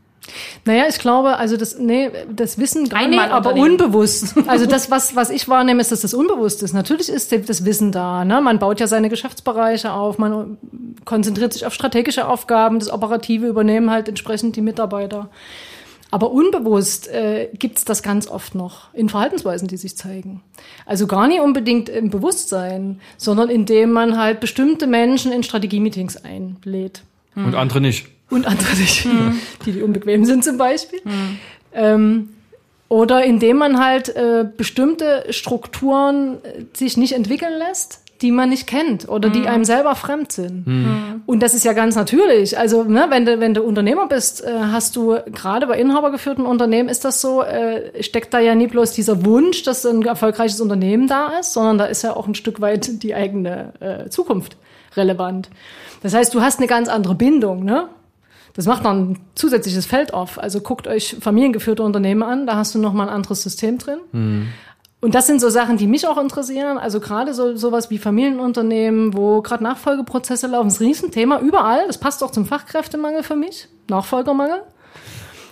Naja, 0.65 0.85
ich 0.89 0.99
glaube, 0.99 1.37
also 1.37 1.57
das, 1.57 1.79
nee, 1.79 2.11
das 2.35 2.59
Wissen 2.59 2.89
gar 2.89 3.01
Einmal 3.01 3.27
nicht, 3.27 3.35
aber 3.35 3.55
unbewusst. 3.55 4.35
Also 4.47 4.67
das, 4.67 4.91
was, 4.91 5.17
was 5.17 5.31
ich 5.31 5.49
wahrnehme, 5.49 5.81
ist, 5.81 5.91
dass 5.91 6.03
das 6.03 6.15
unbewusst 6.15 6.63
ist. 6.63 6.73
Natürlich 6.73 7.09
ist 7.09 7.33
das 7.33 7.65
Wissen 7.65 7.93
da. 7.93 8.25
Ne? 8.25 8.41
Man 8.41 8.59
baut 8.59 8.79
ja 8.79 8.87
seine 8.87 9.09
Geschäftsbereiche 9.09 9.93
auf, 9.93 10.19
man 10.19 10.59
konzentriert 11.05 11.53
sich 11.53 11.67
auf 11.67 11.75
strategische 11.75 12.29
Aufgaben, 12.29 12.79
das 12.79 12.91
Operative 12.91 13.47
übernehmen 13.47 13.91
halt 13.91 14.09
entsprechend 14.09 14.57
die 14.57 14.61
Mitarbeiter. 14.61 15.29
Aber 16.11 16.31
unbewusst 16.31 17.09
äh, 17.09 17.49
gibt 17.59 17.79
es 17.79 17.85
das 17.85 18.03
ganz 18.03 18.29
oft 18.29 18.55
noch 18.55 18.95
in 18.95 19.09
Verhaltensweisen, 19.09 19.67
die 19.67 19.77
sich 19.77 19.97
zeigen. 19.97 20.43
Also 20.87 21.09
gar 21.09 21.27
nicht 21.27 21.41
unbedingt 21.41 21.89
im 21.89 22.11
Bewusstsein, 22.11 23.01
sondern 23.17 23.49
indem 23.49 23.91
man 23.91 24.17
halt 24.17 24.39
bestimmte 24.39 24.87
Menschen 24.87 25.33
in 25.33 25.43
Strategie-Meetings 25.43 26.19
einlädt. 26.19 27.03
Und 27.35 27.57
andere 27.57 27.81
nicht. 27.81 28.14
Und 28.31 28.47
andere 28.47 28.75
nicht, 28.77 29.07
die, 29.67 29.73
die 29.73 29.83
unbequem 29.83 30.25
sind 30.25 30.45
zum 30.45 30.57
Beispiel. 30.57 31.01
Ähm, 31.73 32.31
oder 32.89 33.25
indem 33.25 33.59
man 33.59 33.83
halt 33.85 34.09
äh, 34.15 34.47
bestimmte 34.57 35.27
Strukturen 35.31 36.39
äh, 36.45 36.65
sich 36.75 36.97
nicht 36.97 37.13
entwickeln 37.13 37.55
lässt, 37.59 38.01
die 38.23 38.31
man 38.31 38.49
nicht 38.49 38.67
kennt 38.67 39.09
oder 39.09 39.29
die 39.29 39.49
einem 39.49 39.65
selber 39.65 39.95
fremd 39.97 40.33
sind. 40.33 40.65
Und 41.27 41.43
das 41.43 41.53
ist 41.53 41.65
ja 41.65 41.73
ganz 41.73 41.97
natürlich. 41.97 42.57
Also, 42.57 42.85
ne, 42.85 43.07
wenn 43.11 43.27
du, 43.27 43.41
wenn 43.41 43.53
du 43.53 43.63
Unternehmer 43.63 44.07
bist, 44.07 44.43
äh, 44.45 44.51
hast 44.71 44.97
du 44.97 45.19
gerade 45.27 45.67
bei 45.67 45.79
inhabergeführten 45.79 46.47
Unternehmen 46.47 46.89
ist 46.89 47.05
das 47.05 47.21
so, 47.21 47.43
äh, 47.43 48.03
steckt 48.03 48.33
da 48.33 48.39
ja 48.39 48.55
nie 48.55 48.69
bloß 48.69 48.93
dieser 48.93 49.25
Wunsch, 49.25 49.63
dass 49.65 49.85
ein 49.85 50.03
erfolgreiches 50.03 50.61
Unternehmen 50.61 51.09
da 51.09 51.39
ist, 51.41 51.53
sondern 51.53 51.77
da 51.77 51.85
ist 51.87 52.03
ja 52.03 52.15
auch 52.17 52.27
ein 52.27 52.35
Stück 52.35 52.61
weit 52.61 53.03
die 53.03 53.15
eigene 53.15 53.73
äh, 53.81 54.09
Zukunft 54.09 54.57
relevant. 54.97 55.51
Das 56.03 56.15
heißt, 56.15 56.33
du 56.35 56.41
hast 56.41 56.61
eine 56.61 56.69
ganz 56.69 56.89
andere 56.89 57.15
Bindung, 57.15 57.65
ne? 57.65 57.89
Das 58.55 58.67
macht 58.67 58.85
dann 58.85 59.11
ein 59.11 59.21
zusätzliches 59.35 59.85
Feld 59.85 60.15
auf. 60.15 60.39
Also 60.39 60.61
guckt 60.61 60.87
euch 60.87 61.17
familiengeführte 61.21 61.83
Unternehmen 61.83 62.23
an, 62.23 62.47
da 62.47 62.57
hast 62.57 62.75
du 62.75 62.79
noch 62.79 62.93
mal 62.93 63.09
ein 63.09 63.15
anderes 63.15 63.43
System 63.43 63.79
drin. 63.79 63.99
Und 65.01 65.15
das 65.15 65.27
sind 65.27 65.41
so 65.41 65.51
Sachen, 65.51 65.77
die 65.77 65.87
mich 65.87 66.07
auch 66.07 66.17
interessieren. 66.17 66.79
Also 66.79 66.99
gerade 66.99 67.35
so 67.35 67.57
sowas 67.57 67.91
wie 67.91 67.99
Familienunternehmen, 67.99 69.13
wo 69.15 69.43
gerade 69.43 69.63
Nachfolgeprozesse 69.63 70.47
laufen, 70.47 70.69
das 70.69 70.75
ist 70.77 70.81
ein 70.81 70.87
Riesenthema 70.87 71.41
überall. 71.41 71.87
Das 71.87 71.99
passt 71.99 72.23
auch 72.23 72.31
zum 72.31 72.47
Fachkräftemangel 72.47 73.23
für 73.23 73.37
mich, 73.37 73.69
Nachfolgermangel. 73.89 74.63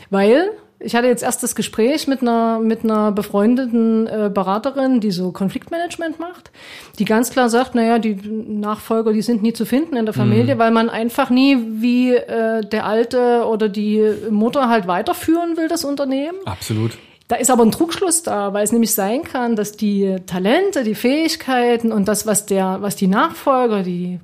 Weil 0.08 0.52
ich 0.85 0.95
hatte 0.95 1.07
jetzt 1.07 1.23
erst 1.23 1.42
das 1.42 1.55
Gespräch 1.55 2.07
mit 2.07 2.23
einer, 2.23 2.59
mit 2.59 2.85
einer 2.85 3.12
befreundeten 3.12 4.07
äh, 4.07 4.31
Beraterin, 4.33 5.01
die 5.01 5.11
so 5.11 5.33
Konfliktmanagement 5.33 6.18
macht, 6.18 6.51
die 6.99 7.05
ganz 7.05 7.31
klar 7.31 7.49
sagt, 7.49 7.75
naja, 7.75 7.99
die 7.99 8.14
Nachfolger, 8.14 9.12
die 9.12 9.23
sind 9.23 9.42
nie 9.42 9.53
zu 9.53 9.64
finden 9.64 9.97
in 9.97 10.05
der 10.05 10.14
Familie, 10.14 10.59
weil 10.59 10.71
man 10.71 10.90
einfach 10.90 11.31
nie 11.31 11.57
wie 11.81 12.14
äh, 12.14 12.62
der 12.62 12.87
Alte 12.87 13.45
oder 13.47 13.68
die 13.68 14.03
Mutter 14.31 14.68
halt 14.68 14.87
weiterführen 14.87 15.57
will, 15.57 15.68
das 15.68 15.85
Unternehmen. 15.85 16.38
Absolut. 16.45 16.99
Da 17.29 17.37
ist 17.37 17.51
aber 17.51 17.64
ein 17.64 17.73
Trugschluss 17.73 18.23
da, 18.23 18.53
weil 18.53 18.64
es 18.64 18.73
nämlich 18.73 18.92
sein 18.92 19.23
kann, 19.23 19.57
dass 19.57 19.73
die 19.73 20.16
Talente, 20.27 20.85
die 20.85 20.95
Fähigkeiten 20.95 21.90
und 21.90 22.07
das, 22.07 22.27
was 22.27 22.47
der, 22.47 22.79
was 22.81 22.97
die 22.97 23.07
Nachfolger, 23.07 23.83
die 23.83 24.21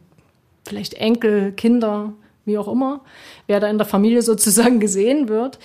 vielleicht 0.67 0.95
Enkel, 0.95 1.53
Kinder, 1.53 2.13
wie 2.45 2.59
auch 2.59 2.67
immer, 2.67 3.03
wer 3.47 3.61
da 3.61 3.69
in 3.69 3.79
der 3.79 3.87
Familie 3.87 4.23
sozusagen 4.23 4.81
gesehen 4.81 5.29
wird, 5.29 5.59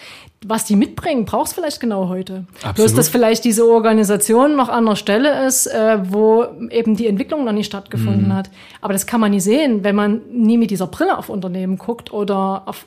was 0.45 0.65
die 0.65 0.75
mitbringen, 0.75 1.25
brauchst 1.25 1.53
vielleicht 1.53 1.79
genau 1.79 2.09
heute. 2.09 2.45
Absolut. 2.57 2.75
Bloß, 2.75 2.93
dass 2.93 3.09
vielleicht 3.09 3.43
diese 3.43 3.67
Organisation 3.67 4.55
noch 4.55 4.69
an 4.69 4.87
einer 4.87 4.95
Stelle 4.95 5.45
ist, 5.45 5.67
äh, 5.67 5.99
wo 6.03 6.45
eben 6.69 6.95
die 6.95 7.07
Entwicklung 7.07 7.43
noch 7.45 7.51
nicht 7.51 7.67
stattgefunden 7.67 8.35
hat. 8.35 8.49
Aber 8.81 8.93
das 8.93 9.05
kann 9.05 9.21
man 9.21 9.29
nie 9.31 9.39
sehen, 9.39 9.83
wenn 9.83 9.95
man 9.95 10.21
nie 10.31 10.57
mit 10.57 10.71
dieser 10.71 10.87
Brille 10.87 11.17
auf 11.17 11.29
Unternehmen 11.29 11.77
guckt 11.77 12.11
oder 12.13 12.63
auf 12.65 12.85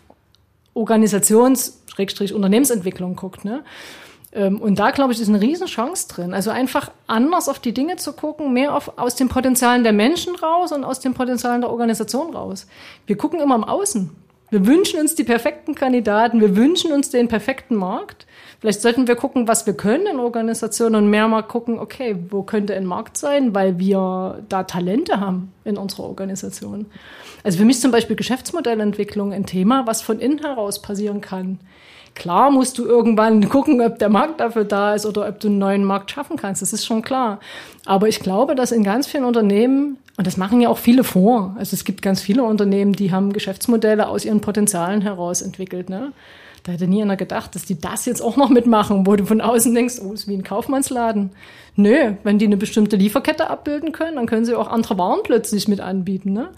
Organisations-Unternehmensentwicklung 0.74 3.16
guckt. 3.16 3.44
Ne? 3.44 3.62
Ähm, 4.32 4.60
Und 4.60 4.78
da, 4.78 4.90
glaube 4.90 5.12
ich, 5.12 5.20
ist 5.20 5.28
eine 5.28 5.40
Riesenchance 5.40 6.08
drin. 6.08 6.34
Also 6.34 6.50
einfach 6.50 6.90
anders 7.06 7.48
auf 7.48 7.58
die 7.58 7.72
Dinge 7.72 7.96
zu 7.96 8.12
gucken, 8.12 8.52
mehr 8.52 8.74
auf, 8.74 8.98
aus 8.98 9.14
den 9.14 9.28
Potenzialen 9.28 9.82
der 9.82 9.94
Menschen 9.94 10.36
raus 10.36 10.72
und 10.72 10.84
aus 10.84 11.00
den 11.00 11.14
Potenzialen 11.14 11.62
der 11.62 11.70
Organisation 11.70 12.34
raus. 12.34 12.66
Wir 13.06 13.16
gucken 13.16 13.40
immer 13.40 13.54
im 13.54 13.64
Außen. 13.64 14.10
Wir 14.48 14.64
wünschen 14.64 15.00
uns 15.00 15.16
die 15.16 15.24
perfekten 15.24 15.74
Kandidaten, 15.74 16.40
wir 16.40 16.54
wünschen 16.54 16.92
uns 16.92 17.10
den 17.10 17.26
perfekten 17.26 17.74
Markt. 17.74 18.26
Vielleicht 18.60 18.80
sollten 18.80 19.08
wir 19.08 19.16
gucken, 19.16 19.48
was 19.48 19.66
wir 19.66 19.74
können 19.74 20.06
in 20.06 20.20
Organisationen 20.20 20.94
und 20.94 21.10
mehr 21.10 21.26
mal 21.26 21.42
gucken, 21.42 21.78
okay, 21.78 22.16
wo 22.30 22.42
könnte 22.42 22.74
ein 22.74 22.86
Markt 22.86 23.16
sein, 23.16 23.54
weil 23.54 23.78
wir 23.78 24.44
da 24.48 24.62
Talente 24.62 25.18
haben 25.20 25.52
in 25.64 25.76
unserer 25.76 26.04
Organisation. 26.04 26.86
Also 27.42 27.58
für 27.58 27.64
mich 27.64 27.80
zum 27.80 27.90
Beispiel 27.90 28.16
Geschäftsmodellentwicklung 28.16 29.32
ein 29.32 29.46
Thema, 29.46 29.86
was 29.86 30.00
von 30.00 30.20
innen 30.20 30.38
heraus 30.38 30.80
passieren 30.80 31.20
kann. 31.20 31.58
Klar 32.16 32.50
musst 32.50 32.78
du 32.78 32.84
irgendwann 32.86 33.48
gucken, 33.48 33.80
ob 33.80 34.00
der 34.00 34.08
Markt 34.08 34.40
dafür 34.40 34.64
da 34.64 34.94
ist 34.94 35.06
oder 35.06 35.28
ob 35.28 35.38
du 35.38 35.48
einen 35.48 35.58
neuen 35.58 35.84
Markt 35.84 36.10
schaffen 36.10 36.36
kannst. 36.36 36.62
Das 36.62 36.72
ist 36.72 36.84
schon 36.84 37.02
klar. 37.02 37.38
Aber 37.84 38.08
ich 38.08 38.20
glaube, 38.20 38.56
dass 38.56 38.72
in 38.72 38.82
ganz 38.82 39.06
vielen 39.06 39.24
Unternehmen, 39.24 39.98
und 40.16 40.26
das 40.26 40.38
machen 40.38 40.60
ja 40.60 40.70
auch 40.70 40.78
viele 40.78 41.04
vor, 41.04 41.54
also 41.58 41.74
es 41.74 41.84
gibt 41.84 42.02
ganz 42.02 42.22
viele 42.22 42.42
Unternehmen, 42.42 42.94
die 42.94 43.12
haben 43.12 43.32
Geschäftsmodelle 43.32 44.08
aus 44.08 44.24
ihren 44.24 44.40
Potenzialen 44.40 45.02
heraus 45.02 45.42
entwickelt. 45.42 45.90
Ne? 45.90 46.12
Da 46.64 46.72
hätte 46.72 46.88
nie 46.88 47.02
einer 47.02 47.16
gedacht, 47.16 47.54
dass 47.54 47.66
die 47.66 47.78
das 47.78 48.06
jetzt 48.06 48.22
auch 48.22 48.36
noch 48.36 48.48
mitmachen, 48.48 49.06
wo 49.06 49.14
du 49.14 49.26
von 49.26 49.42
außen 49.42 49.74
denkst, 49.74 50.00
oh, 50.02 50.14
ist 50.14 50.26
wie 50.26 50.34
ein 50.34 50.42
Kaufmannsladen. 50.42 51.30
Nö, 51.76 52.14
wenn 52.24 52.38
die 52.38 52.46
eine 52.46 52.56
bestimmte 52.56 52.96
Lieferkette 52.96 53.50
abbilden 53.50 53.92
können, 53.92 54.16
dann 54.16 54.26
können 54.26 54.46
sie 54.46 54.54
auch 54.54 54.68
andere 54.68 54.96
Waren 54.96 55.20
plötzlich 55.22 55.68
mit 55.68 55.80
anbieten. 55.80 56.32
Ne? 56.32 56.48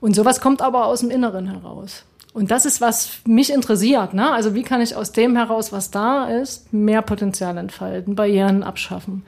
Und 0.00 0.16
sowas 0.16 0.40
kommt 0.40 0.62
aber 0.62 0.86
aus 0.86 1.00
dem 1.00 1.10
Inneren 1.10 1.46
heraus. 1.46 2.04
Und 2.34 2.50
das 2.50 2.66
ist, 2.66 2.80
was 2.80 3.20
mich 3.26 3.52
interessiert. 3.52 4.12
Ne? 4.12 4.30
Also 4.30 4.54
wie 4.54 4.64
kann 4.64 4.80
ich 4.80 4.96
aus 4.96 5.12
dem 5.12 5.36
heraus, 5.36 5.72
was 5.72 5.92
da 5.92 6.26
ist, 6.26 6.72
mehr 6.72 7.00
Potenzial 7.00 7.56
entfalten, 7.56 8.16
Barrieren 8.16 8.64
abschaffen. 8.64 9.24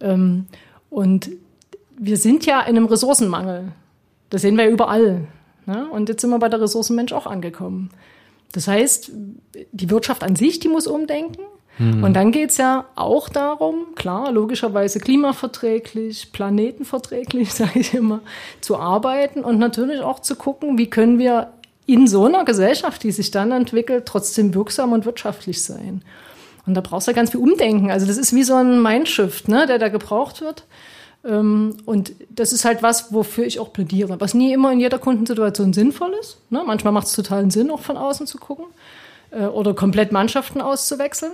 Ähm, 0.00 0.46
und 0.90 1.30
wir 1.96 2.16
sind 2.16 2.44
ja 2.44 2.60
in 2.60 2.76
einem 2.76 2.86
Ressourcenmangel. 2.86 3.72
Das 4.30 4.42
sehen 4.42 4.58
wir 4.58 4.68
überall. 4.68 5.28
Ne? 5.66 5.88
Und 5.88 6.08
jetzt 6.08 6.20
sind 6.20 6.30
wir 6.30 6.40
bei 6.40 6.48
der 6.48 6.60
Ressourcenmensch 6.60 7.12
auch 7.12 7.26
angekommen. 7.26 7.90
Das 8.50 8.66
heißt, 8.66 9.12
die 9.70 9.90
Wirtschaft 9.90 10.24
an 10.24 10.34
sich, 10.34 10.58
die 10.58 10.68
muss 10.68 10.86
umdenken. 10.86 11.42
Und 11.78 12.14
dann 12.14 12.32
geht's 12.32 12.58
ja 12.58 12.84
auch 12.96 13.30
darum, 13.30 13.94
klar, 13.94 14.30
logischerweise 14.30 15.00
klimaverträglich, 15.00 16.30
planetenverträglich, 16.30 17.52
sage 17.54 17.80
ich 17.80 17.94
immer, 17.94 18.20
zu 18.60 18.76
arbeiten 18.76 19.42
und 19.42 19.58
natürlich 19.58 20.00
auch 20.02 20.20
zu 20.20 20.36
gucken, 20.36 20.76
wie 20.76 20.90
können 20.90 21.18
wir 21.18 21.48
in 21.86 22.06
so 22.06 22.26
einer 22.26 22.44
Gesellschaft, 22.44 23.02
die 23.02 23.12
sich 23.12 23.30
dann 23.30 23.52
entwickelt, 23.52 24.06
trotzdem 24.06 24.54
wirksam 24.54 24.92
und 24.92 25.04
wirtschaftlich 25.04 25.62
sein. 25.62 26.02
Und 26.66 26.74
da 26.74 26.80
brauchst 26.80 27.08
du 27.08 27.14
ganz 27.14 27.30
viel 27.30 27.40
Umdenken. 27.40 27.90
Also 27.90 28.06
das 28.06 28.16
ist 28.16 28.34
wie 28.34 28.44
so 28.44 28.54
ein 28.54 28.80
Mindshift, 28.82 29.48
ne, 29.48 29.66
der 29.66 29.78
da 29.78 29.88
gebraucht 29.88 30.40
wird. 30.40 30.64
Ähm, 31.24 31.76
Und 31.84 32.12
das 32.30 32.52
ist 32.52 32.64
halt 32.64 32.82
was, 32.82 33.12
wofür 33.12 33.44
ich 33.44 33.60
auch 33.60 33.72
plädiere, 33.72 34.20
was 34.20 34.34
nie 34.34 34.52
immer 34.52 34.72
in 34.72 34.80
jeder 34.80 34.98
Kundensituation 34.98 35.72
sinnvoll 35.72 36.14
ist. 36.20 36.38
Ne? 36.50 36.62
Manchmal 36.66 36.92
macht 36.92 37.06
es 37.06 37.12
totalen 37.12 37.50
Sinn, 37.50 37.70
auch 37.70 37.80
von 37.80 37.96
außen 37.96 38.26
zu 38.26 38.38
gucken 38.38 38.66
äh, 39.30 39.44
oder 39.44 39.74
komplett 39.74 40.12
Mannschaften 40.12 40.60
auszuwechseln. 40.60 41.32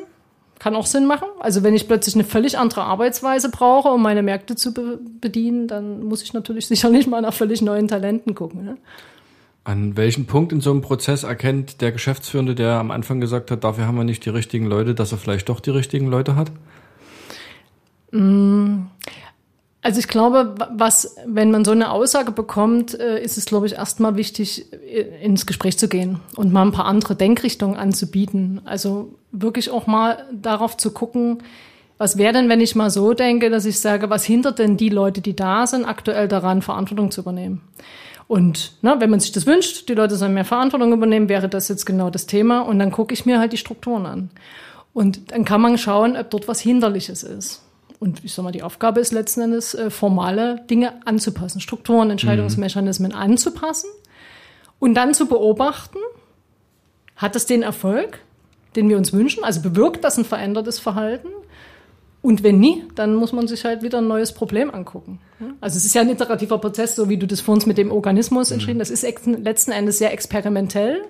Kann 0.59 0.75
auch 0.75 0.87
Sinn 0.87 1.07
machen. 1.07 1.29
Also 1.39 1.63
wenn 1.63 1.75
ich 1.75 1.87
plötzlich 1.87 2.17
eine 2.17 2.25
völlig 2.25 2.59
andere 2.59 2.83
Arbeitsweise 2.83 3.49
brauche, 3.49 3.91
um 3.91 4.03
meine 4.03 4.23
Märkte 4.23 4.57
zu 4.57 4.75
be 4.75 4.99
bedienen, 5.21 5.69
dann 5.69 6.03
muss 6.03 6.23
ich 6.23 6.33
natürlich 6.33 6.67
sicherlich 6.69 7.07
mal 7.07 7.23
nach 7.23 7.35
völlig 7.35 7.63
neuen 7.63 7.89
Talenten 7.89 8.35
gucken. 8.35 8.65
Ne? 8.65 8.77
An 9.69 9.99
welchem 9.99 10.25
Punkt 10.25 10.51
in 10.51 10.63
so 10.63 10.71
einem 10.71 10.81
Prozess 10.81 11.25
erkennt 11.25 11.83
der 11.83 11.93
Geschäftsführende, 11.93 12.55
der 12.55 12.79
am 12.79 12.91
Anfang 12.91 13.21
gesagt 13.21 13.51
hat, 13.51 13.65
dafür 13.65 13.87
haben 13.87 13.99
wir 13.99 14.05
nicht 14.05 14.25
die 14.25 14.31
richtigen 14.31 14.65
Leute, 14.65 14.95
dass 14.95 15.13
er 15.13 15.19
vielleicht 15.19 15.51
doch 15.51 15.61
die 15.61 15.69
richtigen 15.69 16.07
Leute 16.07 16.37
hat? 16.37 16.51
Also 19.83 20.01
ich 20.01 20.09
glaube, 20.09 20.55
was, 20.75 21.17
wenn 21.27 21.51
man 21.51 21.67
so 21.67 21.73
eine 21.73 21.91
Aussage 21.91 22.33
bekommt, 22.33 22.99
äh, 22.99 23.23
ist 23.23 23.37
es, 23.37 23.45
glaube 23.45 23.67
ich, 23.67 23.75
erstmal 23.75 24.17
wichtig, 24.17 24.73
äh, 24.73 25.03
ins 25.23 25.45
Gespräch 25.45 25.79
zu 25.79 25.87
gehen 25.87 26.21
und 26.35 26.51
mal 26.51 26.63
ein 26.63 26.73
paar 26.73 26.87
andere 26.87 27.15
Denkrichtungen 27.15 27.77
anzubieten. 27.77 28.63
Also 28.65 29.19
wirklich 29.33 29.71
auch 29.71 29.87
mal 29.87 30.25
darauf 30.33 30.79
zu 30.79 30.93
gucken, 30.93 31.43
was 31.99 32.17
wäre 32.17 32.33
denn, 32.33 32.49
wenn 32.49 32.63
ich 32.63 32.75
mal 32.75 32.89
so 32.89 33.13
denke, 33.13 33.51
dass 33.51 33.67
ich 33.67 33.81
sage, 33.81 34.09
was 34.09 34.25
hindert 34.25 34.61
denn 34.61 34.79
die 34.79 34.89
Leute, 34.89 35.21
die 35.21 35.37
da 35.37 35.67
sind, 35.67 35.85
aktuell 35.85 36.27
daran, 36.27 36.63
Verantwortung 36.63 37.11
zu 37.11 37.21
übernehmen? 37.21 37.61
Und 38.29 38.73
ne, 38.83 38.97
wenn 38.99 39.11
man 39.11 39.21
sich 39.21 39.33
das 39.33 39.47
wünscht, 39.47 39.89
die 39.89 39.95
Leute 39.95 40.17
sollen 40.17 40.35
mehr 40.35 40.45
Verantwortung 40.45 40.93
übernehmen, 40.93 41.31
wäre 41.31 41.49
das 41.49 41.69
jetzt 41.69 41.87
genau 41.87 42.11
das 42.11 42.27
Thema. 42.27 42.61
Und 42.61 42.79
dann 42.79 42.93
gucke 42.93 43.15
ich 43.15 43.27
mir 43.27 43.41
halt 43.41 43.53
die 43.53 43.57
Strukturen 43.57 44.07
an. 44.07 44.31
Und 44.93 45.33
dann 45.33 45.45
kann 45.45 45.63
man 45.63 45.79
schauen, 45.79 46.17
ob 46.17 46.31
dort 46.31 46.47
was 46.47 46.61
Hinderliches 46.61 47.23
ist. 47.23 47.63
Und 48.01 48.25
ich 48.25 48.33
sag 48.35 48.45
mal, 48.45 48.53
die 48.53 48.63
Aufgabe 48.63 49.01
ist 49.01 49.13
letzten 49.13 49.41
Endes, 49.41 49.75
äh, 49.75 49.91
formale 49.91 50.61
Dinge 50.71 50.95
anzupassen, 51.07 51.61
Strukturen, 51.61 52.11
Entscheidungsmechanismen 52.11 53.13
anzupassen 53.13 53.91
und 54.79 54.95
dann 54.95 55.15
zu 55.15 55.27
beobachten, 55.27 55.99
hat 57.17 57.35
das 57.35 57.47
den 57.47 57.63
Erfolg, 57.63 58.21
den 58.77 58.89
wir 58.89 58.99
uns 58.99 59.13
wünschen? 59.13 59.43
Also 59.43 59.63
bewirkt 59.63 60.05
das 60.05 60.19
ein 60.19 60.25
verändertes 60.25 60.79
Verhalten? 60.79 61.29
Und 62.21 62.43
wenn 62.43 62.59
nie, 62.59 62.85
dann 62.95 63.15
muss 63.15 63.33
man 63.33 63.47
sich 63.47 63.65
halt 63.65 63.83
wieder 63.83 63.99
ein 63.99 64.09
neues 64.09 64.33
Problem 64.33 64.71
angucken. 64.71 65.21
Also 65.61 65.77
es 65.77 65.85
ist 65.85 65.95
ja 65.95 66.03
ein 66.03 66.11
iterativer 66.11 66.59
Prozess, 66.59 66.97
so 66.97 67.09
wie 67.09 67.17
du 67.17 67.27
das 67.27 67.41
vor 67.41 67.55
uns 67.55 67.65
mit 67.65 67.79
dem 67.79 67.93
Organismus 67.93 68.51
entschieden. 68.51 68.81
Das 68.81 68.91
ist 68.91 69.07
letzten 69.27 69.71
Endes 69.71 69.99
sehr 69.99 70.13
experimentell. 70.13 71.03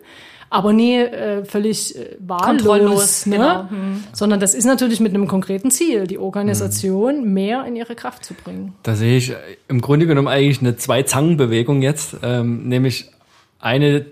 aber 0.51 0.73
nie 0.73 0.97
äh, 0.97 1.45
völlig 1.45 1.97
äh, 1.97 2.17
wahllos, 2.21 3.27
ne? 3.27 3.37
genau. 3.37 3.71
Hm. 3.71 4.05
sondern 4.13 4.41
das 4.41 4.55
ist 4.55 4.65
natürlich 4.65 4.99
mit 4.99 5.15
einem 5.15 5.29
konkreten 5.29 5.71
Ziel, 5.71 6.07
die 6.07 6.19
Organisation 6.19 7.35
mehr 7.35 7.67
in 7.67 7.77
ihre 7.77 7.95
Kraft 7.95 8.25
zu 8.25 8.33
bringen. 8.33 8.73
Da 8.83 8.95
sehe 8.95 9.19
ich 9.19 9.31
äh, 9.31 9.35
im 9.69 9.81
Grunde 9.81 10.07
genommen 10.07 10.29
eigentlich 10.29 10.61
eine 10.61 10.77
Zwei-Zangen-Bewegung 10.77 11.83
jetzt, 11.83 12.17
ähm, 12.23 12.67
nämlich 12.67 13.11
eine 13.59 14.07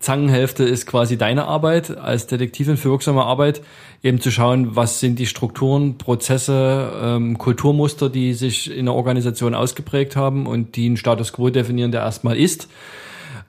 Zangenhälfte 0.00 0.64
ist 0.64 0.86
quasi 0.86 1.16
deine 1.16 1.44
Arbeit 1.44 1.96
als 1.96 2.26
Detektivin 2.26 2.76
für 2.76 2.90
wirksame 2.90 3.22
Arbeit, 3.22 3.62
eben 4.02 4.20
zu 4.20 4.30
schauen, 4.30 4.74
was 4.74 5.00
sind 5.00 5.18
die 5.18 5.26
Strukturen, 5.26 5.96
Prozesse, 5.96 6.92
ähm, 7.00 7.38
Kulturmuster, 7.38 8.10
die 8.10 8.34
sich 8.34 8.70
in 8.70 8.86
der 8.86 8.94
Organisation 8.94 9.54
ausgeprägt 9.54 10.16
haben 10.16 10.46
und 10.46 10.76
die 10.76 10.86
einen 10.86 10.96
Status 10.96 11.32
quo 11.32 11.50
definieren, 11.50 11.92
der 11.92 12.00
erstmal 12.00 12.36
ist. 12.36 12.68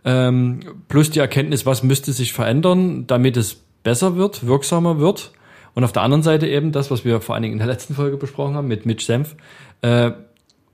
Ähm, 0.06 0.60
plus 0.90 1.10
die 1.10 1.20
Erkenntnis, 1.20 1.66
was 1.66 1.82
müsste 1.82 2.12
sich 2.12 2.34
verändern, 2.34 3.08
damit 3.08 3.38
es 3.38 3.56
besser 3.84 4.16
wird, 4.16 4.46
wirksamer 4.46 5.00
wird. 5.00 5.32
Und 5.74 5.84
auf 5.84 5.92
der 5.92 6.04
anderen 6.04 6.24
Seite 6.24 6.48
eben 6.48 6.72
das, 6.72 6.92
was 6.92 7.04
wir 7.04 7.20
vor 7.20 7.34
allen 7.34 7.42
Dingen 7.42 7.54
in 7.54 7.60
der 7.60 7.68
letzten 7.68 7.96
Folge 7.96 8.18
besprochen 8.18 8.56
haben 8.56 8.68
mit 8.68 8.86
Mitch 8.86 9.06
Senf, 9.06 9.36
äh, 9.82 10.12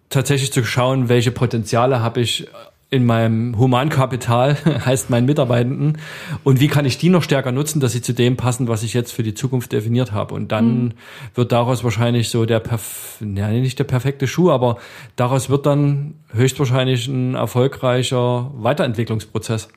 tatsächlich 0.09 0.51
zu 0.51 0.63
schauen, 0.65 1.07
welche 1.07 1.31
Potenziale 1.31 2.01
habe 2.01 2.19
ich 2.19 2.47
in 2.91 3.05
meinem 3.05 3.57
Humankapital, 3.57 4.57
heißt 4.85 5.09
meinen 5.09 5.25
Mitarbeitenden, 5.25 5.97
und 6.43 6.59
wie 6.59 6.67
kann 6.67 6.85
ich 6.85 6.97
die 6.97 7.09
noch 7.09 7.23
stärker 7.23 7.51
nutzen, 7.51 7.79
dass 7.79 7.91
sie 7.91 8.01
zu 8.01 8.13
dem 8.13 8.35
passen, 8.35 8.67
was 8.67 8.83
ich 8.83 8.93
jetzt 8.93 9.11
für 9.11 9.23
die 9.23 9.33
Zukunft 9.33 9.71
definiert 9.71 10.11
habe. 10.11 10.33
Und 10.33 10.51
dann 10.51 10.83
mhm. 10.83 10.91
wird 11.35 11.51
daraus 11.51 11.83
wahrscheinlich 11.83 12.29
so 12.29 12.45
der, 12.45 12.59
perf 12.59 13.17
ja, 13.21 13.49
nicht 13.49 13.77
der 13.77 13.83
perfekte 13.83 14.27
Schuh, 14.27 14.49
aber 14.49 14.77
daraus 15.15 15.49
wird 15.49 15.65
dann 15.65 16.15
höchstwahrscheinlich 16.33 17.07
ein 17.07 17.35
erfolgreicher 17.35 18.51
Weiterentwicklungsprozess. 18.55 19.69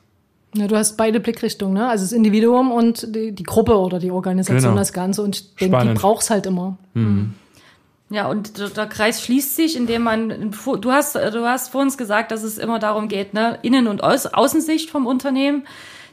Ja, 0.55 0.67
du 0.67 0.75
hast 0.75 0.97
beide 0.97 1.19
Blickrichtungen, 1.19 1.73
ne? 1.73 1.87
Also 1.87 2.05
das 2.05 2.11
Individuum 2.11 2.71
und 2.71 3.15
die, 3.15 3.31
die 3.31 3.43
Gruppe 3.43 3.75
oder 3.77 3.97
die 3.97 4.11
Organisation, 4.11 4.71
genau. 4.71 4.75
das 4.75 4.93
Ganze. 4.93 5.23
Und 5.23 5.35
ich 5.35 5.55
denke, 5.55 5.87
die 5.87 5.93
braucht's 5.93 6.29
halt 6.29 6.45
immer. 6.45 6.77
Mhm. 6.93 7.33
Ja, 8.09 8.27
und 8.27 8.77
der 8.77 8.85
Kreis 8.85 9.23
schließt 9.23 9.55
sich, 9.55 9.75
indem 9.75 10.03
man, 10.03 10.51
du 10.51 10.91
hast, 10.91 11.15
du 11.15 11.47
hast 11.47 11.69
vor 11.69 11.81
uns 11.81 11.97
gesagt, 11.97 12.31
dass 12.31 12.43
es 12.43 12.57
immer 12.57 12.77
darum 12.77 13.07
geht, 13.07 13.33
ne, 13.33 13.57
Innen- 13.63 13.87
und 13.87 14.03
Außensicht 14.03 14.89
vom 14.91 15.07
Unternehmen. 15.07 15.65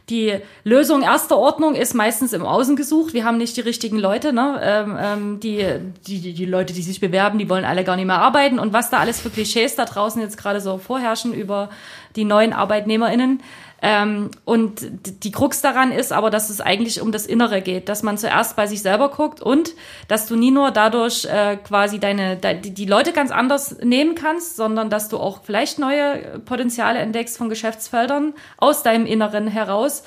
Die 0.09 0.38
Lösung 0.64 1.03
erster 1.03 1.38
Ordnung 1.38 1.76
ist 1.76 1.95
meistens 1.95 2.32
im 2.32 2.45
Außen 2.45 2.74
gesucht. 2.74 3.14
Wir 3.14 3.24
haben 3.24 3.38
nicht 3.38 3.57
die 3.57 3.61
richtigen 3.61 3.99
Leute, 3.99 4.32
ne? 4.32 4.61
Ähm, 4.61 4.97
ähm, 5.01 5.41
die, 5.41 5.64
die, 6.05 6.34
die 6.34 6.45
Leute, 6.47 6.72
die 6.72 6.82
sich 6.82 6.99
bewerben, 6.99 7.38
die 7.38 7.49
wollen 7.49 7.64
alle 7.64 7.84
gar 7.84 7.95
nicht 7.95 8.07
mehr 8.07 8.18
arbeiten. 8.18 8.59
Und 8.59 8.72
was 8.72 8.91
da 8.91 8.99
alles 8.99 9.20
für 9.20 9.30
Klischees 9.30 9.76
da 9.76 9.84
draußen 9.84 10.20
jetzt 10.20 10.36
gerade 10.36 10.61
so 10.61 10.78
vorherrschen 10.78 11.32
über 11.32 11.70
die 12.16 12.24
neuen 12.24 12.53
ArbeitnehmerInnen, 12.53 13.41
ähm, 13.83 14.31
und 14.45 14.83
die 15.24 15.31
Krux 15.31 15.62
daran 15.62 15.91
ist 15.91 16.12
aber, 16.12 16.31
dass 16.31 16.51
es 16.51 16.61
eigentlich 16.61 17.01
um 17.01 17.12
das 17.12 17.26
Innere 17.26 17.62
geht, 17.62 17.89
dass 17.89 18.03
man 18.03 18.18
zuerst 18.18 18.57
bei 18.57 18.66
sich 18.66 18.83
selber 18.83 19.09
guckt 19.09 19.41
und 19.41 19.74
dass 20.09 20.26
du 20.26 20.37
nie 20.37 20.51
nur 20.51 20.70
dadurch 20.70 21.24
äh, 21.24 21.57
quasi 21.57 21.99
deine, 21.99 22.37
de, 22.37 22.61
die 22.61 22.85
Leute 22.85 23.12
ganz 23.12 23.31
anders 23.31 23.76
nehmen 23.83 24.14
kannst, 24.14 24.57
sondern 24.57 24.91
dass 24.91 25.09
du 25.09 25.18
auch 25.18 25.41
vielleicht 25.45 25.78
neue 25.78 26.41
Potenziale 26.45 26.99
entdeckst 26.99 27.39
von 27.39 27.49
Geschäftsfeldern 27.49 28.35
aus 28.59 28.83
deinem 28.83 29.07
Inneren 29.07 29.47
heraus, 29.47 30.03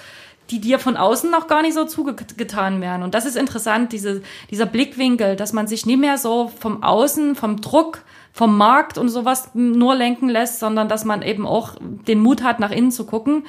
die 0.51 0.59
dir 0.59 0.78
von 0.78 0.97
außen 0.97 1.32
noch 1.32 1.47
gar 1.47 1.63
nicht 1.63 1.74
so 1.74 1.86
zugetan 1.86 2.82
werden. 2.82 3.01
Und 3.01 3.15
das 3.15 3.26
ist 3.26 3.38
interessant, 3.38 3.91
diese, 3.91 4.21
dieser 4.51 4.65
Blickwinkel, 4.65 5.36
dass 5.36 5.53
man 5.53 5.67
sich 5.67 5.86
nie 5.86 5.97
mehr 5.97 6.17
so 6.17 6.51
vom 6.59 6.84
Außen, 6.84 7.36
vom 7.36 7.61
Druck, 7.61 8.03
vom 8.34 8.57
Markt 8.57 8.97
und 8.97 9.09
sowas 9.09 9.51
nur 9.53 9.93
lenken 9.93 10.27
lässt, 10.27 10.59
sondern 10.59 10.89
dass 10.89 11.05
man 11.05 11.21
eben 11.21 11.45
auch 11.45 11.75
den 11.79 12.19
Mut 12.19 12.43
hat, 12.43 12.59
nach 12.59 12.71
innen 12.71 12.91
zu 12.91 13.05
gucken. 13.05 13.45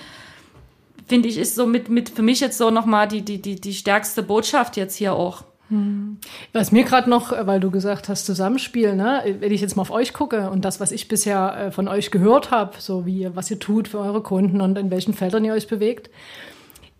Finde 1.07 1.29
ich, 1.29 1.39
ist 1.39 1.55
so 1.55 1.67
mit, 1.67 1.89
mit 1.89 2.11
für 2.11 2.23
mich 2.23 2.41
jetzt 2.41 2.59
so 2.59 2.71
nochmal 2.71 3.09
die, 3.09 3.23
die, 3.23 3.41
die, 3.41 3.57
die 3.57 3.73
stärkste 3.73 4.23
Botschaft 4.23 4.77
jetzt 4.77 4.95
hier 4.95 5.15
auch. 5.15 5.43
Hm. 5.71 6.19
Was 6.53 6.71
mir 6.71 6.85
gerade 6.85 7.09
noch, 7.09 7.33
weil 7.47 7.61
du 7.61 7.71
gesagt 7.71 8.11
hast, 8.11 8.27
Zusammenspiel, 8.27 8.95
ne? 8.95 9.37
wenn 9.41 9.51
ich 9.51 9.63
jetzt 9.63 9.75
mal 9.75 9.83
auf 9.83 9.91
euch 9.91 10.13
gucke 10.13 10.51
und 10.51 10.67
das, 10.67 10.81
was 10.81 10.93
ich 10.93 11.09
bisher 11.09 11.57
äh, 11.57 11.71
von 11.71 11.89
euch 11.89 12.11
gehört 12.11 12.51
habe, 12.51 12.75
so 12.79 13.07
wie 13.07 13.31
was 13.35 13.51
ihr 13.51 13.59
tut 13.59 13.89
für 13.89 14.01
eure 14.01 14.23
Kunden 14.23 14.61
und 14.61 14.77
in 14.77 14.91
welchen 14.91 15.15
Feldern 15.15 15.47
ihr 15.47 15.55
euch 15.55 15.67
bewegt, 15.67 16.11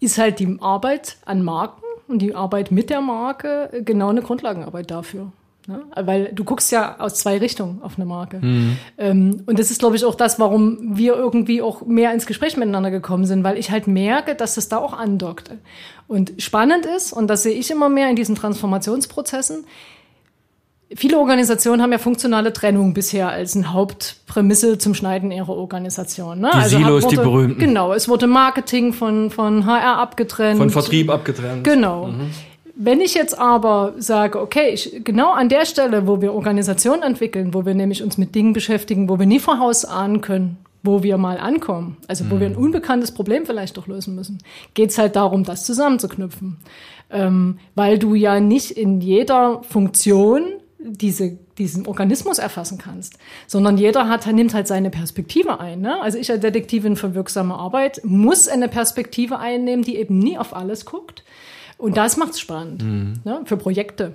ist 0.01 0.17
halt 0.17 0.39
die 0.39 0.57
Arbeit 0.61 1.19
an 1.27 1.43
Marken 1.43 1.83
und 2.09 2.21
die 2.21 2.35
Arbeit 2.35 2.71
mit 2.71 2.89
der 2.89 3.03
Marke 3.03 3.83
genau 3.85 4.09
eine 4.09 4.23
Grundlagenarbeit 4.23 4.91
dafür. 4.91 5.33
Ne? 5.67 5.81
Weil 5.97 6.31
du 6.35 6.45
guckst 6.45 6.71
ja 6.73 7.01
aus 7.01 7.15
zwei 7.15 7.39
Richtungen 7.39 7.81
auf 7.83 7.93
eine 7.97 8.05
Marke. 8.05 8.39
Mhm. 8.41 8.77
Ähm, 8.99 9.43
und 9.47 9.59
das 9.59 9.71
ist, 9.71 9.79
glaube 9.79 9.97
ich, 9.97 10.05
auch 10.05 10.15
das, 10.15 10.39
warum 10.39 10.97
wir 10.97 11.15
irgendwie 11.15 11.63
auch 11.63 11.87
mehr 11.87 12.13
ins 12.13 12.27
Gespräch 12.27 12.57
miteinander 12.57 12.91
gekommen 12.91 13.25
sind, 13.25 13.45
weil 13.45 13.57
ich 13.57 13.71
halt 13.71 13.87
merke, 13.87 14.35
dass 14.35 14.57
das 14.57 14.69
da 14.69 14.77
auch 14.77 14.93
andockt. 14.93 15.51
Und 16.07 16.35
spannend 16.39 16.85
ist, 16.85 17.13
und 17.13 17.29
das 17.29 17.45
sehe 17.45 17.55
ich 17.55 17.71
immer 17.71 17.89
mehr 17.89 18.11
in 18.11 18.17
diesen 18.17 18.35
Transformationsprozessen, 18.35 19.65
viele 20.95 21.19
Organisationen 21.19 21.83
haben 21.83 21.93
ja 21.93 21.99
funktionale 21.99 22.53
Trennung 22.53 22.95
bisher 22.95 23.31
als 23.31 23.57
eine 23.57 23.73
Hauptprämisse 23.73 24.79
zum 24.79 24.95
Schneiden 24.95 25.31
ihrer 25.31 25.57
Organisation. 25.57 26.41
Ne? 26.41 26.51
Die 26.53 26.59
also 26.59 26.77
Silos, 26.77 27.05
wurde, 27.05 27.17
die 27.17 27.23
berühmten. 27.23 27.61
Genau, 27.61 27.93
es 27.93 28.09
wurde 28.09 28.27
Marketing 28.27 28.93
von, 28.93 29.31
von 29.31 29.67
HR 29.67 29.99
abgetrennt. 29.99 30.59
Von 30.59 30.71
Vertrieb 30.71 31.11
abgetrennt. 31.11 31.65
Genau. 31.65 32.09
Mhm. 32.09 32.31
Wenn 32.77 33.01
ich 33.01 33.15
jetzt 33.15 33.39
aber 33.39 33.95
sage, 33.99 34.41
okay, 34.41 34.71
ich, 34.71 35.05
genau 35.05 35.33
an 35.33 35.49
der 35.49 35.65
Stelle, 35.65 36.07
wo 36.09 36.21
wir 36.21 36.35
Organisationen 36.35 37.03
entwickeln, 37.03 37.55
wo 37.55 37.65
wir 37.65 37.75
nämlich 37.75 38.03
uns 38.03 38.19
mit 38.19 38.35
Dingen 38.35 38.53
beschäftigen, 38.53 39.09
wo 39.09 39.19
wir 39.19 39.27
nie 39.27 39.39
voraus 39.39 39.85
ahnen 39.85 40.21
können, 40.21 40.59
wo 40.83 41.03
wir 41.03 41.17
mal 41.17 41.39
ankommen, 41.39 41.97
also 42.09 42.31
wo 42.31 42.41
wir 42.41 42.47
ein 42.47 42.55
mhm. 42.55 42.65
unbekanntes 42.65 43.13
Problem 43.13 43.47
vielleicht 43.47 43.77
doch 43.77 43.87
lösen 43.87 44.15
müssen, 44.15 44.39
geht 44.75 44.91
es 44.91 44.99
halt 44.99 45.17
darum, 45.17 45.45
das 45.45 45.65
zusammenzuknüpfen. 45.65 46.59
Ähm, 47.11 47.59
weil 47.75 47.99
du 47.99 48.15
ja 48.15 48.41
nicht 48.41 48.73
in 48.73 49.01
jeder 49.01 49.63
Funktion 49.63 50.43
diese, 50.79 51.39
diesen 51.57 51.87
Organismus 51.87 52.39
erfassen 52.39 52.79
kannst, 52.79 53.19
sondern 53.47 53.79
jeder 53.79 54.09
hat, 54.09 54.27
nimmt 54.27 54.53
halt 54.53 54.67
seine 54.67 54.91
Perspektive 54.91 55.61
ein. 55.61 55.81
Ne? 55.81 56.01
Also 56.03 56.19
ich 56.19 56.31
als 56.31 56.41
Detektivin 56.41 56.97
für 56.97 57.15
wirksame 57.15 57.55
Arbeit 57.55 58.01
muss 58.05 58.49
eine 58.49 58.69
Perspektive 58.69 59.39
einnehmen, 59.39 59.85
die 59.85 59.97
eben 59.97 60.19
nie 60.19 60.37
auf 60.37 60.55
alles 60.55 60.85
guckt, 60.85 61.25
und 61.85 61.99
das 61.99 62.17
macht 62.17 62.31
es 62.31 62.41
spannend 62.41 62.83
mhm. 62.83 63.21
ne, 63.25 63.43
für 63.45 63.59
Projekte. 63.59 64.15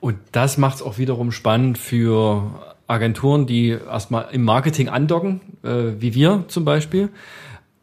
Und 0.00 0.18
das 0.32 0.58
macht 0.58 0.76
es 0.76 0.82
auch 0.82 0.98
wiederum 0.98 1.32
spannend 1.32 1.78
für 1.78 2.42
Agenturen, 2.88 3.46
die 3.46 3.68
erstmal 3.70 4.26
im 4.32 4.44
Marketing 4.44 4.90
andocken, 4.90 5.40
äh, 5.62 5.92
wie 5.98 6.14
wir 6.14 6.44
zum 6.48 6.66
Beispiel. 6.66 7.08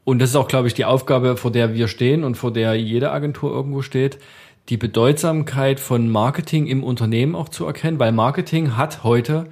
Und 0.04 0.20
das 0.20 0.30
ist 0.30 0.36
auch, 0.36 0.48
glaube 0.48 0.68
ich, 0.68 0.76
die 0.76 0.86
Aufgabe, 0.86 1.36
vor 1.36 1.52
der 1.52 1.74
wir 1.74 1.88
stehen 1.88 2.24
und 2.24 2.36
vor 2.36 2.54
der 2.54 2.76
jede 2.76 3.12
Agentur 3.12 3.52
irgendwo 3.52 3.82
steht, 3.82 4.20
die 4.70 4.78
Bedeutsamkeit 4.78 5.80
von 5.80 6.12
Marketing 6.12 6.68
im 6.68 6.84
Unternehmen 6.84 7.34
auch 7.34 7.50
zu 7.50 7.66
erkennen, 7.66 7.98
weil 7.98 8.12
Marketing 8.12 8.78
hat 8.78 9.04
heute 9.04 9.48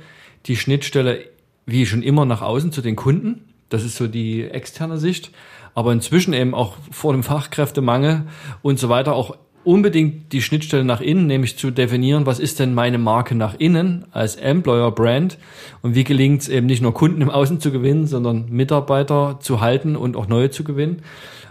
die 0.46 0.58
Schnittstelle 0.58 1.26
wie 1.66 1.88
schon 1.88 2.04
immer 2.04 2.26
nach 2.26 2.44
außen 2.44 2.72
zu 2.72 2.84
den 2.84 2.96
Kunden. 2.96 3.52
Das 3.70 3.84
ist 3.84 3.96
so 3.96 4.06
die 4.06 4.44
externe 4.44 5.00
Sicht. 5.00 5.32
Aber 5.74 5.92
inzwischen 5.92 6.34
eben 6.34 6.54
auch 6.54 6.76
vor 6.92 7.14
dem 7.14 7.24
Fachkräftemangel 7.24 8.28
und 8.62 8.80
so 8.80 8.90
weiter 8.90 9.16
auch 9.16 9.36
unbedingt 9.66 10.32
die 10.32 10.42
Schnittstelle 10.42 10.84
nach 10.84 11.02
innen, 11.02 11.28
nämlich 11.28 11.58
zu 11.58 11.72
definieren, 11.72 12.26
was 12.26 12.40
ist 12.40 12.60
denn 12.60 12.74
meine 12.74 12.98
Marke 12.98 13.36
nach 13.36 13.56
innen 13.58 14.06
als 14.12 14.36
Employer 14.36 14.92
Brand 14.92 15.38
und 15.82 15.96
wie 15.96 16.04
gelingt 16.04 16.44
es 16.44 16.50
eben 16.50 16.68
nicht 16.68 16.82
nur 16.82 16.94
Kunden 16.94 17.22
im 17.22 17.30
Außen 17.30 17.60
zu 17.60 17.72
gewinnen, 17.72 18.08
sondern 18.08 18.46
Mitarbeiter 18.50 19.40
zu 19.42 19.62
halten 19.62 19.96
und 19.96 20.16
auch 20.16 20.28
neue 20.28 20.50
zu 20.52 20.64
gewinnen. 20.64 21.02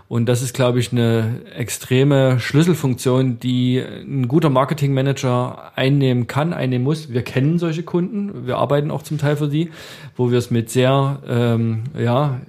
Und 0.06 0.26
das 0.26 0.42
ist, 0.42 0.54
glaube 0.54 0.78
ich, 0.78 0.92
eine 0.92 1.40
extreme 1.56 2.38
Schlüsselfunktion, 2.38 3.40
die 3.40 3.78
ein 3.78 4.28
guter 4.28 4.50
Marketingmanager 4.50 5.72
einnehmen 5.76 6.26
kann, 6.26 6.52
einnehmen 6.52 6.84
muss. 6.84 7.12
Wir 7.12 7.22
kennen 7.22 7.58
solche 7.58 7.82
Kunden, 7.82 8.46
wir 8.46 8.58
arbeiten 8.58 8.90
auch 8.90 9.02
zum 9.02 9.18
Teil 9.18 9.36
für 9.36 9.48
die, 9.48 9.70
wo 10.14 10.30
wir 10.30 10.38
es 10.38 10.50
mit 10.50 10.70
sehr 10.70 11.20
ähm, 11.26 11.84
ja, 11.98 12.40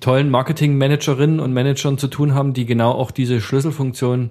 tollen 0.00 0.30
Marketingmanagerinnen 0.30 1.40
und 1.40 1.52
Managern 1.52 1.98
zu 1.98 2.08
tun 2.08 2.34
haben, 2.34 2.52
die 2.52 2.66
genau 2.66 2.92
auch 2.92 3.10
diese 3.10 3.40
Schlüsselfunktion 3.40 4.30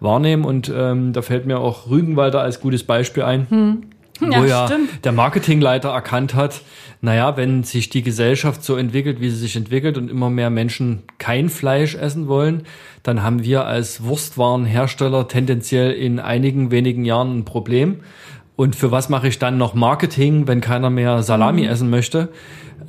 wahrnehmen. 0.00 0.44
Und 0.44 0.72
ähm, 0.74 1.12
da 1.12 1.22
fällt 1.22 1.46
mir 1.46 1.58
auch 1.58 1.90
Rügenwalder 1.90 2.40
als 2.40 2.60
gutes 2.60 2.84
Beispiel 2.84 3.24
ein. 3.24 3.46
Hm. 3.50 3.82
Ja, 4.20 4.40
wo 4.40 4.44
ja 4.44 4.66
stimmt. 4.66 5.04
der 5.04 5.12
Marketingleiter 5.12 5.90
erkannt 5.90 6.34
hat, 6.34 6.62
naja, 7.00 7.36
wenn 7.36 7.62
sich 7.62 7.88
die 7.88 8.02
Gesellschaft 8.02 8.64
so 8.64 8.76
entwickelt, 8.76 9.20
wie 9.20 9.30
sie 9.30 9.36
sich 9.36 9.54
entwickelt 9.54 9.96
und 9.96 10.10
immer 10.10 10.28
mehr 10.28 10.50
Menschen 10.50 11.04
kein 11.18 11.48
Fleisch 11.48 11.94
essen 11.94 12.26
wollen, 12.26 12.64
dann 13.04 13.22
haben 13.22 13.44
wir 13.44 13.66
als 13.66 14.02
Wurstwarenhersteller 14.02 15.28
tendenziell 15.28 15.92
in 15.92 16.18
einigen 16.18 16.72
wenigen 16.72 17.04
Jahren 17.04 17.38
ein 17.38 17.44
Problem. 17.44 18.00
Und 18.58 18.74
für 18.74 18.90
was 18.90 19.08
mache 19.08 19.28
ich 19.28 19.38
dann 19.38 19.56
noch 19.56 19.74
Marketing, 19.74 20.48
wenn 20.48 20.60
keiner 20.60 20.90
mehr 20.90 21.22
Salami 21.22 21.62
mhm. 21.62 21.68
essen 21.68 21.90
möchte? 21.90 22.30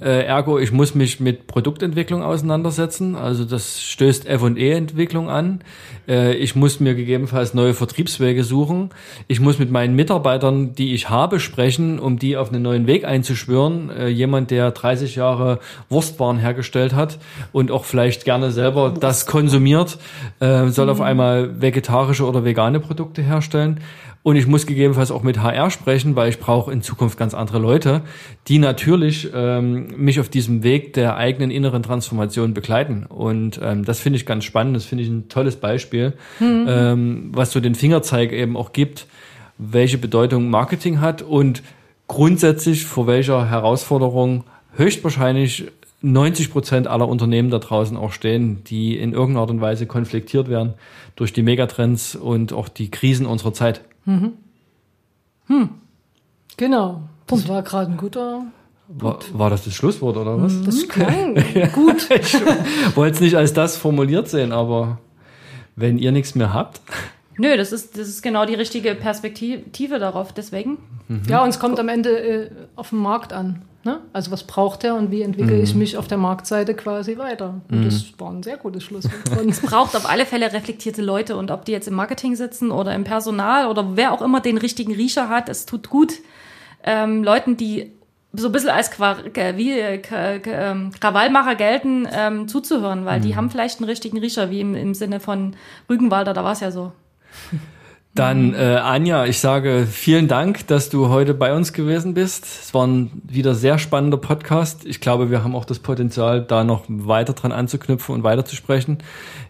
Äh, 0.01 0.26
ergo, 0.26 0.57
ich 0.57 0.72
muss 0.72 0.95
mich 0.95 1.20
mit 1.20 1.45
Produktentwicklung 1.45 2.24
auseinandersetzen. 2.24 3.15
Also 3.15 3.45
das 3.45 3.84
stößt 3.84 4.26
F&E-Entwicklung 4.26 5.30
an. 5.30 5.59
Äh, 6.07 6.34
ich 6.38 6.55
muss 6.55 6.80
mir 6.80 6.95
gegebenenfalls 6.95 7.53
neue 7.53 7.76
Vertriebswege 7.76 8.43
suchen. 8.43 8.89
Ich 9.28 9.41
muss 9.41 9.59
mit 9.59 9.70
meinen 9.70 9.95
Mitarbeitern, 9.95 10.74
die 10.74 10.95
ich 10.95 11.11
habe, 11.11 11.39
sprechen, 11.39 11.99
um 11.99 12.17
die 12.17 12.36
auf 12.36 12.49
einen 12.49 12.63
neuen 12.63 12.88
Weg 12.88 13.05
einzuschwören. 13.05 13.91
Äh, 13.91 14.07
jemand, 14.07 14.49
der 14.49 14.72
30 14.72 15.15
Jahre 15.15 15.59
Wurstwaren 15.88 16.39
hergestellt 16.39 16.95
hat 16.95 17.20
und 17.51 17.70
auch 17.70 17.84
vielleicht 17.84 18.26
gerne 18.26 18.49
selber 18.49 18.91
das 18.99 19.28
konsumiert, 19.28 19.99
äh, 20.39 20.67
soll 20.70 20.88
mhm. 20.88 20.91
auf 20.93 21.01
einmal 21.01 21.61
vegetarische 21.61 22.26
oder 22.26 22.43
vegane 22.43 22.80
Produkte 22.80 23.22
herstellen. 23.22 23.82
Und 24.22 24.36
ich 24.36 24.47
muss 24.47 24.65
gegebenenfalls 24.65 25.11
auch 25.11 25.24
mit 25.24 25.41
HR 25.41 25.70
sprechen, 25.72 26.15
weil 26.15 26.30
ich 26.30 26.39
brauche 26.39 26.72
in 26.72 26.82
Zukunft 26.82 27.17
ganz 27.17 27.34
andere 27.34 27.57
Leute, 27.57 28.01
die 28.47 28.59
natürlich 28.59 29.30
ähm, 29.34 29.88
mich 29.95 30.20
auf 30.20 30.28
diesem 30.28 30.61
Weg 30.63 30.93
der 30.93 31.15
eigenen 31.15 31.51
inneren 31.51 31.84
Transformation 31.84 32.53
begleiten. 32.53 33.05
Und 33.05 33.59
ähm, 33.63 33.86
das 33.86 33.99
finde 33.99 34.17
ich 34.17 34.26
ganz 34.26 34.43
spannend, 34.43 34.76
das 34.76 34.86
finde 34.86 35.05
ich 35.05 35.09
ein 35.09 35.30
tolles 35.30 35.55
Beispiel, 35.55 36.13
mhm. 36.39 36.65
ähm, 36.67 37.30
was 37.34 37.51
so 37.51 37.61
den 37.61 37.76
Fingerzeig 37.76 38.34
eben 38.34 38.57
auch 38.57 38.74
gibt, 38.74 39.07
welche 39.57 39.97
Bedeutung 39.97 40.49
Marketing 40.49 40.99
hat 40.99 41.22
und 41.22 41.63
grundsätzlich 42.07 42.86
vor 42.86 43.07
welcher 43.07 43.49
Herausforderung 43.49 44.43
höchstwahrscheinlich 44.76 45.67
90 46.01 46.51
Prozent 46.51 46.88
aller 46.88 47.07
Unternehmen 47.07 47.49
da 47.49 47.59
draußen 47.59 47.95
auch 47.97 48.11
stehen, 48.11 48.63
die 48.65 48.97
in 48.97 49.13
irgendeiner 49.13 49.41
Art 49.41 49.51
und 49.51 49.61
Weise 49.61 49.86
konfliktiert 49.86 50.49
werden 50.49 50.74
durch 51.15 51.34
die 51.34 51.43
Megatrends 51.43 52.15
und 52.15 52.53
auch 52.53 52.70
die 52.70 52.89
Krisen 52.89 53.26
unserer 53.26 53.53
Zeit. 53.53 53.82
Mhm. 54.10 54.34
Hm. 55.47 55.70
Genau. 56.57 57.01
Das 57.28 57.47
war 57.47 57.62
gerade 57.62 57.91
ein 57.91 57.97
guter. 57.97 58.45
War, 58.88 59.20
war, 59.34 59.51
das 59.51 59.66
das 59.66 59.76
Schlusswort 59.76 60.18
oder 60.18 60.41
was? 60.41 60.64
Das 60.64 60.88
klang 60.88 61.36
gut. 61.74 62.10
ich 62.10 62.34
wollte 62.95 63.16
es 63.16 63.22
nicht 63.22 63.36
als 63.36 63.53
das 63.53 63.78
formuliert 63.78 64.28
sehen, 64.30 64.51
aber 64.51 64.97
wenn 65.76 65.99
ihr 65.99 66.12
nichts 66.12 66.34
mehr 66.34 66.53
habt. 66.53 66.82
Nö, 67.38 67.55
das 67.55 67.72
ist, 67.72 67.97
das 67.99 68.07
ist 68.07 68.24
genau 68.24 68.45
die 68.45 68.55
richtige 68.55 68.95
Perspektive 68.95 69.99
darauf, 69.99 70.34
deswegen. 70.34 70.80
Mhm. 71.07 71.22
Ja, 71.30 71.43
und 71.43 71.49
es 71.49 71.60
kommt 71.60 71.80
am 71.80 71.88
Ende 71.88 72.20
äh, 72.20 72.49
auf 72.76 72.89
den 72.89 72.99
Markt 72.99 73.32
an. 73.32 73.62
Ne? 73.84 74.01
Also 74.11 74.32
was 74.32 74.43
braucht 74.43 74.84
er 74.84 74.95
und 74.95 75.09
wie 75.09 75.21
entwickle 75.21 75.55
mhm. 75.55 75.63
ich 75.63 75.73
mich 75.73 75.97
auf 75.97 76.07
der 76.07 76.17
Marktseite 76.17 76.73
quasi 76.73 77.17
weiter? 77.17 77.61
Und 77.69 77.80
mhm. 77.80 77.86
das 77.86 78.13
war 78.17 78.30
ein 78.30 78.43
sehr 78.43 78.57
gutes 78.57 78.84
Schlusswort. 78.84 79.13
es 79.47 79.61
braucht 79.61 79.95
auf 79.95 80.09
alle 80.09 80.25
Fälle 80.25 80.51
reflektierte 80.51 81.01
Leute 81.01 81.38
und 81.38 81.49
ob 81.49 81.63
die 81.63 81.71
jetzt 81.71 81.88
im 81.88 81.93
Marketing 81.93 82.36
sitzen 82.36 82.71
oder 82.71 82.93
im 82.93 83.05
Personal 83.05 83.67
oder 83.67 83.95
wer 83.95 84.11
auch 84.11 84.21
immer 84.21 84.41
den 84.41 84.57
richtigen 84.57 84.93
Riecher 84.93 85.30
hat, 85.30 85.47
es 85.47 85.65
tut 85.65 85.89
gut, 85.89 86.15
ähm, 86.84 87.23
Leuten, 87.23 87.55
die 87.55 87.93
so 88.34 88.47
ein 88.47 88.51
bisschen 88.51 88.69
als 88.69 88.91
Qua 88.91 89.17
wie 89.55 89.71
äh, 89.71 90.01
ähm, 90.45 90.91
Krawallmacher 90.99 91.55
gelten, 91.55 92.05
ähm, 92.11 92.49
zuzuhören, 92.49 93.05
weil 93.05 93.19
mhm. 93.19 93.23
die 93.23 93.36
haben 93.38 93.49
vielleicht 93.49 93.80
einen 93.80 93.89
richtigen 93.89 94.19
Riecher, 94.19 94.51
wie 94.51 94.59
im, 94.59 94.75
im 94.75 94.93
Sinne 94.93 95.21
von 95.21 95.55
Rügenwalder, 95.89 96.34
da 96.34 96.43
war 96.43 96.51
es 96.51 96.59
ja 96.59 96.71
so. 96.71 96.91
Dann 98.16 98.55
äh, 98.55 98.57
Anja, 98.57 99.26
ich 99.26 99.39
sage 99.39 99.88
vielen 99.89 100.28
Dank, 100.28 100.66
dass 100.68 100.89
du 100.89 101.10
heute 101.10 101.34
bei 101.36 101.53
uns 101.53 101.74
gewesen 101.74 102.16
bist. 102.16 102.43
Es 102.45 102.74
war 102.74 102.86
ein 102.86 103.22
wieder 103.24 103.53
sehr 103.53 103.78
spannender 103.78 104.18
Podcast. 104.18 104.84
Ich 104.86 104.99
glaube, 104.99 105.30
wir 105.30 105.43
haben 105.43 105.55
auch 105.55 105.64
das 105.64 105.80
Potenzial, 105.80 106.41
da 106.41 106.64
noch 106.64 106.86
weiter 106.88 107.34
dran 107.34 107.51
anzuknüpfen 107.51 108.16
und 108.16 108.24
weiterzusprechen. 108.24 108.97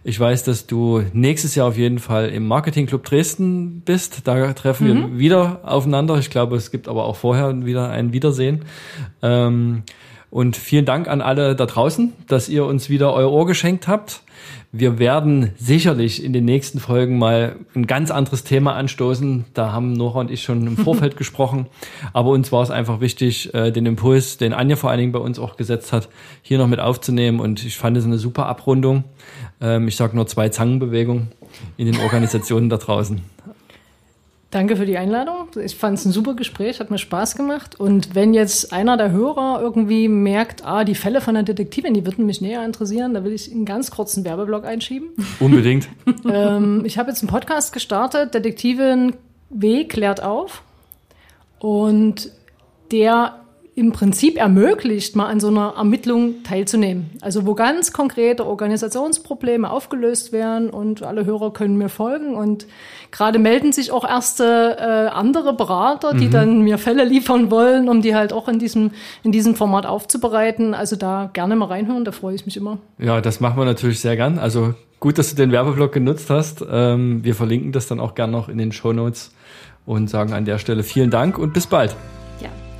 Ich 0.03 0.19
weiß, 0.19 0.43
dass 0.43 0.67
du 0.67 1.03
nächstes 1.13 1.55
Jahr 1.55 1.69
auf 1.69 1.77
jeden 1.77 1.99
Fall 1.99 2.29
im 2.29 2.47
Marketing 2.47 2.85
Club 2.85 3.05
Dresden 3.05 3.81
bist. 3.81 4.27
Da 4.27 4.53
treffen 4.53 4.87
mhm. 4.87 4.93
wir 5.13 5.19
wieder 5.19 5.61
aufeinander. 5.63 6.17
Ich 6.17 6.29
glaube, 6.29 6.57
es 6.57 6.69
gibt 6.69 6.89
aber 6.89 7.05
auch 7.05 7.15
vorher 7.15 7.65
wieder 7.65 7.89
ein 7.89 8.11
Wiedersehen. 8.11 8.65
Ähm, 9.21 9.83
und 10.29 10.55
vielen 10.55 10.85
Dank 10.85 11.07
an 11.07 11.21
alle 11.21 11.55
da 11.55 11.65
draußen, 11.65 12.13
dass 12.27 12.49
ihr 12.49 12.65
uns 12.65 12.89
wieder 12.89 13.13
euer 13.13 13.31
Ohr 13.31 13.47
geschenkt 13.47 13.87
habt. 13.87 14.21
Wir 14.71 14.99
werden 14.99 15.51
sicherlich 15.57 16.23
in 16.23 16.31
den 16.31 16.45
nächsten 16.45 16.79
Folgen 16.79 17.17
mal 17.17 17.55
ein 17.73 17.87
ganz 17.87 18.11
anderes 18.11 18.43
Thema 18.43 18.75
anstoßen. 18.75 19.45
Da 19.55 19.71
haben 19.71 19.93
Nora 19.93 20.19
und 20.19 20.29
ich 20.29 20.43
schon 20.43 20.67
im 20.67 20.77
Vorfeld 20.83 21.17
gesprochen. 21.17 21.65
Aber 22.13 22.29
uns 22.29 22.51
war 22.51 22.61
es 22.61 22.69
einfach 22.69 23.01
wichtig, 23.01 23.51
äh, 23.55 23.71
den 23.71 23.87
Impuls, 23.87 24.37
den 24.37 24.53
Anja 24.53 24.75
vor 24.75 24.91
allen 24.91 24.99
Dingen 24.99 25.11
bei 25.11 25.19
uns 25.19 25.39
auch 25.39 25.57
gesetzt 25.57 25.91
hat, 25.91 26.09
hier 26.43 26.59
noch 26.59 26.67
mit 26.67 26.79
aufzunehmen. 26.79 27.39
Und 27.39 27.65
ich 27.65 27.77
fand 27.77 27.97
es 27.97 28.05
eine 28.05 28.19
super 28.19 28.45
Abrundung. 28.45 29.05
Ähm, 29.59 29.87
ich 29.87 29.95
sage 29.95 30.15
nur 30.15 30.27
zwei 30.27 30.49
Zangenbewegungen 30.49 31.29
in 31.77 31.91
den 31.91 31.99
Organisationen 31.99 32.69
da 32.69 32.77
draußen. 32.77 33.21
Danke 34.51 34.75
für 34.75 34.87
die 34.87 34.97
Einladung. 34.97 35.47
Ich 35.63 35.75
fand 35.75 35.99
es 35.99 36.05
ein 36.05 36.11
super 36.11 36.33
Gespräch, 36.33 36.79
hat 36.79 36.89
mir 36.89 36.97
Spaß 36.97 37.35
gemacht. 37.35 37.79
Und 37.79 38.15
wenn 38.15 38.33
jetzt 38.33 38.73
einer 38.73 38.97
der 38.97 39.11
Hörer 39.11 39.59
irgendwie 39.61 40.07
merkt, 40.07 40.65
ah, 40.65 40.83
die 40.83 40.95
Fälle 40.95 41.21
von 41.21 41.35
der 41.35 41.43
Detektivin, 41.43 41.93
die 41.93 42.03
würden 42.03 42.25
mich 42.25 42.41
näher 42.41 42.65
interessieren, 42.65 43.13
da 43.13 43.23
will 43.23 43.31
ich 43.31 43.51
einen 43.51 43.65
ganz 43.65 43.91
kurzen 43.91 44.25
Werbeblock 44.25 44.65
einschieben. 44.65 45.09
Unbedingt. 45.39 45.87
ähm, 46.27 46.83
ich 46.83 46.97
habe 46.97 47.11
jetzt 47.11 47.21
einen 47.21 47.29
Podcast 47.29 47.73
gestartet, 47.73 48.33
Detektivin 48.33 49.13
W 49.51 49.85
klärt 49.85 50.23
auf. 50.23 50.63
Und 51.59 52.31
der 52.91 53.38
im 53.79 53.93
Prinzip 53.93 54.37
ermöglicht, 54.37 55.15
mal 55.15 55.27
an 55.27 55.39
so 55.39 55.47
einer 55.47 55.75
Ermittlung 55.77 56.43
teilzunehmen. 56.43 57.09
Also 57.21 57.45
wo 57.45 57.55
ganz 57.55 57.93
konkrete 57.93 58.45
Organisationsprobleme 58.45 59.69
aufgelöst 59.69 60.33
werden 60.33 60.69
und 60.69 61.01
alle 61.01 61.25
Hörer 61.25 61.53
können 61.53 61.77
mir 61.77 61.87
folgen 61.87 62.35
und 62.35 62.67
gerade 63.11 63.39
melden 63.39 63.71
sich 63.71 63.91
auch 63.91 64.07
erste 64.07 64.77
äh, 64.77 65.07
andere 65.09 65.53
Berater, 65.53 66.13
die 66.13 66.27
mhm. 66.27 66.31
dann 66.31 66.61
mir 66.61 66.77
Fälle 66.77 67.05
liefern 67.05 67.49
wollen, 67.51 67.87
um 67.87 68.01
die 68.01 68.15
halt 68.15 68.33
auch 68.33 68.49
in 68.49 68.59
diesem, 68.59 68.91
in 69.23 69.31
diesem 69.31 69.55
Format 69.55 69.85
aufzubereiten. 69.85 70.73
Also 70.73 70.97
da 70.97 71.29
gerne 71.31 71.55
mal 71.55 71.67
reinhören, 71.67 72.03
da 72.03 72.11
freue 72.11 72.35
ich 72.35 72.45
mich 72.45 72.57
immer. 72.57 72.79
Ja, 72.97 73.21
das 73.21 73.39
machen 73.39 73.57
wir 73.57 73.65
natürlich 73.65 74.01
sehr 74.01 74.17
gern. 74.17 74.39
Also 74.39 74.73
gut, 74.99 75.17
dass 75.17 75.29
du 75.29 75.37
den 75.37 75.53
Werbeblock 75.53 75.93
genutzt 75.93 76.29
hast. 76.29 76.65
Ähm, 76.69 77.23
wir 77.23 77.33
verlinken 77.33 77.71
das 77.71 77.87
dann 77.87 78.01
auch 78.01 78.13
gern 78.13 78.31
noch 78.31 78.49
in 78.49 78.57
den 78.57 78.73
Show 78.73 78.91
Notes 78.91 79.33
und 79.85 80.09
sagen 80.09 80.33
an 80.33 80.43
der 80.43 80.57
Stelle 80.57 80.83
vielen 80.83 81.11
Dank 81.11 81.37
und 81.37 81.53
bis 81.53 81.65
bald. 81.65 81.95